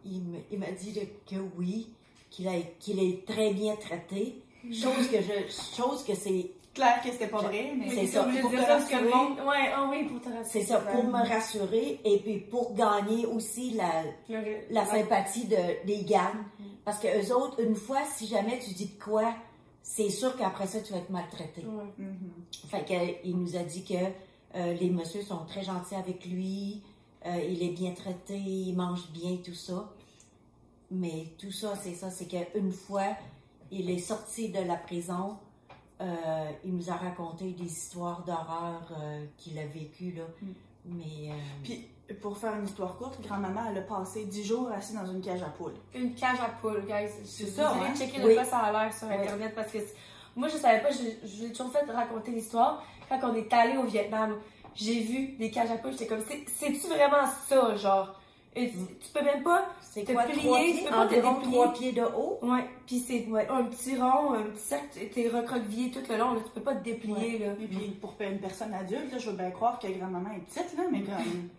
Il 0.04 0.58
m'a 0.58 0.72
dit 0.72 0.98
que 1.30 1.36
oui, 1.58 1.90
qu'il 2.30 2.50
qu'il 2.80 3.00
est 3.00 3.26
très 3.26 3.54
bien 3.54 3.76
traité. 3.76 4.42
Chose 4.72 5.08
que 5.10 5.18
je, 5.22 5.76
chose 5.76 6.04
que 6.04 6.16
c'est 6.16 6.52
Clair 6.78 7.02
que 7.04 7.12
c'était 7.12 7.28
pas 7.28 7.42
vrai, 7.42 7.74
mais 7.76 7.90
C'est 7.90 8.06
ça. 8.06 8.24
Pour 8.24 8.52
te 8.52 8.56
rassurer. 8.58 9.04
Ouais, 9.04 9.72
ah 9.76 9.90
oui, 9.90 10.04
pour 10.04 10.22
te 10.22 10.30
rassurer. 10.30 10.46
c'est 10.46 10.62
ça, 10.62 10.78
pour 10.78 11.06
me 11.06 11.28
rassurer 11.28 12.00
et 12.06 12.20
puis 12.20 12.38
pour 12.38 12.76
gagner 12.76 13.26
aussi 13.26 13.72
la, 13.72 14.04
la 14.70 14.86
sympathie 14.86 15.46
de, 15.46 15.88
des 15.88 16.04
gardes. 16.04 16.38
Parce 16.86 17.00
que 17.00 17.08
eux 17.08 17.36
autres, 17.36 17.60
une 17.64 17.76
fois, 17.76 18.02
si 18.16 18.28
jamais 18.28 18.60
tu 18.60 18.76
dis 18.76 18.86
de 18.96 19.04
quoi, 19.04 19.34
c'est 19.82 20.12
sûr 20.12 20.38
qu'après 20.38 20.68
ça, 20.68 20.80
tu 20.82 20.94
vas 20.94 21.00
être 21.00 21.10
maltraité. 21.10 21.62
Ouais. 21.62 21.84
Mhm. 21.98 22.32
Fait 22.70 22.86
que, 22.86 23.28
il 23.28 23.38
nous 23.38 23.56
a 23.56 23.64
dit 23.64 23.84
que 23.84 23.96
euh, 24.56 24.74
les 24.74 24.90
messieurs 24.90 25.22
sont 25.22 25.46
très 25.46 25.64
gentils 25.64 25.96
avec 25.96 26.26
lui, 26.26 26.82
euh, 27.26 27.36
il 27.50 27.62
est 27.64 27.72
bien 27.74 27.92
traité, 27.92 28.38
il 28.38 28.74
mange 28.76 29.10
bien, 29.12 29.38
tout 29.44 29.54
ça. 29.54 29.92
Mais 30.92 31.34
tout 31.38 31.52
ça, 31.52 31.76
c'est 31.76 31.94
ça, 31.94 32.10
c'est 32.10 32.28
qu'une 32.28 32.72
fois, 32.72 33.08
il 33.72 33.90
est 33.90 33.98
sorti 34.00 34.50
de 34.50 34.60
la 34.62 34.76
prison, 34.78 35.38
euh, 36.00 36.50
il 36.64 36.76
nous 36.76 36.90
a 36.90 36.96
raconté 36.96 37.52
des 37.52 37.66
histoires 37.66 38.24
d'horreur 38.24 38.90
euh, 38.98 39.26
qu'il 39.38 39.58
a 39.60 39.66
vécues, 39.66 40.14
là. 40.14 40.24
Mm. 40.42 40.48
Mais... 40.86 41.32
euh, 41.32 41.36
Puis, 41.64 41.86
pour 42.22 42.38
faire 42.38 42.56
une 42.56 42.64
histoire 42.64 42.96
courte, 42.96 43.22
grand-maman, 43.22 43.64
elle 43.70 43.80
a 43.80 43.82
passé 43.82 44.24
10 44.26 44.46
jours 44.46 44.72
assise 44.72 44.96
dans 44.96 45.06
une 45.12 45.20
cage 45.20 45.42
à 45.42 45.50
poules. 45.50 45.74
Une 45.94 46.16
cage 46.16 46.40
à 46.40 46.48
poules, 46.62 46.86
guys. 46.88 47.10
C'est 47.26 47.48
ça, 47.48 47.74
hein? 47.74 47.94
checker 47.94 48.22
Oui. 48.24 48.36
quoi 48.36 48.46
ça 48.46 48.60
a 48.60 48.72
l'air 48.72 48.94
sur 48.94 49.08
Oui. 49.10 49.16
Internet 49.16 49.54
parce 49.54 49.70
que 49.74 49.80
moi, 50.38 50.48
je 50.48 50.58
savais 50.58 50.82
pas, 50.82 50.90
je, 50.92 51.28
je 51.28 51.44
l'ai 51.44 51.52
toujours 51.52 51.72
fait 51.72 51.90
raconter 51.92 52.32
l'histoire. 52.32 52.84
Quand 53.10 53.20
on 53.24 53.36
est 53.36 53.52
allé 53.54 53.78
au 53.78 53.84
Vietnam, 53.84 54.36
j'ai 54.76 55.00
vu 55.02 55.28
des 55.40 55.50
cages 55.52 55.72
à 55.72 55.78
poules, 55.78 55.92
j'étais 55.92 56.08
comme, 56.08 56.22
C'est- 56.28 56.46
c'est-tu 56.48 56.88
vraiment 56.88 57.26
ça, 57.48 57.76
genre? 57.76 58.20
Et 58.56 58.70
tu, 58.72 58.78
tu 58.78 59.10
peux 59.14 59.24
même 59.24 59.44
pas. 59.44 59.66
te 59.94 60.12
quoi, 60.14 60.24
plier, 60.24 60.76
tu 60.78 60.84
peux 60.86 60.90
pas 60.90 61.06
te 61.08 61.14
déplier. 61.16 61.42
trois 61.52 61.74
pieds 61.74 61.92
de 61.92 62.02
haut? 62.02 62.40
Ouais, 62.42 62.66
pis 62.88 63.00
c'est 63.00 63.26
Ouais. 63.28 63.48
un 63.50 63.64
petit 63.66 63.96
rond, 63.98 64.34
un 64.34 64.44
petit 64.44 64.64
cercle, 64.64 65.00
t'es 65.14 65.30
recroquevillé 65.30 65.92
tout 65.92 66.00
le 66.10 66.18
long, 66.18 66.34
là, 66.34 66.40
tu 66.44 66.52
peux 66.52 66.62
pas 66.62 66.76
te 66.76 66.84
déplier, 66.84 67.38
là. 67.40 67.48
Et 67.62 67.68
puis, 67.68 67.90
pour 68.02 68.16
une 68.20 68.40
personne 68.40 68.74
adulte, 68.74 69.12
là, 69.12 69.18
je 69.20 69.30
veux 69.30 69.36
bien 69.38 69.52
croire 69.52 69.78
que 69.80 69.88
grand-maman 69.88 70.30
est 70.36 70.40
petite, 70.40 70.76
là, 70.78 70.84
mais 70.92 71.02
comme. 71.02 71.16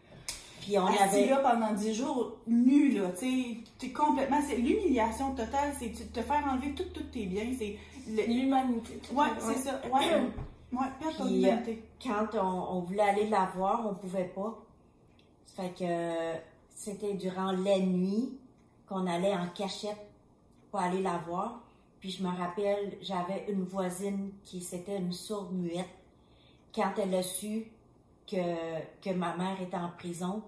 Puis 0.61 0.77
on 0.79 0.87
avait... 0.87 1.27
là 1.27 1.37
pendant 1.39 1.73
10 1.73 1.95
jours, 1.95 2.33
nu, 2.47 2.91
là, 2.91 3.09
tu 3.19 3.27
sais, 3.27 3.57
t'es 3.79 3.89
complètement. 3.91 4.41
C'est 4.47 4.57
l'humiliation 4.57 5.31
totale, 5.35 5.73
c'est 5.79 5.91
te 6.13 6.21
faire 6.21 6.45
enlever 6.53 6.73
tous 6.75 6.85
tous 6.93 7.05
tes 7.05 7.25
biens, 7.27 7.47
c'est. 7.59 7.77
L'humanité. 8.09 9.01
Ouais, 9.13 9.27
c'est 9.39 9.59
ça. 9.59 9.81
Ouais, 9.87 10.21
ouais, 10.73 10.87
perdre 10.99 11.17
ton 11.19 11.27
Puis, 11.27 11.43
humanité. 11.45 11.85
quand 12.03 12.27
on, 12.35 12.77
on 12.77 12.81
voulait 12.81 13.03
aller 13.03 13.29
la 13.29 13.47
voir, 13.55 13.87
on 13.87 13.95
pouvait 13.95 14.31
pas. 14.35 14.59
Fait 15.57 15.71
que 15.77 16.39
c'était 16.75 17.15
durant 17.15 17.53
la 17.53 17.79
nuit 17.81 18.39
qu'on 18.89 19.07
allait 19.07 19.35
en 19.35 19.49
cachette 19.49 19.99
pour 20.71 20.81
aller 20.81 21.03
la 21.03 21.19
voir. 21.19 21.61
Puis 22.01 22.11
je 22.11 22.23
me 22.23 22.29
rappelle, 22.29 22.97
j'avais 23.03 23.47
une 23.49 23.65
voisine 23.65 24.31
qui 24.45 24.61
c'était 24.61 24.99
une 24.99 25.13
sourde 25.13 25.53
muette. 25.53 25.89
Quand 26.75 26.93
elle 26.99 27.15
a 27.15 27.23
su 27.23 27.65
que, 28.31 28.37
que 29.03 29.11
ma 29.15 29.37
mère 29.37 29.61
était 29.61 29.77
en 29.77 29.91
prison, 29.99 30.43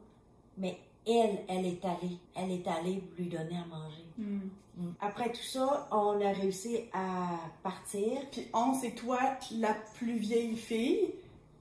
mais 0.56 0.78
elle, 1.06 1.40
elle 1.48 1.66
est 1.66 1.84
allée. 1.84 2.18
Elle 2.36 2.52
est 2.52 2.68
allée 2.68 3.02
lui 3.18 3.26
donner 3.26 3.56
à 3.56 3.66
manger. 3.66 4.04
Hmm. 4.16 4.36
Mm. 4.36 4.50
Après 5.00 5.30
tout 5.30 5.42
ça, 5.42 5.88
on 5.90 6.20
a 6.20 6.32
réussi 6.32 6.78
à 6.92 7.30
partir. 7.62 8.18
Puis 8.32 8.46
on, 8.54 8.74
c'est 8.74 8.92
toi 8.92 9.18
la 9.58 9.74
plus 9.96 10.16
vieille 10.18 10.56
fille, 10.56 11.12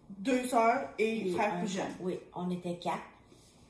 deux 0.10 0.46
sœurs 0.48 0.90
et, 0.98 1.28
Et 1.30 1.32
frère 1.32 1.54
un- 1.56 1.60
plus 1.60 1.68
jeune. 1.68 1.92
Oui, 2.02 2.20
on 2.36 2.50
était 2.52 2.76
quatre. 2.76 3.04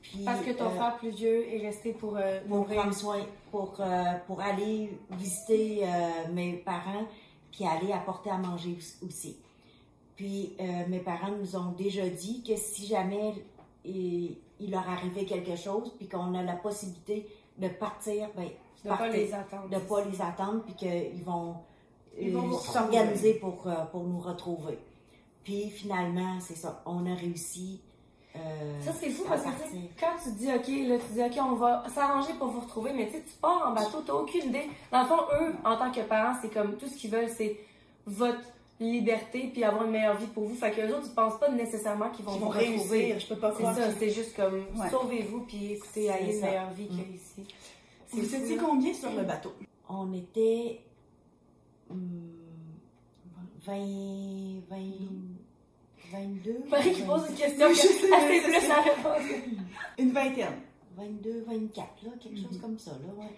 Puis, 0.02 0.24
Parce 0.24 0.42
que 0.46 0.52
ton 0.52 0.66
euh, 0.68 0.70
frère 0.76 0.98
plus 0.98 1.10
vieux 1.10 1.48
est 1.54 1.60
resté 1.60 1.92
pour 1.94 2.16
euh, 2.18 2.40
pour 2.48 2.58
mourir. 2.60 2.80
prendre 2.82 2.94
soin, 2.96 3.20
pour, 3.52 3.76
euh, 3.80 4.04
pour 4.28 4.40
aller 4.42 4.98
visiter 5.12 5.82
euh, 5.84 5.88
mes 6.34 6.54
parents, 6.54 7.06
puis 7.52 7.66
aller 7.66 7.92
apporter 7.92 8.30
à 8.30 8.38
manger 8.38 8.78
au- 9.02 9.06
aussi. 9.08 9.36
Puis 10.16 10.54
euh, 10.60 10.64
mes 10.88 11.00
parents 11.00 11.32
nous 11.32 11.56
ont 11.56 11.72
déjà 11.74 12.08
dit 12.08 12.44
que 12.44 12.56
si 12.56 12.88
jamais 12.88 13.34
il, 13.86 14.38
il 14.62 14.72
leur 14.72 14.88
arrivait 14.90 15.26
quelque 15.26 15.56
chose, 15.58 15.94
puis 15.98 16.08
qu'on 16.08 16.34
a 16.34 16.44
la 16.44 16.56
possibilité 16.56 17.26
de 17.60 17.68
partir, 17.68 18.30
ben, 18.36 18.48
De 18.84 18.90
pas 18.90 18.98
partez. 18.98 19.26
les 19.26 19.34
attendre. 19.34 19.70
de 19.70 19.78
pas 19.78 20.04
les 20.06 20.22
attendre, 20.22 20.64
puis 20.64 20.74
qu'ils 20.76 21.24
vont, 21.24 21.56
Ils 22.20 22.34
vont 22.34 22.50
euh, 22.50 22.58
s'organiser 22.58 23.36
pour, 23.36 23.64
euh, 23.68 23.86
pour 23.92 24.04
nous 24.04 24.20
retrouver. 24.20 24.80
Puis 25.44 25.70
finalement, 25.70 26.40
c'est 26.40 26.56
ça, 26.56 26.82
on 26.86 27.06
a 27.06 27.16
réussi. 27.16 27.82
euh, 28.36 28.82
Ça, 28.82 28.92
c'est 28.94 29.10
fou 29.10 29.24
parce 29.28 29.44
que 29.44 29.50
tu 29.50 29.78
quand 30.00 30.16
tu 30.24 30.32
dis, 30.34 30.48
OK, 30.48 30.68
là, 30.88 30.98
tu 30.98 31.14
dis, 31.14 31.24
OK, 31.24 31.38
on 31.44 31.56
va 31.56 31.84
s'arranger 31.94 32.34
pour 32.34 32.48
vous 32.50 32.60
retrouver, 32.62 32.94
mais 32.94 33.08
tu 33.08 33.14
sais, 33.14 33.22
tu 33.24 33.34
pars 33.42 33.68
en 33.70 33.74
bateau, 33.74 34.02
t'as 34.06 34.14
aucune 34.14 34.50
idée. 34.50 34.70
Dans 34.92 35.02
le 35.02 35.08
fond, 35.08 35.20
eux, 35.42 35.54
en 35.66 35.78
tant 35.78 35.92
que 35.92 36.02
parents, 36.02 36.36
c'est 36.42 36.50
comme 36.54 36.76
tout 36.78 36.88
ce 36.88 36.96
qu'ils 36.96 37.10
veulent, 37.12 37.30
c'est 37.30 37.58
votre 38.06 38.40
liberté 38.80 39.50
puis 39.52 39.64
avoir 39.64 39.84
une 39.86 39.92
meilleure 39.92 40.18
vie 40.18 40.28
pour 40.28 40.46
vous. 40.46 40.56
Fait 40.56 40.72
que 40.72 40.82
les 40.82 40.92
autres, 40.94 41.08
ils 41.08 41.14
pensent 41.16 41.40
pas 41.40 41.50
nécessairement 41.52 42.10
qu'ils 42.12 42.24
vont 42.26 42.34
Ils 42.36 42.40
vous 42.40 42.46
vont 42.46 42.52
retrouver. 42.52 42.98
réussir, 43.00 43.20
je 43.20 43.28
peux 43.28 43.36
pas 43.40 43.52
C'est 43.52 43.58
croire. 43.58 43.76
ça, 43.76 43.84
qu'ils- 43.88 43.96
c'est 44.00 44.10
juste 44.12 44.36
comme 44.36 44.56
Ouais. 44.78 44.90
sauvez-vous 44.90 45.42
puis 45.42 45.74
écoutez, 45.74 46.08
C'est 46.08 46.24
ayez 46.24 46.34
une 46.36 46.40
ça. 46.40 46.46
meilleure 46.48 46.72
vie 46.72 46.88
Mm. 46.90 46.98
qu'ici. 47.14 47.56
Vous 48.12 48.36
étiez 48.36 48.58
combien 48.58 48.94
sur 48.94 49.12
le 49.12 49.24
bateau? 49.24 49.54
On 49.90 50.14
était 50.14 50.80
hum, 51.90 52.32
20, 53.66 54.62
20, 54.70 54.78
22, 56.12 56.64
Marie 56.70 56.94
qui 56.94 57.02
pose 57.04 57.24
une 57.30 57.36
question, 57.36 57.70
Je 57.70 57.74
sais, 57.76 58.14
assez 58.14 58.42
plus 58.42 58.62
sais. 58.62 58.72
à 58.72 58.82
répondre. 58.82 59.16
Une 59.98 60.12
vingtaine. 60.12 60.60
22, 60.98 61.44
24, 61.48 62.04
là, 62.04 62.12
quelque 62.22 62.38
chose 62.42 62.56
Mhm. 62.56 62.62
comme 62.62 62.80
ça, 62.80 62.92
là, 62.92 63.14
ouais. 63.18 63.30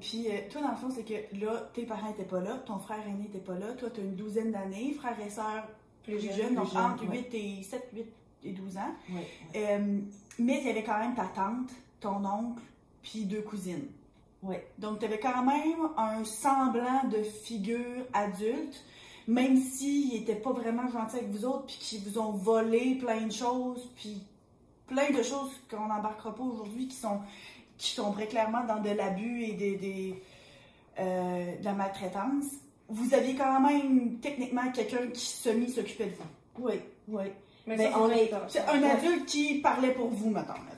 Puis 0.00 0.28
euh, 0.28 0.38
toi, 0.50 0.62
dans 0.62 0.70
le 0.70 0.76
fond, 0.76 0.90
c'est 0.90 1.04
que 1.04 1.44
là, 1.44 1.70
tes 1.74 1.84
parents 1.84 2.10
étaient 2.10 2.24
pas 2.24 2.40
là, 2.40 2.58
ton 2.58 2.78
frère 2.78 3.06
aîné 3.06 3.26
était 3.26 3.38
pas 3.38 3.58
là, 3.58 3.72
toi, 3.72 3.90
tu 3.90 4.00
as 4.00 4.04
une 4.04 4.14
douzaine 4.14 4.52
d'années, 4.52 4.92
frères 4.92 5.18
et 5.20 5.30
sœurs 5.30 5.66
plus, 6.02 6.16
Plus 6.16 6.26
jeunes, 6.28 6.36
jeunes, 6.36 6.54
donc 6.54 6.74
entre 6.74 7.06
ouais. 7.08 7.26
8 7.30 7.34
et 7.34 7.62
7, 7.62 7.88
8 7.92 8.06
et 8.44 8.52
12 8.52 8.76
ans. 8.76 8.80
ouais, 9.10 9.14
ouais. 9.16 9.26
Euh, 9.56 10.00
mais 10.38 10.60
il 10.60 10.66
y 10.66 10.70
avait 10.70 10.84
quand 10.84 10.98
même 10.98 11.14
ta 11.14 11.26
tante, 11.26 11.70
ton 12.00 12.24
oncle, 12.24 12.62
puis 13.02 13.24
deux 13.24 13.42
cousines. 13.42 13.86
Donc, 14.78 14.98
tu 14.98 15.04
avais 15.04 15.20
quand 15.20 15.44
même 15.44 15.88
un 15.96 16.24
semblant 16.24 17.04
de 17.08 17.22
figure 17.22 18.04
adulte, 18.12 18.84
même 19.28 19.56
s'ils 19.56 20.12
n'étaient 20.12 20.34
pas 20.34 20.52
vraiment 20.52 20.88
gentils 20.88 21.16
avec 21.16 21.30
vous 21.30 21.44
autres, 21.44 21.66
puis 21.66 21.76
qu'ils 21.78 22.00
vous 22.00 22.18
ont 22.18 22.32
volé 22.32 22.96
plein 22.96 23.26
de 23.26 23.32
choses, 23.32 23.88
puis 23.94 24.22
plein 24.88 25.10
de 25.10 25.22
choses 25.22 25.50
qu'on 25.70 25.86
n'embarquera 25.86 26.34
pas 26.34 26.42
aujourd'hui 26.42 26.88
qui 26.88 26.96
sont 26.96 27.20
qui 27.82 27.96
tomberaient 27.96 28.26
clairement 28.28 28.64
dans 28.64 28.80
de 28.80 28.90
l'abus 28.90 29.42
et 29.44 29.52
des, 29.54 29.76
des, 29.76 30.22
euh, 30.98 31.56
de 31.58 31.64
la 31.64 31.72
maltraitance. 31.72 32.44
Vous 32.88 33.14
aviez 33.14 33.34
quand 33.34 33.60
même 33.60 34.18
techniquement 34.20 34.70
quelqu'un 34.72 35.06
qui 35.12 35.24
semi 35.26 35.68
s'occupait 35.70 36.06
de 36.06 36.10
vous. 36.10 36.64
Oui, 36.66 36.74
oui. 37.08 37.24
Mais 37.66 37.76
Mais 37.76 37.90
ça, 37.90 37.98
on 38.00 38.08
c'est 38.08 38.24
est- 38.24 38.28
top. 38.28 38.42
C'est 38.48 38.60
un 38.66 38.82
adulte 38.82 39.26
qui 39.26 39.60
parlait 39.60 39.92
pour 39.94 40.08
vous, 40.08 40.30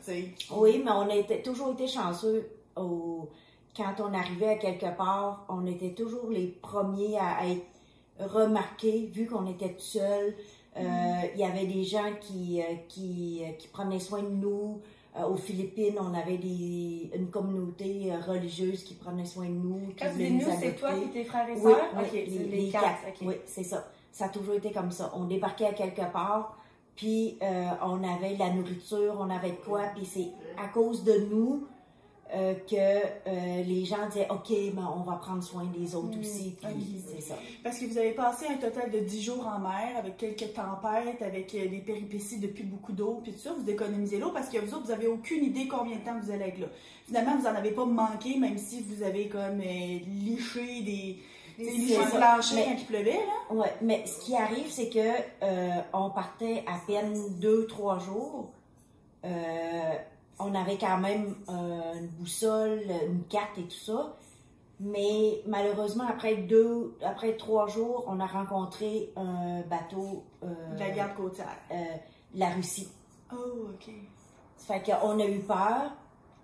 sais. 0.03 0.29
Oui, 0.55 0.83
mais 0.85 0.91
on 0.91 1.09
a 1.11 1.15
été- 1.17 1.43
toujours 1.43 1.73
été 1.73 1.87
chanceux. 1.87 2.49
au- 2.77 3.29
quand 3.77 3.95
on 4.01 4.13
arrivait 4.15 4.49
à 4.49 4.57
quelque 4.57 4.97
part, 4.97 5.47
on 5.49 5.65
était 5.67 5.95
toujours 5.95 6.29
les 6.31 6.47
premiers 6.47 7.17
à 7.19 7.47
être 7.47 7.65
remarqués, 8.19 9.09
vu 9.13 9.27
qu'on 9.27 9.47
était 9.47 9.73
tout 9.75 9.81
seul. 9.81 10.35
Euh, 10.77 10.83
Il 11.35 11.41
y 11.41 11.45
avait 11.45 11.67
des 11.67 11.85
gens 11.85 12.11
qui, 12.21 12.61
qui, 12.89 13.43
euh, 13.45 13.53
qui 13.59 13.69
prenaient 13.69 14.01
soin 14.01 14.23
de 14.23 14.29
nous. 14.29 14.81
Euh, 15.17 15.29
aux 15.29 15.37
Philippines, 15.37 15.95
on 16.01 16.13
avait 16.13 16.39
des, 16.39 17.09
une 17.15 17.29
communauté 17.31 18.13
euh, 18.13 18.19
religieuse 18.33 18.83
qui 18.83 18.95
prenait 18.95 19.25
soin 19.25 19.45
de 19.47 19.51
nous. 19.53 19.87
qui 19.97 20.03
Quand 20.05 20.11
tu 20.11 20.17
dis 20.25 20.31
nous, 20.33 20.41
c'est 20.61 20.75
toi 20.75 20.91
et 20.97 21.09
tes 21.11 21.25
frères 21.25 21.49
et 21.49 21.57
sœurs? 21.57 21.79
oui, 21.97 22.05
les, 22.13 22.27
les, 22.27 22.63
les 22.65 22.69
quatre. 22.71 22.99
Oui, 23.23 23.35
c'est 23.47 23.63
ça. 23.63 23.87
Ça 24.11 24.25
a 24.25 24.29
toujours 24.29 24.55
été 24.55 24.73
comme 24.73 24.91
ça. 24.91 25.13
On 25.15 25.25
débarquait 25.25 25.67
à 25.67 25.73
quelque 25.73 26.11
part, 26.13 26.59
puis 26.97 27.39
euh, 27.43 27.71
on 27.83 28.03
avait 28.03 28.35
de 28.35 28.39
la 28.41 28.51
nourriture, 28.51 29.17
on 29.21 29.31
avait 29.31 29.51
de 29.53 29.65
quoi, 29.65 29.83
puis 29.95 30.05
c'est 30.05 30.31
à 30.61 30.67
cause 30.69 31.05
de 31.05 31.29
nous 31.31 31.65
euh, 32.33 32.55
que 32.55 32.75
euh, 32.77 33.63
les 33.65 33.85
gens 33.85 34.09
disaient 34.09 34.27
OK, 34.31 34.51
ben, 34.73 34.89
on 34.97 35.03
va 35.03 35.17
prendre 35.17 35.43
soin 35.43 35.65
des 35.77 35.95
autres 35.95 36.17
Mm, 36.17 36.21
aussi, 36.21 36.57
puis 36.61 37.03
c'est 37.07 37.21
ça. 37.21 37.35
Parce 37.63 37.79
que 37.79 37.85
vous 37.85 37.99
avez 37.99 38.13
passé 38.13 38.47
un 38.49 38.57
total 38.57 38.91
de 38.91 39.01
10 39.01 39.23
jours 39.23 39.47
en 39.47 39.59
mer 39.59 39.97
avec 39.99 40.17
quelques 40.17 40.53
tempêtes, 40.55 41.21
avec 41.21 41.55
euh, 41.55 41.69
des 41.69 41.79
péripéties 41.79 42.39
depuis 42.39 42.65
beaucoup 42.65 42.93
d'eau, 42.93 43.21
puis 43.23 43.33
tout 43.33 43.39
ça. 43.39 43.53
Vous 43.53 43.69
économisez 43.69 44.19
l'eau 44.19 44.31
parce 44.31 44.49
que 44.49 44.59
vous 44.59 44.75
autres, 44.75 44.87
vous 44.87 44.93
avez 44.93 45.07
aucune 45.07 45.45
idée 45.45 45.69
combien 45.69 45.97
de 45.97 46.05
temps 46.05 46.19
vous 46.21 46.31
allez 46.31 46.47
être 46.47 46.59
là. 46.59 46.67
Finalement, 47.07 47.37
vous 47.37 47.47
en 47.47 47.55
avez 47.55 47.73
pas 47.73 47.85
manqué, 47.85 48.39
même 48.39 48.59
si 48.59 48.81
vous 48.81 49.03
avez 49.03 49.29
comme 49.29 49.61
liché 49.61 50.81
des, 50.83 51.19
des 51.59 51.95
planchers 51.95 52.65
quand 52.65 52.77
il 52.79 52.87
pleuvait, 52.87 53.13
là. 53.13 53.55
Ouais, 53.55 53.73
mais 53.83 54.05
ce 54.07 54.25
qui 54.25 54.35
arrive, 54.35 54.71
c'est 54.71 54.89
que 54.89 55.45
on 55.93 56.09
partait 56.11 56.65
à 56.67 56.79
peine 56.87 57.39
deux, 57.39 57.67
trois 57.67 57.99
jours. 57.99 58.51
Euh, 59.25 59.95
on 60.39 60.55
avait 60.55 60.79
quand 60.79 60.99
même 60.99 61.35
euh, 61.49 61.95
une 61.99 62.09
boussole, 62.09 62.81
une 63.07 63.25
carte 63.25 63.59
et 63.59 63.65
tout 63.65 63.77
ça. 63.77 64.17
Mais 64.81 65.41
malheureusement, 65.47 66.05
après 66.09 66.35
deux, 66.37 66.97
après 67.03 67.37
trois 67.37 67.69
jours, 67.69 68.05
on 68.09 68.19
a 68.21 68.27
rencontré 68.27 69.13
un 69.17 69.61
bateau 69.63 70.25
euh, 70.43 70.75
De 70.75 70.81
la 70.81 70.91
garde 70.91 71.15
côtière. 71.15 71.47
euh, 71.71 71.75
la 72.35 72.49
Russie. 72.51 72.89
Oh, 73.33 73.69
OK. 73.73 73.93
Ça 74.57 74.75
fait 74.81 74.91
qu'on 74.93 75.19
a 75.21 75.27
eu 75.27 75.41
peur. 75.41 75.93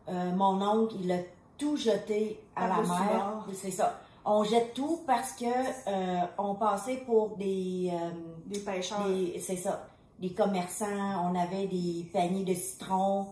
Mon 0.09 0.61
oncle, 0.62 0.96
il 1.00 1.12
a 1.12 1.18
tout 1.57 1.76
jeté 1.76 2.40
à 2.57 2.66
la 2.66 2.76
mer. 2.83 3.46
C'est 3.53 3.70
ça. 3.70 4.00
On 4.24 4.42
jette 4.42 4.74
tout 4.74 5.00
parce 5.07 5.33
que 5.33 5.46
on 6.38 6.55
passait 6.55 6.98
pour 7.07 7.37
des, 7.37 7.92
Des 8.46 8.59
pêcheurs. 8.61 9.07
c'est 9.38 9.57
ça, 9.57 9.87
des 10.18 10.33
commerçants. 10.33 11.31
On 11.31 11.35
avait 11.38 11.66
des 11.66 12.09
paniers 12.12 12.44
de 12.44 12.55
citron 12.55 13.26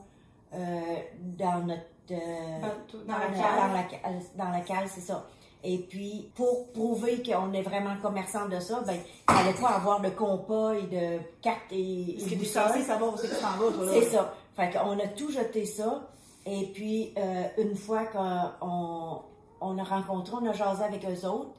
dans 0.52 1.66
notre 1.66 1.82
euh, 2.10 2.60
Dans 2.60 3.12
dans, 3.12 3.18
la 3.18 3.26
cale. 3.26 3.56
dans 3.56 3.72
la 3.74 3.82
cale, 3.82 4.22
dans 4.36 4.48
la 4.50 4.60
cale, 4.60 4.88
c'est 4.88 5.00
ça. 5.00 5.26
Et 5.64 5.78
puis, 5.78 6.30
pour 6.34 6.72
prouver 6.72 7.22
qu'on 7.22 7.52
est 7.52 7.62
vraiment 7.62 7.96
commerçant 8.00 8.48
de 8.48 8.60
ça, 8.60 8.80
ben, 8.86 8.94
il 9.28 9.34
fallait 9.34 9.60
pas 9.60 9.70
avoir 9.70 10.00
de 10.00 10.08
compas 10.10 10.74
et 10.74 10.82
de 10.82 11.18
cartes 11.42 11.72
et, 11.72 12.14
Parce 12.16 12.30
et 12.30 12.34
que 12.34 12.40
boussole. 12.40 12.68
censé 12.68 12.82
savoir 12.82 13.14
où 13.14 13.16
c'est 13.16 13.28
que 13.28 13.34
tu 13.34 13.40
t'en 13.40 13.50
vas, 13.58 13.72
toi, 13.72 13.84
là. 13.86 13.92
C'est 13.92 14.08
ça. 14.10 14.34
Fait 14.56 14.70
qu'on 14.70 14.98
a 14.98 15.08
tout 15.08 15.30
jeté 15.30 15.64
ça. 15.64 16.08
Et 16.46 16.66
puis, 16.72 17.12
euh, 17.18 17.42
une 17.58 17.76
fois 17.76 18.04
qu'on 18.06 19.22
on 19.60 19.78
a 19.78 19.82
rencontré, 19.82 20.36
on 20.40 20.46
a 20.46 20.52
jasé 20.52 20.84
avec 20.84 21.04
eux 21.04 21.26
autres, 21.26 21.50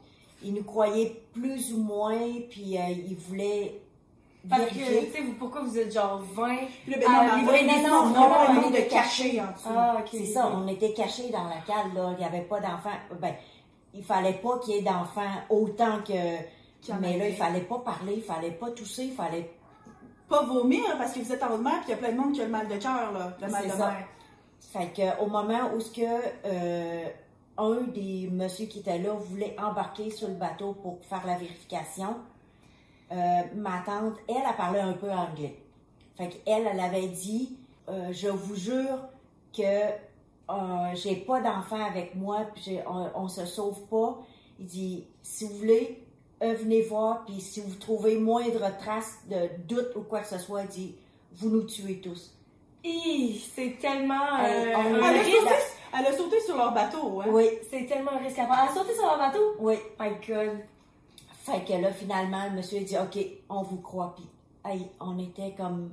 ils 0.42 0.54
nous 0.54 0.64
croyaient 0.64 1.22
plus 1.34 1.74
ou 1.74 1.82
moins, 1.82 2.18
puis 2.48 2.78
euh, 2.78 2.88
ils 2.88 3.16
voulaient 3.16 3.82
Parce 4.48 4.64
que, 4.66 4.74
tu 4.74 5.12
sais, 5.12 5.20
vous, 5.22 5.34
pourquoi 5.34 5.60
vous 5.62 5.78
êtes 5.78 5.92
genre 5.92 6.22
20? 6.34 6.56
Puis 6.84 6.92
là, 6.92 6.98
ben, 6.98 7.12
non, 7.12 7.22
mais 7.22 7.30
oui, 7.34 7.40
en 7.42 7.44
vrai, 7.44 7.62
non, 7.88 8.06
non, 8.10 8.54
non, 8.62 8.70
de 8.70 8.88
cacher 8.88 9.40
en 9.40 9.52
dessous. 9.52 9.68
Ah, 9.76 9.96
ok. 10.00 10.08
C'est 10.12 10.24
ça, 10.26 10.50
on 10.54 10.66
était 10.66 10.92
cachés 10.94 11.28
dans 11.30 11.44
la 11.44 11.56
cale, 11.66 11.92
là. 11.94 12.10
Il 12.12 12.18
n'y 12.18 12.24
avait 12.24 12.40
pas 12.46 12.58
d'enfants. 12.60 12.96
Ben, 13.20 13.34
il 13.92 14.02
fallait 14.04 14.34
pas 14.34 14.58
qu'il 14.60 14.74
y 14.74 14.78
ait 14.78 14.82
d'enfants 14.82 15.34
autant 15.50 15.98
que. 15.98 16.38
Qu'il 16.80 16.94
y 16.94 16.96
en 16.96 17.00
Mais 17.00 17.18
là, 17.18 17.24
avait. 17.24 17.30
il 17.32 17.36
fallait 17.36 17.60
pas 17.60 17.78
parler, 17.80 18.14
il 18.16 18.22
fallait 18.22 18.52
pas 18.52 18.70
tousser, 18.70 19.04
il 19.04 19.12
fallait 19.12 19.50
Pas 20.30 20.44
vomir, 20.44 20.82
parce 20.96 21.12
que 21.12 21.18
vous 21.20 21.32
êtes 21.32 21.42
en 21.42 21.52
haute 21.52 21.60
mer, 21.62 21.74
puis 21.82 21.88
il 21.88 21.90
y 21.90 21.94
a 21.94 21.96
plein 21.98 22.12
de 22.12 22.16
monde 22.16 22.32
qui 22.32 22.40
a 22.40 22.44
le 22.44 22.50
mal 22.50 22.66
de 22.68 22.76
cœur, 22.76 23.12
là. 23.12 23.36
Le 23.42 23.48
mal 23.48 23.62
C'est 23.62 23.68
de 23.68 23.72
ça. 23.74 23.86
mer. 23.88 24.06
Fait 24.72 24.86
que, 24.94 25.22
au 25.22 25.26
moment 25.26 25.72
où 25.74 25.80
ce 25.80 25.90
que 25.90 26.02
euh, 26.46 27.04
un 27.58 27.80
des 27.92 28.30
messieurs 28.32 28.66
qui 28.66 28.78
était 28.78 28.98
là 28.98 29.12
voulait 29.12 29.54
embarquer 29.60 30.08
sur 30.10 30.28
le 30.28 30.34
bateau 30.34 30.72
pour 30.72 30.98
faire 31.08 31.26
la 31.26 31.34
vérification, 31.34 32.16
euh, 33.12 33.16
ma 33.56 33.82
tante, 33.84 34.14
elle, 34.28 34.46
a 34.46 34.52
parlé 34.52 34.80
un 34.80 34.92
peu 34.92 35.10
anglais. 35.10 35.56
Fait 36.16 36.28
qu'elle, 36.28 36.66
elle 36.66 36.80
avait 36.80 37.08
dit 37.08 37.56
euh, 37.88 38.12
Je 38.12 38.28
vous 38.28 38.54
jure 38.54 38.98
que 39.56 39.62
euh, 39.62 40.94
j'ai 40.94 41.16
pas 41.16 41.40
d'enfant 41.40 41.82
avec 41.84 42.14
moi, 42.14 42.46
puis 42.54 42.78
on, 42.88 43.10
on 43.14 43.28
se 43.28 43.46
sauve 43.46 43.80
pas. 43.88 44.18
Il 44.58 44.66
dit 44.66 45.06
Si 45.22 45.44
vous 45.44 45.56
voulez, 45.56 46.04
euh, 46.42 46.54
venez 46.54 46.82
voir, 46.82 47.24
puis 47.24 47.40
si 47.40 47.60
vous 47.60 47.74
trouvez 47.76 48.16
moindre 48.18 48.76
trace 48.78 49.18
de 49.28 49.48
doute 49.66 49.94
ou 49.96 50.02
quoi 50.02 50.20
que 50.20 50.28
ce 50.28 50.38
soit, 50.38 50.62
il 50.62 50.68
dit 50.68 50.94
Vous 51.32 51.50
nous 51.50 51.62
tuez 51.64 52.00
tous. 52.00 52.36
C'est 53.54 53.76
tellement 53.78 54.14
on 54.14 54.44
a 54.44 54.48
Elle 54.48 55.02
a, 55.04 55.24
sauté, 55.24 55.54
elle 55.98 56.06
a 56.06 56.12
sauté 56.16 56.40
sur 56.40 56.56
leur 56.56 56.72
bateau, 56.72 57.20
hein. 57.20 57.26
Oui, 57.28 57.44
C'est 57.70 57.84
tellement 57.86 58.12
un 58.12 58.18
risque 58.18 58.38
à 58.38 58.44
prendre. 58.46 58.62
Elle 58.62 58.70
a 58.70 58.74
sauté 58.74 58.94
sur 58.94 59.04
leur 59.04 59.18
bateau? 59.18 59.54
oui. 59.58 59.74
My 59.98 60.10
God. 60.26 60.60
Fait 61.50 61.64
que 61.64 61.80
là, 61.80 61.90
finalement, 61.92 62.44
le 62.46 62.56
monsieur 62.56 62.78
a 62.78 62.82
dit, 62.82 62.96
OK, 62.96 63.18
on 63.48 63.62
vous 63.62 63.78
croit. 63.78 64.14
Puis, 64.16 64.28
hey, 64.64 64.86
on 65.00 65.18
était 65.18 65.54
comme 65.56 65.90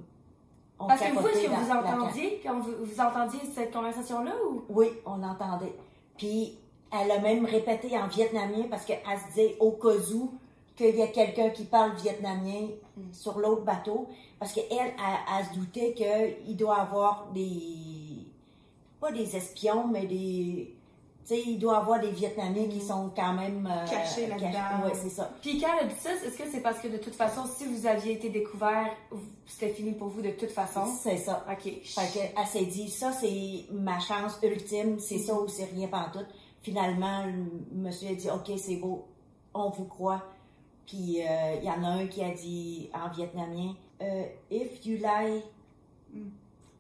on 0.80 0.88
Parce 0.88 1.02
que 1.02 1.12
vous, 1.14 1.28
est-ce 1.28 1.46
que 1.46 1.50
vous 1.50 1.72
entendiez, 1.72 2.42
quand 2.44 2.60
vous, 2.60 2.72
vous 2.84 3.02
entendiez 3.02 3.40
cette 3.54 3.74
conversation-là 3.74 4.34
ou? 4.50 4.64
Oui, 4.70 4.88
on 5.06 5.18
l'entendait. 5.18 5.74
Puis 6.18 6.58
elle 6.92 7.12
a 7.12 7.20
même 7.20 7.46
répété 7.46 7.98
en 7.98 8.08
vietnamien 8.08 8.66
parce 8.70 8.86
qu'elle 8.86 9.00
se 9.04 9.28
disait 9.30 9.58
au 9.60 9.72
cas 9.72 9.96
où 10.14 10.32
qu'il 10.76 10.96
y 10.96 11.02
a 11.02 11.08
quelqu'un 11.08 11.50
qui 11.50 11.66
parle 11.66 11.96
vietnamien 11.96 12.68
Mm. 12.98 13.14
sur 13.14 13.40
l'autre 13.40 13.64
bateau. 13.64 14.08
Parce 14.40 14.54
qu'elle, 14.54 14.66
elle, 14.72 14.94
elle 15.40 15.46
se 15.46 15.54
doutait 15.54 15.94
qu'il 15.94 16.58
doit 16.58 16.78
avoir 16.80 17.28
des. 17.34 18.26
pas 19.00 19.12
des 19.12 19.36
espions, 19.36 19.88
mais 19.88 20.06
des. 20.06 20.74
Sais, 21.28 21.42
il 21.46 21.60
doit 21.60 21.80
avoir 21.80 22.00
des 22.00 22.12
Vietnamiens 22.12 22.70
qui 22.70 22.80
sont 22.80 23.12
quand 23.14 23.34
même. 23.34 23.68
euh, 23.70 23.86
Cachés 23.86 24.28
là-dedans. 24.28 24.86
Oui, 24.86 24.92
c'est 24.94 25.10
ça. 25.10 25.30
Puis 25.42 25.60
quand 25.60 25.68
elle 25.78 25.88
a 25.88 25.90
dit 25.90 26.00
ça, 26.00 26.12
est-ce 26.14 26.38
que 26.38 26.50
c'est 26.50 26.62
parce 26.62 26.80
que 26.80 26.88
de 26.88 26.96
toute 26.96 27.16
façon, 27.16 27.42
si 27.46 27.66
vous 27.66 27.86
aviez 27.86 28.14
été 28.14 28.30
découvert, 28.30 28.96
c'était 29.46 29.74
fini 29.74 29.92
pour 29.92 30.08
vous 30.08 30.22
de 30.22 30.30
toute 30.32 30.52
façon? 30.52 30.86
C'est 30.86 31.18
ça. 31.18 31.46
Ok. 31.52 31.64
Fait 31.84 32.14
qu'elle 32.14 32.46
s'est 32.48 32.66
dit, 32.66 32.90
ça, 32.90 33.12
c'est 33.12 33.66
ma 33.74 34.00
chance 34.00 34.40
ultime, 34.42 35.00
c'est 35.00 35.18
ça 35.18 35.34
ou 35.34 35.50
c'est 35.50 35.66
rien 35.66 35.90
tout. 36.14 36.20
Finalement, 36.62 37.26
le 37.26 37.78
monsieur 37.78 38.08
a 38.12 38.14
dit, 38.16 38.30
OK, 38.30 38.50
c'est 38.58 38.78
beau, 38.78 39.06
on 39.54 39.70
vous 39.70 39.84
croit. 39.86 40.24
Puis 40.86 41.22
euh, 41.28 41.56
il 41.62 41.66
y 41.66 41.70
en 41.70 41.84
a 41.84 41.88
un 41.90 42.08
qui 42.08 42.24
a 42.24 42.30
dit 42.32 42.90
en 42.94 43.10
vietnamien, 43.14 43.76
euh, 44.02 44.24
If 44.50 44.86
you 44.86 44.96
lie, 44.96 45.44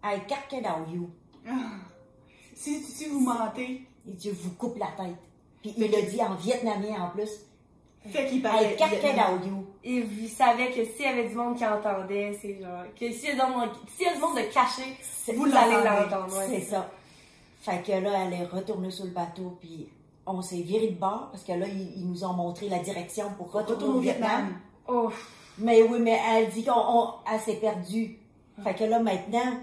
I 0.02 0.20
cut 0.26 0.56
it 0.58 0.66
out 0.66 0.88
you. 0.90 1.10
Si, 2.56 2.82
si 2.82 3.10
vous 3.10 3.20
mentez, 3.20 3.82
Dit, 4.08 4.30
je 4.30 4.36
vous 4.36 4.52
coupe 4.52 4.78
la 4.78 4.88
tête. 4.88 5.16
Puis 5.62 5.74
il 5.78 5.92
l'a 5.92 6.02
dit 6.02 6.22
en 6.22 6.36
vietnamien 6.36 7.02
en 7.04 7.10
plus, 7.10 7.30
fait 8.10 8.28
qu'il 8.28 8.42
parlait. 8.42 8.78
Et 9.84 10.02
vous 10.02 10.28
savez 10.28 10.68
que 10.72 10.86
s'il 10.86 11.02
y 11.06 11.08
avait 11.08 11.28
du 11.28 11.36
monde 11.36 11.56
qui 11.58 11.66
entendait, 11.66 12.38
c'est 12.42 12.60
genre. 12.62 12.84
Que 13.00 13.12
s'il 13.12 13.30
y 13.36 13.40
a 13.40 13.46
du 13.46 13.52
monde, 13.52 13.70
s'il 13.96 14.06
y 14.06 14.10
a 14.10 14.14
du 14.16 14.20
monde 14.22 14.36
de 14.38 14.54
caché, 14.54 14.84
vous, 15.34 15.46
Vous 15.46 15.56
allez 15.56 15.74
l'entendez. 15.76 16.10
l'entendre. 16.12 16.38
ouais. 16.38 16.46
C'est 16.48 16.62
ça. 16.62 16.90
Fait 17.62 17.84
que 17.86 17.92
là, 17.92 18.26
elle 18.26 18.34
est 18.34 18.46
retournée 18.46 18.92
sur 18.92 19.06
le 19.06 19.12
bateau, 19.12 19.58
puis 19.60 19.90
on 20.26 20.42
s'est 20.42 20.62
viré 20.62 20.88
de 20.88 20.96
bord, 21.00 21.30
parce 21.32 21.44
que 21.44 21.52
là, 21.54 21.68
ils, 21.68 22.00
ils 22.00 22.08
nous 22.08 22.24
ont 22.24 22.34
montré 22.34 22.70
la 22.70 22.80
direction 22.80 23.26
pour 23.38 23.52
retourner 23.52 23.76
Retourne 23.76 23.98
au 23.98 24.00
Vietnam. 24.00 24.54
Oh. 24.88 25.10
Mais 25.58 25.82
oui, 25.84 26.00
mais 26.00 26.20
elle 26.30 26.50
dit 26.50 26.64
qu'on 26.64 27.14
s'est 27.40 27.56
perdue. 27.56 28.18
Fait 28.64 28.74
que 28.74 28.84
là, 28.86 29.00
maintenant, 29.00 29.58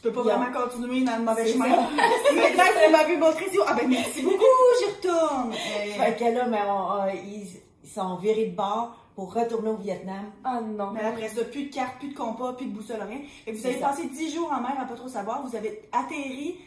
Tu 0.00 0.08
peux 0.08 0.12
pas 0.12 0.22
vraiment 0.22 0.52
continuer 0.52 1.00
dans 1.02 1.16
le 1.16 1.22
mauvais 1.24 1.46
chemin. 1.52 1.66
Maintenant 1.68 1.88
que 1.96 2.86
vous 2.86 2.92
m'avez 2.92 3.16
montré, 3.16 3.46
c'est 3.50 3.58
ah 3.66 3.74
ben 3.74 3.88
merci 3.88 4.22
beaucoup, 4.22 4.44
j'y 4.78 4.84
retourne. 4.94 5.52
Fait 5.52 6.16
que 6.16 6.24
là, 6.34 6.46
mais 6.46 6.60
on- 6.68 7.08
ils, 7.26 7.48
ils 7.82 7.90
sont 7.90 8.14
virés 8.16 8.46
de 8.46 8.54
bord 8.56 8.96
pour 9.16 9.34
retourner 9.34 9.70
au 9.70 9.76
Vietnam. 9.76 10.30
Oh 10.46 10.60
non. 10.64 10.92
Mais 10.92 11.00
après 11.00 11.28
ça, 11.28 11.42
plus 11.44 11.64
de 11.64 11.74
cartes, 11.74 11.98
plus 11.98 12.10
de 12.10 12.16
compas, 12.16 12.52
plus 12.52 12.66
de 12.66 12.70
boussole, 12.76 13.02
rien. 13.02 13.18
Et 13.46 13.52
vous 13.52 13.66
avez 13.66 13.80
ça. 13.80 13.88
passé 13.88 14.04
10 14.06 14.32
jours 14.34 14.52
en 14.52 14.60
mer 14.60 14.76
à 14.80 14.84
pas 14.84 14.94
trop 14.94 15.08
savoir. 15.08 15.44
Vous 15.44 15.56
avez 15.56 15.88
atterri 15.90 16.58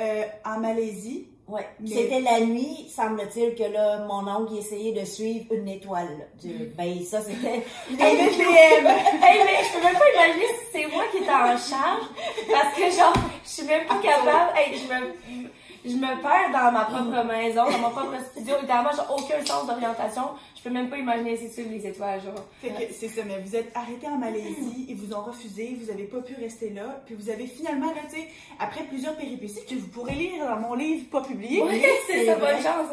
euh, 0.00 0.22
en 0.46 0.58
Malaisie. 0.58 1.28
Mais- 1.80 1.88
C'était 1.88 2.20
la 2.20 2.40
nuit, 2.40 2.90
semble-t-il, 2.94 3.54
que 3.54 3.72
là, 3.72 4.00
mon 4.06 4.26
oncle 4.30 4.54
essayait 4.58 4.92
de 4.92 5.04
suivre 5.06 5.46
une 5.52 5.68
étoile. 5.68 6.28
Du- 6.42 6.70
Ben, 6.76 7.02
ça, 7.04 7.20
c'était. 7.22 7.64
Les 7.90 8.04
M. 8.04 8.28
Hey, 9.22 9.40
mais 9.44 9.64
je 9.64 9.78
peux 9.78 9.84
même 9.84 9.94
pas 9.96 10.10
imaginer 10.14 10.46
si 10.46 10.64
c'est 10.72 10.86
moi 10.88 11.04
qui 11.10 11.18
étais 11.18 11.30
en 11.30 11.56
charge. 11.56 12.04
Parce 12.52 12.74
que, 12.76 12.90
genre, 12.90 13.14
je 13.44 13.48
suis 13.48 13.62
même 13.66 13.86
pas 13.86 13.96
capable. 13.96 14.52
Hey, 14.56 14.76
je 14.78 14.92
me, 14.92 15.14
je 15.84 15.96
me 15.96 16.22
perds 16.22 16.50
dans 16.52 16.70
ma 16.72 16.84
propre 16.84 17.24
maison, 17.26 17.64
dans 17.64 17.78
mon 17.78 17.90
propre 17.90 18.16
studio. 18.30 18.56
Littéralement, 18.60 18.90
j'ai 18.94 19.14
aucun 19.14 19.44
sens 19.44 19.66
d'orientation. 19.66 20.22
Je 20.58 20.64
peux 20.64 20.70
même 20.70 20.90
pas 20.90 20.96
imaginer 20.98 21.38
de 21.38 21.48
suivre 21.48 21.70
les 21.70 21.86
étoiles, 21.86 22.20
genre. 22.20 22.44
Fait 22.60 22.70
que 22.70 22.92
c'est 22.92 23.06
ça, 23.08 23.22
mais 23.24 23.38
vous 23.38 23.54
êtes 23.54 23.70
arrêté 23.76 24.08
en 24.08 24.18
Malaisie, 24.18 24.86
ils 24.88 24.96
vous 24.96 25.14
ont 25.14 25.22
refusé, 25.22 25.76
vous 25.80 25.88
avez 25.88 26.02
pas 26.04 26.20
pu 26.20 26.34
rester 26.34 26.70
là, 26.70 27.00
puis 27.06 27.14
vous 27.14 27.30
avez 27.30 27.46
finalement, 27.46 27.86
là, 27.92 28.00
tu 28.10 28.16
sais, 28.16 28.28
après 28.58 28.82
plusieurs 28.84 29.16
péripéties 29.16 29.64
que 29.64 29.76
vous 29.76 29.86
pourrez 29.86 30.14
lire 30.14 30.44
dans 30.44 30.56
mon 30.58 30.74
livre 30.74 31.08
pas 31.10 31.22
publié, 31.22 31.62
Oui, 31.62 31.80
c'est 32.08 32.26
ça, 32.26 32.34
bonne 32.34 32.56
chance. 32.60 32.88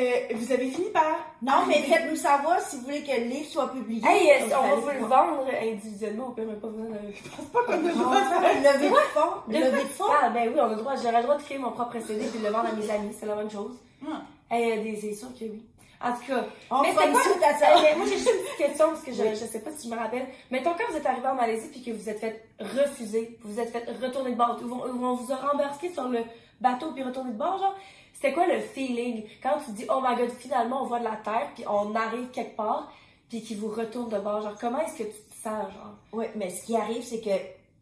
euh, 0.00 0.12
vous 0.34 0.50
avez 0.52 0.68
fini 0.68 0.88
par. 0.90 1.32
Non, 1.42 1.64
mais 1.68 1.82
faites-nous 1.82 2.16
savoir 2.16 2.60
si 2.60 2.76
vous 2.76 2.82
voulez 2.82 3.02
que 3.04 3.12
le 3.12 3.26
livre 3.28 3.46
soit 3.48 3.72
publié. 3.72 4.02
Hey, 4.04 4.26
est-ce 4.28 4.44
Vous 4.46 4.50
qu'on 4.50 4.62
va 4.68 4.74
vous 4.74 4.90
le 4.90 5.06
vendre 5.06 5.46
individuellement? 5.62 6.26
On 6.30 6.32
peut 6.32 6.44
même 6.44 6.58
pas 6.60 6.68
vous 6.68 6.82
donner 6.82 7.14
pas 7.52 7.60
comme 7.66 7.82
de 7.84 7.90
On 7.92 8.10
va 8.10 8.20
faire 8.24 8.56
une 8.56 8.62
levée 8.64 8.88
de 8.88 8.94
fonds. 8.94 9.20
Une 9.48 9.60
levée 9.60 9.84
de 9.84 9.88
fonds. 9.88 10.04
Ah, 10.22 10.28
ben 10.30 10.48
oui, 10.48 10.54
on 10.60 10.64
a 10.64 10.68
le 10.70 10.76
droit, 10.76 10.94
j'aurais 10.96 11.18
le 11.18 11.22
droit 11.22 11.36
de 11.36 11.42
créer 11.42 11.58
mon 11.58 11.70
propre 11.70 11.98
CD 12.00 12.24
et 12.26 12.38
de 12.38 12.44
le 12.44 12.50
vendre 12.50 12.68
à 12.68 12.72
mes 12.72 12.90
amis. 12.90 13.14
C'est 13.18 13.26
la 13.26 13.36
bonne 13.36 13.50
chose. 13.50 13.76
Hum. 14.04 14.20
Hey, 14.50 14.82
des- 14.82 14.96
c'est 15.00 15.14
sûr 15.14 15.28
que 15.38 15.44
oui. 15.44 15.62
En 16.02 16.12
tout 16.12 16.26
cas, 16.26 16.44
On 16.70 16.82
mais 16.82 16.88
c'est 16.90 17.10
quoi? 17.10 17.22
suite 17.22 17.42
à 17.42 17.58
ça. 17.58 17.66
Mais 17.82 17.96
moi, 17.96 18.06
j'ai 18.06 18.16
juste 18.18 18.30
une 18.30 18.42
petite 18.44 18.56
question 18.66 18.88
parce 18.88 19.02
que 19.02 19.12
je, 19.12 19.22
Oui. 19.22 19.30
je 19.30 19.44
sais 19.46 19.60
pas 19.60 19.70
si 19.70 19.88
je 19.88 19.94
me 19.94 19.98
rappelle. 19.98 20.26
Mettons, 20.50 20.70
quand 20.76 20.90
vous 20.90 20.96
êtes 20.96 21.06
arrivé 21.06 21.26
en 21.26 21.34
Malaisie 21.34 21.68
puis 21.70 21.82
que 21.82 21.90
vous 21.90 22.08
êtes 22.08 22.18
fait 22.20 22.46
refuser, 22.60 23.38
vous 23.42 23.52
vous 23.54 23.60
êtes 23.60 23.70
fait 23.70 23.84
retourner 24.02 24.32
de 24.32 24.36
bord, 24.36 24.58
ou 24.62 24.72
on, 24.72 24.86
ou 24.92 25.04
on 25.04 25.14
vous 25.14 25.32
a 25.32 25.36
rembarqué 25.36 25.90
sur 25.92 26.08
le 26.08 26.20
bateau 26.60 26.92
puis 26.92 27.02
retourné 27.02 27.32
de 27.32 27.36
bord, 27.38 27.58
genre, 27.58 27.74
c'était 28.12 28.32
quoi 28.32 28.46
le 28.46 28.60
feeling? 28.60 29.24
Quand 29.42 29.58
tu 29.64 29.72
dis, 29.72 29.86
oh 29.90 30.00
my 30.06 30.16
god, 30.16 30.30
finalement, 30.38 30.82
on 30.82 30.86
voit 30.86 30.98
de 30.98 31.04
la 31.04 31.16
terre 31.16 31.50
puis 31.54 31.64
on 31.68 31.94
arrive 31.94 32.28
quelque 32.30 32.56
part 32.56 32.92
puis 33.28 33.42
qu'ils 33.42 33.58
vous 33.58 33.68
retournent 33.68 34.08
de 34.10 34.18
bord, 34.18 34.42
genre, 34.42 34.54
comment 34.60 34.80
est-ce 34.80 34.98
que 34.98 35.02
tu 35.04 35.10
te 35.10 35.34
sens, 35.42 35.72
genre? 35.72 35.94
Oui, 36.12 36.26
mais 36.36 36.50
ce 36.50 36.64
qui 36.64 36.76
arrive, 36.76 37.02
c'est 37.02 37.20
que 37.20 37.30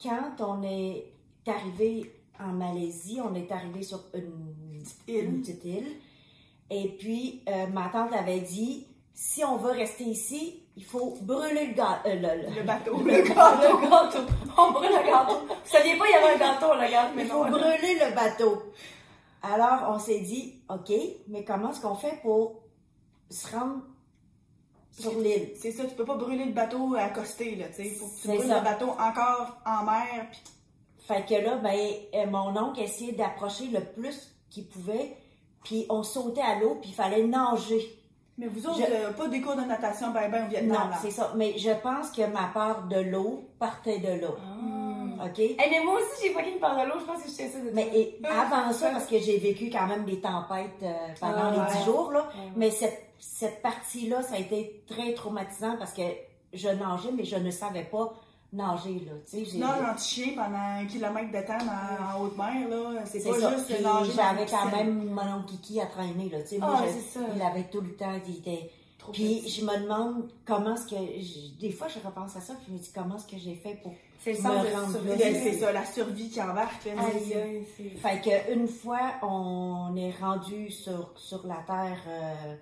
quand 0.02 0.30
on 0.40 0.62
est 0.62 1.04
arrivé 1.46 2.12
en 2.40 2.48
Malaisie, 2.52 3.20
on 3.22 3.34
est 3.34 3.50
arrivé 3.52 3.82
sur 3.82 4.00
une, 4.14 4.54
une 5.08 5.40
petite 5.40 5.64
île. 5.64 5.86
Et 6.77 6.89
puis, 6.89 7.45
euh, 7.49 7.68
ma 7.68 7.89
tante 7.89 8.12
avait 8.12 8.41
dit, 8.41 8.89
si 9.12 9.45
on 9.45 9.59
veut 9.59 9.70
rester 9.70 10.03
ici, 10.03 10.61
il 10.77 10.85
faut 10.85 11.16
brûler 11.22 11.68
le 11.68 11.75
gâteau. 11.75 12.09
Le 12.59 12.62
bateau. 12.64 12.99
Le 13.05 13.22
gâteau! 13.22 14.18
On 14.59 14.72
brûle 14.72 14.91
le 14.91 15.07
gâteau! 15.09 15.39
Vous 15.47 15.70
saviez 15.70 15.97
pas, 15.97 16.05
il 16.09 16.11
y 16.11 16.14
avait 16.14 16.35
un 16.35 16.39
gâteau, 16.39 16.75
le 16.75 16.91
gâteau, 16.91 17.12
mais 17.14 17.22
il 17.22 17.29
faut 17.29 17.45
non. 17.45 17.51
brûler 17.53 17.95
le 17.95 18.12
bateau. 18.12 18.62
Alors, 19.41 19.95
on 19.95 20.01
s'est 20.01 20.18
dit, 20.18 20.62
OK, 20.68 20.93
mais 21.29 21.45
comment 21.45 21.70
est-ce 21.70 21.81
qu'on 21.81 21.95
fait 21.95 22.18
pour 22.22 22.62
se 23.31 23.55
rendre 23.55 23.83
sur 24.91 25.16
l'île? 25.20 25.53
C'est 25.55 25.70
ça, 25.70 25.85
tu 25.85 25.95
peux 25.95 26.05
pas 26.05 26.16
brûler 26.16 26.47
le 26.47 26.53
bateau 26.53 26.97
accosté, 26.97 27.55
là, 27.55 27.66
tu 27.68 27.85
sais. 27.85 27.91
Faut 27.91 28.07
que 28.07 28.20
tu 28.20 28.29
brûles 28.29 28.49
ça. 28.49 28.59
le 28.59 28.64
bateau 28.64 28.91
encore 28.91 29.59
en 29.64 29.85
mer, 29.85 30.27
Fait 31.07 31.25
que 31.25 31.35
là, 31.35 31.57
ben, 31.59 31.79
euh, 32.14 32.27
mon 32.27 32.57
oncle 32.57 32.81
essayait 32.81 33.12
d'approcher 33.12 33.68
le 33.68 33.81
plus 33.81 34.35
qu'il 34.51 34.66
pouvait, 34.66 35.16
puis 35.64 35.86
on 35.88 36.02
sautait 36.04 36.40
à 36.42 36.60
l'eau, 36.60 36.76
puis 36.80 36.90
il 36.90 36.94
fallait 36.94 37.24
nager. 37.24 37.98
Mais 38.38 38.46
vous 38.48 38.66
autres, 38.66 38.78
Je- 38.80 38.92
euh, 38.92 39.12
pas 39.12 39.28
des 39.28 39.40
cours 39.40 39.54
de 39.56 39.62
natation 39.62 40.10
ben 40.12 40.28
ben 40.30 40.46
au 40.46 40.48
Vietnam, 40.48 40.88
Non, 40.90 40.96
c'est 41.00 41.10
ça. 41.12 41.32
Mais 41.36 41.56
je 41.56 41.70
pense 41.70 42.10
que 42.10 42.22
ma 42.26 42.48
part 42.52 42.84
de 42.88 42.96
l'eau 43.00 43.44
partait 43.58 43.98
de 43.98 44.20
là. 44.20 44.28
Ah. 44.38 45.26
OK? 45.26 45.38
Hey, 45.38 45.56
mais 45.70 45.80
moi 45.84 45.94
aussi, 45.94 46.22
j'ai 46.26 46.32
fucking 46.32 46.58
peur 46.58 46.74
de 46.76 46.88
l'eau, 46.88 46.98
je 46.98 47.04
pense 47.04 47.22
que 47.22 47.28
je 47.28 47.32
sais 47.32 47.48
ça 47.48 47.60
de 47.60 47.70
Mais 47.72 47.88
et 47.94 48.18
avant 48.28 48.72
ça, 48.72 48.90
parce 48.90 49.06
que 49.06 49.18
j'ai 49.20 49.38
vécu 49.38 49.70
quand 49.70 49.86
même 49.86 50.04
des 50.04 50.20
tempêtes 50.20 50.82
euh, 50.82 50.92
pendant 51.20 51.44
Ah, 51.44 51.50
les 51.52 51.58
ouais. 51.60 51.66
dix 51.78 51.84
jours, 51.84 52.10
là, 52.10 52.22
Ouais. 52.36 52.50
mais 52.56 52.70
cette, 52.70 53.04
cette 53.20 53.62
partie-là, 53.62 54.22
ça 54.22 54.34
a 54.34 54.38
été 54.38 54.82
très 54.88 55.14
traumatisant 55.14 55.76
parce 55.78 55.92
que 55.92 56.02
je 56.52 56.68
nageais, 56.68 57.12
mais 57.16 57.24
je 57.24 57.36
ne 57.36 57.50
savais 57.52 57.84
pas 57.84 58.12
nager, 58.55 59.02
là. 59.07 59.12
Tu 59.28 59.38
sais, 59.38 59.44
j'ai- 59.44 59.50
Tu 59.52 59.59
nages 59.59 59.80
en 59.94 59.98
chien 59.98 60.32
pendant 60.36 60.57
un 60.80 60.86
kilomètre 60.86 61.30
de 61.32 61.46
temps 61.46 61.66
en, 61.66 62.20
haute 62.22 62.36
mer, 62.36 62.68
là. 62.68 63.05
C'est 63.07 63.22
pas 63.24 63.38
ça. 63.40 63.52
juste 63.55 63.66
Puis 63.74 63.82
nager 63.82 64.12
J'avais 64.16 64.46
quand 64.46 64.70
même 64.70 65.05
mon 65.11 65.22
oncle 65.22 65.46
Kiki 65.48 65.80
à 65.80 65.86
traîner, 65.86 66.28
là. 66.30 66.40
Tu 66.42 66.48
sais, 66.48 66.59
Ah, 66.62 66.82
je- 66.86 66.92
c'est 66.92 67.18
ça. 67.18 67.26
il 67.34 67.42
avait 67.42 67.64
tout 67.64 67.80
le 67.80 67.94
temps, 67.94 68.12
il 68.26 68.36
était... 68.38 68.70
Trop 68.98 69.12
Puis 69.12 69.40
petit. 69.42 69.50
je 69.61 69.64
me 69.66 69.82
demande 69.82 70.30
comment 70.46 70.74
est-ce 70.74 70.86
que... 70.86 70.96
je- 70.96 71.61
Des 71.61 71.72
fois, 71.72 71.88
je 71.88 71.98
repense 71.98 72.36
à 72.36 72.40
ça, 72.40 72.55
puis 72.55 72.64
je 72.68 72.72
me 72.72 72.78
dis 72.78 72.90
comment 72.94 73.16
est-ce 73.16 73.26
que 73.26 73.36
j'ai 73.38 73.55
fait 73.55 73.74
pour... 73.82 73.92
C'est 74.20 74.32
le 74.32 74.38
me 74.38 74.48
rendre 74.48 75.05
là. 75.07 75.14
C'est 75.18 75.52
ça, 75.59 75.72
la 75.72 75.84
survie 75.84 76.30
qui 76.30 76.40
embarque. 76.40 76.86
Aïe, 76.86 77.34
aïe. 77.34 77.66
Fait 78.00 78.20
que 78.22 78.55
une 78.55 78.66
fois, 78.66 79.00
on 79.20 79.94
est 79.96 80.12
rendu 80.18 80.70
sur, 80.70 81.11
sur 81.16 81.46
la 81.46 81.57
terre, 81.66 81.98
euh, 82.09 82.55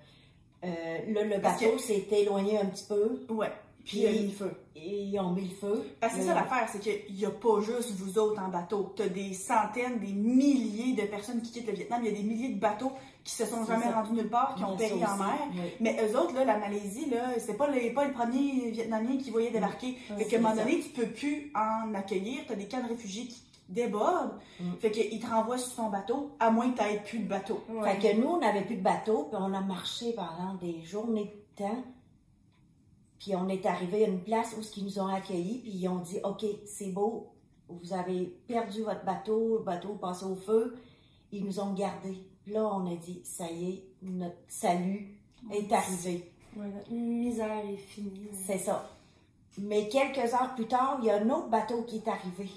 euh, 0.65 1.13
là, 1.13 1.23
le 1.23 1.41
Parce 1.41 1.61
bateau 1.61 1.77
s'est 1.77 2.05
éloigné 2.11 2.57
un 2.59 2.65
petit 2.65 2.83
peu, 2.89 3.25
Ouais. 3.33 3.51
Puis 3.83 3.99
il 3.99 4.07
a 4.07 4.11
mis 4.11 4.27
le 4.27 4.31
feu. 4.31 4.51
et 4.75 5.03
ils 5.03 5.19
ont 5.19 5.31
mis 5.31 5.49
le 5.49 5.55
feu. 5.55 5.85
Parce 5.99 6.13
que 6.13 6.21
c'est 6.21 6.27
Là, 6.27 6.35
ça 6.35 6.41
l'affaire, 6.41 6.69
c'est 6.71 6.79
qu'il 6.79 7.15
n'y 7.15 7.25
a 7.25 7.31
pas 7.31 7.59
juste 7.59 7.91
vous 7.91 8.17
autres 8.17 8.41
en 8.41 8.47
bateau. 8.47 8.93
T'as 8.95 9.07
des 9.07 9.33
centaines, 9.33 9.99
des 9.99 10.13
milliers 10.13 10.93
de 10.93 11.07
personnes 11.07 11.41
qui 11.41 11.51
quittent 11.51 11.67
le 11.67 11.73
Vietnam. 11.73 12.01
Il 12.03 12.11
y 12.11 12.13
a 12.13 12.17
des 12.17 12.23
milliers 12.23 12.49
de 12.49 12.59
bateaux 12.59 12.93
qui 13.23 13.33
se 13.33 13.45
sont 13.45 13.65
jamais 13.65 13.83
ça. 13.85 13.91
rendus 13.91 14.13
nulle 14.13 14.29
part, 14.29 14.55
qui 14.55 14.63
ont 14.63 14.77
péri 14.77 15.03
en 15.05 15.17
mer. 15.17 15.37
oui. 15.53 15.71
Mais 15.79 15.97
eux 16.01 16.17
autres, 16.17 16.33
là, 16.33 16.45
la 16.45 16.57
Malaisie, 16.57 17.09
là, 17.09 17.37
c'est 17.39 17.55
pas, 17.55 17.69
les, 17.69 17.91
pas 17.91 18.05
le 18.05 18.13
premier 18.13 18.71
Vietnamien 18.71 19.17
qui 19.17 19.31
voyait 19.31 19.51
débarquer. 19.51 19.97
fait 20.17 20.25
qu'à 20.25 20.37
un 20.37 20.41
moment 20.41 20.55
donné, 20.55 20.79
tu 20.79 20.89
peux 20.89 21.07
plus 21.07 21.51
en 21.55 21.93
accueillir. 21.93 22.41
T'as 22.47 22.55
des 22.55 22.67
camps 22.67 22.81
de 22.83 22.89
réfugiés 22.89 23.27
qui 23.27 23.43
débordent. 23.69 24.39
Mm. 24.59 24.71
Fait 24.79 24.91
qu'ils 24.91 25.19
te 25.19 25.27
renvoient 25.27 25.57
sur 25.57 25.71
son 25.71 25.89
bateau, 25.89 26.31
à 26.39 26.51
moins 26.51 26.71
que 26.71 26.77
t'aies 26.77 27.01
plus 27.05 27.19
de 27.19 27.27
bateau. 27.27 27.63
Ouais. 27.69 27.95
Fait 27.95 28.13
que 28.13 28.21
nous, 28.21 28.27
on 28.27 28.39
n'avait 28.39 28.63
plus 28.63 28.77
de 28.77 28.83
bateau, 28.83 29.27
puis 29.29 29.37
on 29.41 29.53
a 29.53 29.61
marché 29.61 30.13
pendant 30.13 30.53
des 30.55 30.81
journées 30.83 31.33
de 31.57 31.63
temps. 31.63 31.83
Puis 33.23 33.37
on 33.37 33.47
est 33.47 33.65
arrivé 33.65 34.03
à 34.03 34.09
une 34.09 34.21
place 34.21 34.53
où 34.57 34.61
ils 34.75 34.83
nous 34.83 34.99
ont 34.99 35.07
accueillis, 35.07 35.59
puis 35.59 35.71
ils 35.71 35.87
ont 35.87 35.99
dit 35.99 36.19
OK, 36.25 36.43
c'est 36.65 36.91
beau, 36.91 37.31
vous 37.69 37.93
avez 37.93 38.25
perdu 38.47 38.83
votre 38.83 39.05
bateau, 39.05 39.59
le 39.59 39.63
bateau 39.63 39.93
passé 39.93 40.25
au 40.25 40.35
feu. 40.35 40.75
Ils 41.31 41.45
nous 41.45 41.57
ont 41.61 41.71
gardés. 41.73 42.17
Là, 42.47 42.65
on 42.67 42.91
a 42.91 42.95
dit 42.97 43.21
Ça 43.23 43.49
y 43.49 43.69
est, 43.69 43.83
notre 44.01 44.35
salut 44.49 45.17
est 45.49 45.71
arrivé. 45.71 46.33
Notre 46.57 46.91
misère 46.91 47.63
est 47.65 47.77
finie. 47.77 48.27
C'est 48.33 48.57
ça. 48.57 48.89
Mais 49.57 49.87
quelques 49.87 50.33
heures 50.33 50.53
plus 50.53 50.67
tard, 50.67 50.97
il 51.01 51.05
y 51.05 51.09
a 51.09 51.15
un 51.15 51.29
autre 51.29 51.47
bateau 51.47 51.83
qui 51.83 51.97
est 51.97 52.07
arrivé. 52.09 52.49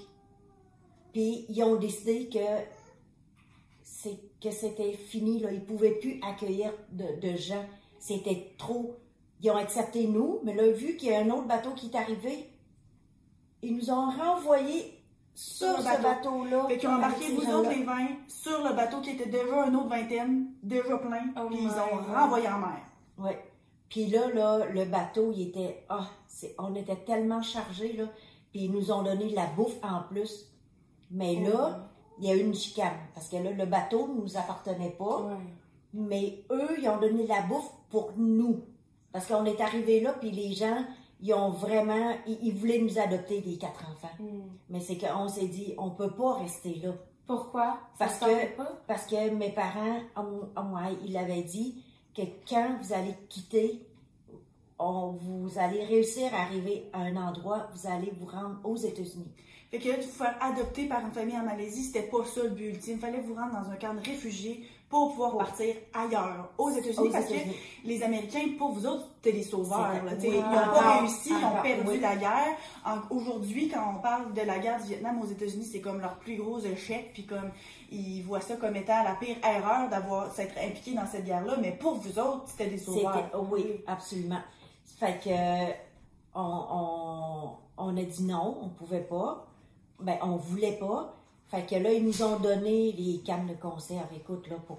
Puis 1.12 1.46
ils 1.48 1.62
ont 1.62 1.76
décidé 1.76 2.28
que 2.28 2.40
c'est 3.84 4.18
que 4.42 4.50
c'était 4.50 4.94
fini, 4.94 5.38
là. 5.38 5.52
Ils 5.52 5.64
pouvaient 5.64 6.00
plus 6.00 6.20
accueillir 6.22 6.72
de, 6.90 7.20
de 7.20 7.36
gens. 7.36 7.64
C'était 8.00 8.52
trop. 8.58 8.96
Ils 9.42 9.50
ont 9.50 9.56
accepté 9.56 10.06
nous, 10.06 10.40
mais 10.44 10.54
là, 10.54 10.68
vu 10.70 10.96
qu'il 10.96 11.10
y 11.10 11.14
a 11.14 11.20
un 11.20 11.30
autre 11.30 11.46
bateau 11.46 11.72
qui 11.74 11.86
est 11.86 11.96
arrivé, 11.96 12.50
ils 13.62 13.76
nous 13.76 13.90
ont 13.90 14.10
renvoyés 14.10 14.96
sur, 15.34 15.76
le 15.76 15.82
ce 15.82 15.84
bateau. 15.84 16.02
bateau-là. 16.02 16.66
Fait 16.68 16.78
qu'ils 16.78 16.88
ont 16.88 16.94
embarqué 16.94 17.34
vous 17.34 17.52
autres 17.52 17.70
les 17.70 17.82
20 17.82 17.94
sur 18.28 18.64
le 18.64 18.74
bateau 18.74 19.00
qui 19.00 19.10
était 19.10 19.28
déjà 19.28 19.64
un 19.64 19.74
autre 19.74 19.88
vingtaine, 19.88 20.52
déjà 20.62 20.96
plein, 20.98 21.24
Oh 21.36 21.48
puis 21.48 21.58
ils 21.60 21.68
ont 21.68 22.14
renvoyé 22.14 22.48
en 22.48 22.58
mer. 22.58 22.80
Ouais. 23.18 23.44
Puis 23.88 24.06
là, 24.06 24.28
là, 24.32 24.66
le 24.66 24.84
bateau, 24.86 25.32
il 25.32 25.48
était. 25.48 25.84
Ah, 25.88 26.06
on 26.58 26.74
était 26.74 26.96
tellement 26.96 27.42
chargés, 27.42 27.92
là. 27.92 28.04
Puis 28.50 28.64
ils 28.64 28.72
nous 28.72 28.90
ont 28.90 29.02
donné 29.02 29.28
de 29.30 29.34
la 29.34 29.46
bouffe 29.46 29.76
en 29.82 30.02
plus. 30.08 30.46
Mais 31.10 31.36
là, 31.36 31.88
il 32.18 32.26
y 32.26 32.30
a 32.30 32.34
eu 32.34 32.40
une 32.40 32.54
chicane. 32.54 32.96
Parce 33.14 33.28
que 33.28 33.36
là, 33.36 33.50
le 33.52 33.66
bateau 33.66 34.08
ne 34.08 34.22
nous 34.22 34.36
appartenait 34.36 34.96
pas. 34.98 35.38
Mais 35.92 36.44
eux, 36.50 36.76
ils 36.80 36.88
ont 36.88 36.98
donné 36.98 37.24
de 37.24 37.28
la 37.28 37.42
bouffe 37.42 37.70
pour 37.90 38.12
nous. 38.16 38.60
Parce 39.16 39.28
qu'on 39.28 39.46
est 39.46 39.62
arrivé 39.62 40.00
là, 40.00 40.12
puis 40.12 40.30
les 40.30 40.52
gens, 40.52 40.84
ils 41.22 41.32
ont 41.32 41.48
vraiment. 41.48 42.14
Ils, 42.26 42.38
ils 42.42 42.54
voulaient 42.54 42.80
nous 42.80 42.98
adopter 42.98 43.40
des 43.40 43.56
quatre 43.56 43.80
enfants. 43.90 44.14
Hmm. 44.18 44.42
Mais 44.68 44.80
c'est 44.80 44.98
qu'on 44.98 45.26
s'est 45.26 45.48
dit, 45.48 45.72
on 45.78 45.88
peut 45.88 46.10
pas 46.10 46.34
rester 46.34 46.74
là. 46.84 46.92
Pourquoi? 47.26 47.78
Parce 47.98 48.18
que- 48.18 48.56
pas? 48.58 48.78
Parce 48.86 49.06
que 49.06 49.30
mes 49.30 49.52
parents, 49.52 50.00
ouais, 50.18 50.98
ils 51.06 51.16
avaient 51.16 51.44
dit 51.44 51.82
que 52.14 52.20
quand 52.46 52.76
vous 52.82 52.92
allez 52.92 53.14
quitter, 53.30 53.86
on, 54.78 55.12
vous 55.12 55.48
allez 55.58 55.82
réussir 55.86 56.34
à 56.34 56.42
arriver 56.42 56.90
à 56.92 56.98
un 56.98 57.16
endroit, 57.16 57.70
vous 57.72 57.88
allez 57.88 58.12
vous 58.18 58.26
rendre 58.26 58.60
aux 58.64 58.76
États-Unis. 58.76 59.32
Fait 59.70 59.78
que 59.78 59.88
là, 59.88 59.96
de 59.96 60.02
vous 60.02 60.08
faire 60.10 60.36
adopter 60.42 60.88
par 60.88 61.00
une 61.00 61.10
famille 61.10 61.38
en 61.38 61.44
Malaisie, 61.44 61.84
c'était 61.84 62.06
pas 62.06 62.22
ça 62.26 62.42
le 62.42 62.50
but 62.50 62.66
ultime. 62.68 62.98
Fallait 62.98 63.22
vous 63.22 63.32
rendre 63.34 63.58
dans 63.62 63.70
un 63.70 63.76
camp 63.76 63.94
de 63.94 64.00
réfugiés 64.00 64.68
pour 64.88 65.10
pouvoir 65.10 65.36
partir 65.36 65.74
ailleurs, 65.92 66.48
aux 66.58 66.70
États-Unis, 66.70 67.08
parce 67.10 67.26
que 67.26 67.34
les 67.84 68.02
Américains, 68.04 68.50
pour 68.56 68.70
vous 68.70 68.86
autres, 68.86 69.08
c'était 69.16 69.36
des 69.36 69.42
sauveurs. 69.42 70.04
Là, 70.04 70.12
ils 70.22 70.32
n'ont 70.32 70.42
pas 70.42 70.98
réussi, 71.00 71.30
ils 71.30 71.44
ont 71.44 71.48
encore, 71.48 71.62
perdu 71.62 71.88
oui. 71.88 72.00
la 72.00 72.14
guerre. 72.14 72.56
Aujourd'hui, 73.10 73.68
quand 73.68 73.94
on 73.96 74.00
parle 74.00 74.32
de 74.32 74.42
la 74.42 74.58
guerre 74.60 74.80
du 74.80 74.88
Vietnam 74.88 75.20
aux 75.20 75.26
États-Unis, 75.26 75.64
c'est 75.64 75.80
comme 75.80 76.00
leur 76.00 76.16
plus 76.18 76.36
gros 76.36 76.60
échec, 76.60 77.10
puis 77.12 77.26
comme 77.26 77.50
ils 77.90 78.22
voient 78.22 78.40
ça 78.40 78.54
comme 78.56 78.76
étant 78.76 79.02
la 79.02 79.16
pire 79.16 79.36
erreur 79.44 79.88
d'avoir 79.88 80.32
s'être 80.32 80.56
impliqué 80.58 80.94
dans 80.94 81.06
cette 81.06 81.24
guerre-là. 81.24 81.56
Mais 81.60 81.72
pour 81.72 81.94
vous 81.94 82.18
autres, 82.20 82.44
c'était 82.46 82.70
des 82.70 82.78
sauveurs. 82.78 83.28
Oh 83.34 83.44
oui, 83.50 83.82
absolument. 83.88 84.40
Fait 85.00 85.20
que 85.22 85.72
on, 86.34 86.64
on, 86.70 87.50
on 87.76 87.96
a 87.96 88.02
dit 88.02 88.22
non, 88.22 88.56
on 88.62 88.68
pouvait 88.68 89.00
pas. 89.00 89.46
Ben, 90.00 90.16
on 90.22 90.36
voulait 90.36 90.78
pas. 90.78 91.14
Fait 91.48 91.64
que 91.64 91.76
là, 91.76 91.92
ils 91.92 92.04
nous 92.04 92.22
ont 92.22 92.38
donné 92.38 92.92
les 92.92 93.20
cannes 93.20 93.46
de 93.46 93.54
conserve, 93.54 94.08
écoute, 94.14 94.48
là, 94.48 94.56
pour, 94.66 94.78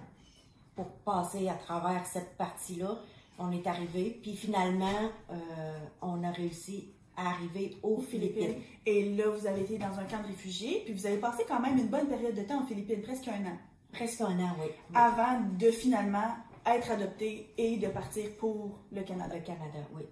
pour 0.76 0.88
passer 1.05 1.47
à 1.47 1.53
travers 1.53 2.05
cette 2.05 2.36
partie-là. 2.38 2.99
On 3.39 3.51
est 3.51 3.65
arrivé, 3.68 4.20
puis 4.22 4.36
finalement, 4.36 5.11
euh, 5.32 5.78
on 6.01 6.24
a 6.24 6.32
réussi 6.32 6.89
à 7.15 7.30
arriver 7.30 7.78
aux 7.84 8.01
Philippines. 8.01 8.55
Et 8.86 9.15
là, 9.15 9.30
vous 9.30 9.47
avez 9.47 9.61
été 9.61 9.78
dans 9.78 9.97
un 9.99 10.03
camp 10.03 10.22
de 10.22 10.28
réfugiés, 10.28 10.84
puis 10.86 10.93
vous 10.93 11.05
avez 11.05 11.18
passé 11.18 11.43
quand 11.47 11.59
même 11.59 11.78
une 11.78 11.88
bonne 11.88 12.07
période 12.07 12.36
de 12.36 12.41
temps 12.43 12.63
aux 12.63 12.68
Philippines, 12.68 13.01
presque 13.01 13.28
un 13.28 13.45
an. 13.45 13.57
Presque 13.91 14.22
un 14.22 14.39
an, 14.39 14.55
oui. 14.59 14.68
avant 14.93 15.39
de 15.57 15.72
finalement 15.72 16.36
être 16.65 16.91
adopté 16.91 17.53
et 17.57 17.78
de 17.78 17.88
partir 17.88 18.30
pour 18.38 18.80
le 18.91 19.01
Canada. 19.01 19.36
Le 19.36 19.41
Canada, 19.41 19.80
oui. 19.95 20.03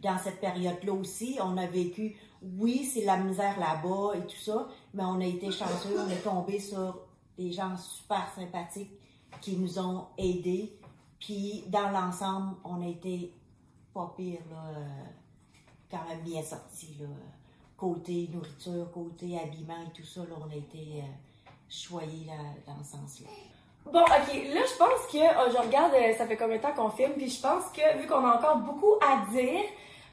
Dans 0.00 0.18
cette 0.18 0.40
période-là 0.40 0.92
aussi, 0.92 1.38
on 1.40 1.56
a 1.56 1.66
vécu, 1.66 2.16
oui, 2.58 2.84
c'est 2.84 3.04
la 3.04 3.16
misère 3.16 3.58
là-bas 3.58 4.16
et 4.16 4.26
tout 4.26 4.40
ça, 4.40 4.68
mais 4.94 5.04
on 5.04 5.20
a 5.20 5.24
été 5.24 5.50
chanceux, 5.50 5.96
on 5.98 6.10
est 6.10 6.22
tombé 6.22 6.58
sur 6.58 6.98
des 7.38 7.52
gens 7.52 7.76
super 7.76 8.28
sympathiques 8.34 8.92
qui 9.40 9.56
nous 9.56 9.78
ont 9.78 10.06
aidés. 10.18 10.76
Puis, 11.18 11.64
dans 11.68 11.90
l'ensemble, 11.90 12.56
on 12.64 12.82
a 12.82 12.86
été 12.86 13.32
pas 13.94 14.12
pire, 14.16 14.40
là, 14.50 14.76
euh, 14.76 15.04
quand 15.90 16.04
même 16.08 16.20
bien 16.20 16.42
sortis, 16.42 16.96
là. 16.98 17.06
Côté 17.76 18.28
nourriture, 18.32 18.90
côté 18.92 19.38
habillement 19.38 19.82
et 19.82 19.92
tout 19.92 20.06
ça, 20.06 20.20
là, 20.20 20.36
on 20.40 20.50
a 20.50 20.54
été 20.54 21.00
euh, 21.00 21.52
choyés 21.68 22.26
là, 22.26 22.34
dans 22.66 22.82
ce 22.82 22.92
sens-là. 22.92 23.28
Bon, 23.84 24.00
ok, 24.00 24.54
là, 24.54 24.60
je 24.64 24.78
pense 24.78 25.06
que 25.10 25.18
oh, 25.18 25.50
je 25.52 25.66
regarde, 25.66 25.92
euh, 25.94 26.16
ça 26.16 26.26
fait 26.26 26.36
combien 26.36 26.58
de 26.58 26.62
temps 26.62 26.74
qu'on 26.74 26.90
filme, 26.90 27.14
puis 27.14 27.28
je 27.28 27.40
pense 27.40 27.64
que 27.72 27.98
vu 28.00 28.06
qu'on 28.06 28.24
a 28.24 28.36
encore 28.36 28.58
beaucoup 28.58 28.94
à 29.00 29.26
dire, 29.32 29.64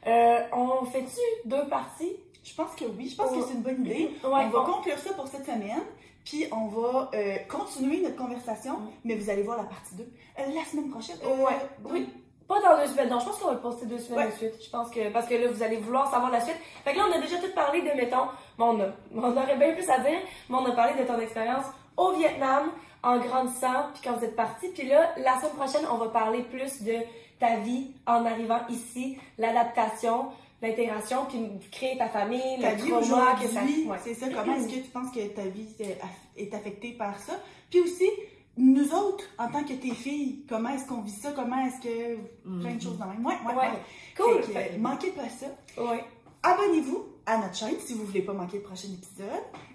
euh, 0.06 0.38
on 0.52 0.84
fait-tu 0.86 1.20
deux 1.48 1.66
parties? 1.68 2.16
Je 2.42 2.54
pense 2.54 2.74
que 2.74 2.84
oui, 2.96 3.08
je 3.10 3.16
pense 3.16 3.30
que 3.30 3.42
c'est 3.42 3.54
une 3.54 3.62
bonne 3.62 3.84
idée. 3.84 4.10
Ouais, 4.24 4.30
on 4.46 4.48
va 4.48 4.60
on- 4.60 4.64
conclure 4.64 4.98
ça 4.98 5.12
pour 5.12 5.28
cette 5.28 5.44
semaine, 5.44 5.82
puis 6.24 6.46
on 6.52 6.66
va 6.68 7.10
euh, 7.14 7.36
continuer 7.48 8.00
notre 8.00 8.16
conversation, 8.16 8.78
Mm. 8.78 8.88
mais 9.04 9.14
vous 9.16 9.28
allez 9.30 9.42
voir 9.42 9.58
la 9.58 9.64
partie 9.64 9.94
2 9.94 10.04
euh, 10.38 10.42
la 10.54 10.64
semaine 10.64 10.90
prochaine. 10.90 11.16
Ouais, 11.24 11.56
oui. 11.90 12.08
Pas 12.48 12.60
dans 12.62 12.76
deux 12.82 12.88
semaines. 12.90 13.08
Non, 13.10 13.20
je 13.20 13.26
pense 13.26 13.38
qu'on 13.38 13.46
va 13.48 13.54
le 13.54 13.60
poster 13.60 13.86
deux 13.86 13.98
semaines 13.98 14.26
Ouais. 14.26 14.32
de 14.32 14.36
suite. 14.36 14.54
Je 14.64 14.70
pense 14.70 14.90
que, 14.90 15.08
parce 15.12 15.26
que 15.28 15.34
là, 15.34 15.46
vous 15.52 15.62
allez 15.62 15.76
vouloir 15.76 16.10
savoir 16.10 16.32
la 16.32 16.40
suite. 16.40 16.56
Fait 16.82 16.92
que 16.92 16.98
là, 16.98 17.04
on 17.08 17.12
a 17.16 17.20
déjà 17.20 17.36
tout 17.36 17.54
parlé 17.54 17.80
de, 17.82 17.88
mettons, 17.96 18.26
bon, 18.58 18.76
on, 18.76 18.80
a, 18.80 18.86
on 19.14 19.36
aurait 19.36 19.56
bien 19.56 19.72
plus 19.72 19.88
à 19.88 20.00
dire, 20.00 20.18
mais 20.48 20.56
on 20.56 20.64
a 20.66 20.72
parlé 20.72 21.00
de 21.00 21.06
ton 21.06 21.20
expérience 21.20 21.66
au 21.96 22.10
Vietnam, 22.12 22.70
en 23.04 23.18
grandissant, 23.18 23.90
puis 23.94 24.02
quand 24.02 24.16
vous 24.16 24.24
êtes 24.24 24.34
parti. 24.34 24.68
Puis 24.70 24.88
là, 24.88 25.12
la 25.18 25.36
semaine 25.38 25.52
prochaine, 25.56 25.86
on 25.92 25.96
va 25.96 26.08
parler 26.08 26.42
plus 26.42 26.82
de 26.82 26.94
ta 27.40 27.56
vie 27.56 27.90
en 28.06 28.24
arrivant 28.26 28.60
ici, 28.68 29.16
l'adaptation, 29.38 30.26
l'intégration, 30.62 31.24
puis 31.28 31.40
créer 31.72 31.96
ta 31.98 32.08
famille, 32.08 32.60
Ta 32.60 32.72
le 32.72 32.76
vie 32.82 32.90
trauma 32.90 33.34
que 33.40 33.48
ça... 33.48 33.62
ouais. 33.62 33.98
c'est 34.04 34.14
ça. 34.14 34.28
Comment 34.28 34.54
est-ce 34.54 34.68
que 34.68 34.74
tu 34.84 34.90
penses 34.90 35.10
que 35.10 35.26
ta 35.28 35.42
vie 35.42 35.66
est 35.80 35.98
aff- 36.02 36.36
est 36.36 36.54
affectée 36.54 36.92
par 36.92 37.18
ça? 37.18 37.32
Puis 37.70 37.80
aussi, 37.80 38.08
nous 38.56 38.92
autres, 38.94 39.24
en 39.38 39.48
tant 39.48 39.64
que 39.64 39.72
tes 39.72 39.94
filles, 39.94 40.44
comment 40.48 40.68
est-ce 40.70 40.86
qu'on 40.86 41.00
vit 41.00 41.10
ça? 41.12 41.32
Comment 41.32 41.64
est-ce 41.66 41.80
que... 41.80 42.16
Plein 42.60 42.74
de 42.74 42.80
choses 42.82 42.98
dans 42.98 43.06
le 43.06 43.12
même? 43.12 43.24
Ouais, 43.26 43.34
ouais, 43.46 43.54
Ouais. 43.54 43.68
ouais. 43.68 43.78
Cool. 44.16 44.42
Fait 44.42 44.52
que, 44.52 44.58
Fait- 44.72 44.78
manquez 44.78 45.10
pas 45.12 45.28
ça. 45.28 45.46
Ouais. 45.82 46.04
Abonnez-vous 46.42 47.06
à 47.26 47.38
notre 47.38 47.54
chaîne 47.54 47.76
si 47.78 47.94
vous 47.94 48.04
voulez 48.04 48.22
pas 48.22 48.32
manquer 48.32 48.56
le 48.58 48.62
prochain 48.62 48.88
épisode. 48.88 49.28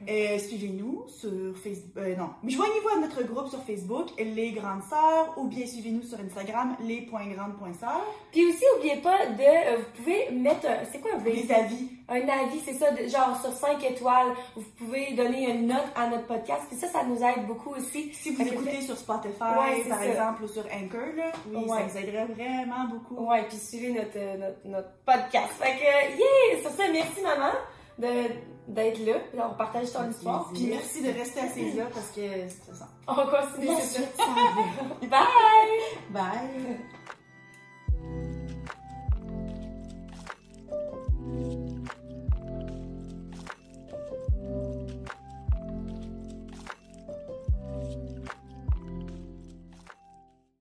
Euh, 0.09 0.37
Suivez-nous 0.39 1.05
sur 1.07 1.55
Facebook. 1.63 1.91
Euh, 1.97 2.15
non, 2.15 2.29
mais 2.43 2.51
joignez-vous 2.51 2.89
à 2.89 2.99
notre 2.99 3.23
groupe 3.23 3.47
sur 3.49 3.63
Facebook, 3.63 4.07
Les 4.19 4.51
Grandes 4.51 4.83
Sœurs, 4.89 5.33
ou 5.37 5.47
bien 5.47 5.65
suivez-nous 5.65 6.03
sur 6.03 6.19
Instagram, 6.19 6.75
les.grandes.sœurs. 6.81 8.05
Puis 8.31 8.45
aussi, 8.45 8.63
oubliez 8.77 8.97
pas 8.97 9.25
de... 9.27 9.41
euh, 9.41 9.77
vous 9.77 10.03
pouvez 10.03 10.29
mettre... 10.31 10.67
un- 10.67 10.85
C'est 10.91 10.99
quoi 10.99 11.11
un 11.15 11.19
Des 11.19 11.51
avis. 11.51 11.89
un 12.09 12.27
avis, 12.27 12.59
c'est 12.65 12.73
ça, 12.73 12.91
de- 12.91 13.07
genre 13.07 13.39
sur 13.41 13.51
5 13.53 13.83
étoiles. 13.83 14.27
Vous 14.55 14.63
pouvez 14.77 15.13
donner 15.13 15.49
une 15.51 15.67
note 15.67 15.85
à 15.95 16.07
notre 16.07 16.25
podcast. 16.27 16.63
Puis 16.69 16.77
ça, 16.77 16.87
ça 16.87 17.03
nous 17.03 17.17
aide 17.23 17.45
beaucoup 17.47 17.71
aussi. 17.71 18.11
Si 18.13 18.31
vous 18.31 18.43
Fait 18.43 18.49
que 18.49 18.55
écoutez 18.55 18.81
sur 18.81 18.97
Spotify, 18.97 19.41
Ouais, 19.41 19.81
c'est 19.83 19.89
par 19.89 19.99
ça. 19.99 20.05
exemple, 20.07 20.43
ou 20.43 20.47
sur 20.47 20.63
Anchor, 20.65 21.15
là, 21.15 21.31
oui, 21.51 21.55
Ouais. 21.65 21.77
ça 21.77 21.83
nous 21.85 21.97
aiderait 22.07 22.25
vraiment 22.25 22.85
beaucoup. 22.89 23.25
Ouais, 23.25 23.43
puis 23.47 23.57
suivez 23.57 23.91
notre, 23.93 24.17
euh, 24.17 24.37
notre, 24.37 24.57
notre 24.65 24.89
podcast. 25.05 25.51
Fait 25.59 25.75
que, 25.77 26.17
yeah! 26.17 26.61
Sur 26.61 26.71
ça, 26.71 26.83
merci 26.91 27.21
maman 27.21 27.34
de, 27.99 28.13
d'être 28.67 29.05
là. 29.05 29.13
Puis 29.31 29.39
on 29.41 29.53
partage 29.55 29.91
ton 29.91 30.09
histoire. 30.09 30.49
Puis 30.53 30.67
merci 30.67 31.01
de 31.01 31.11
rester 31.11 31.39
assise 31.41 31.75
là 31.75 31.85
parce 31.93 32.07
que 32.09 32.21
c'est 32.21 32.75
ça. 32.75 32.87
On 33.07 33.15
continue, 33.15 33.75
ça. 33.81 33.99
Merci. 34.17 35.09
Bye! 35.09 36.11
Bye. 36.11 36.77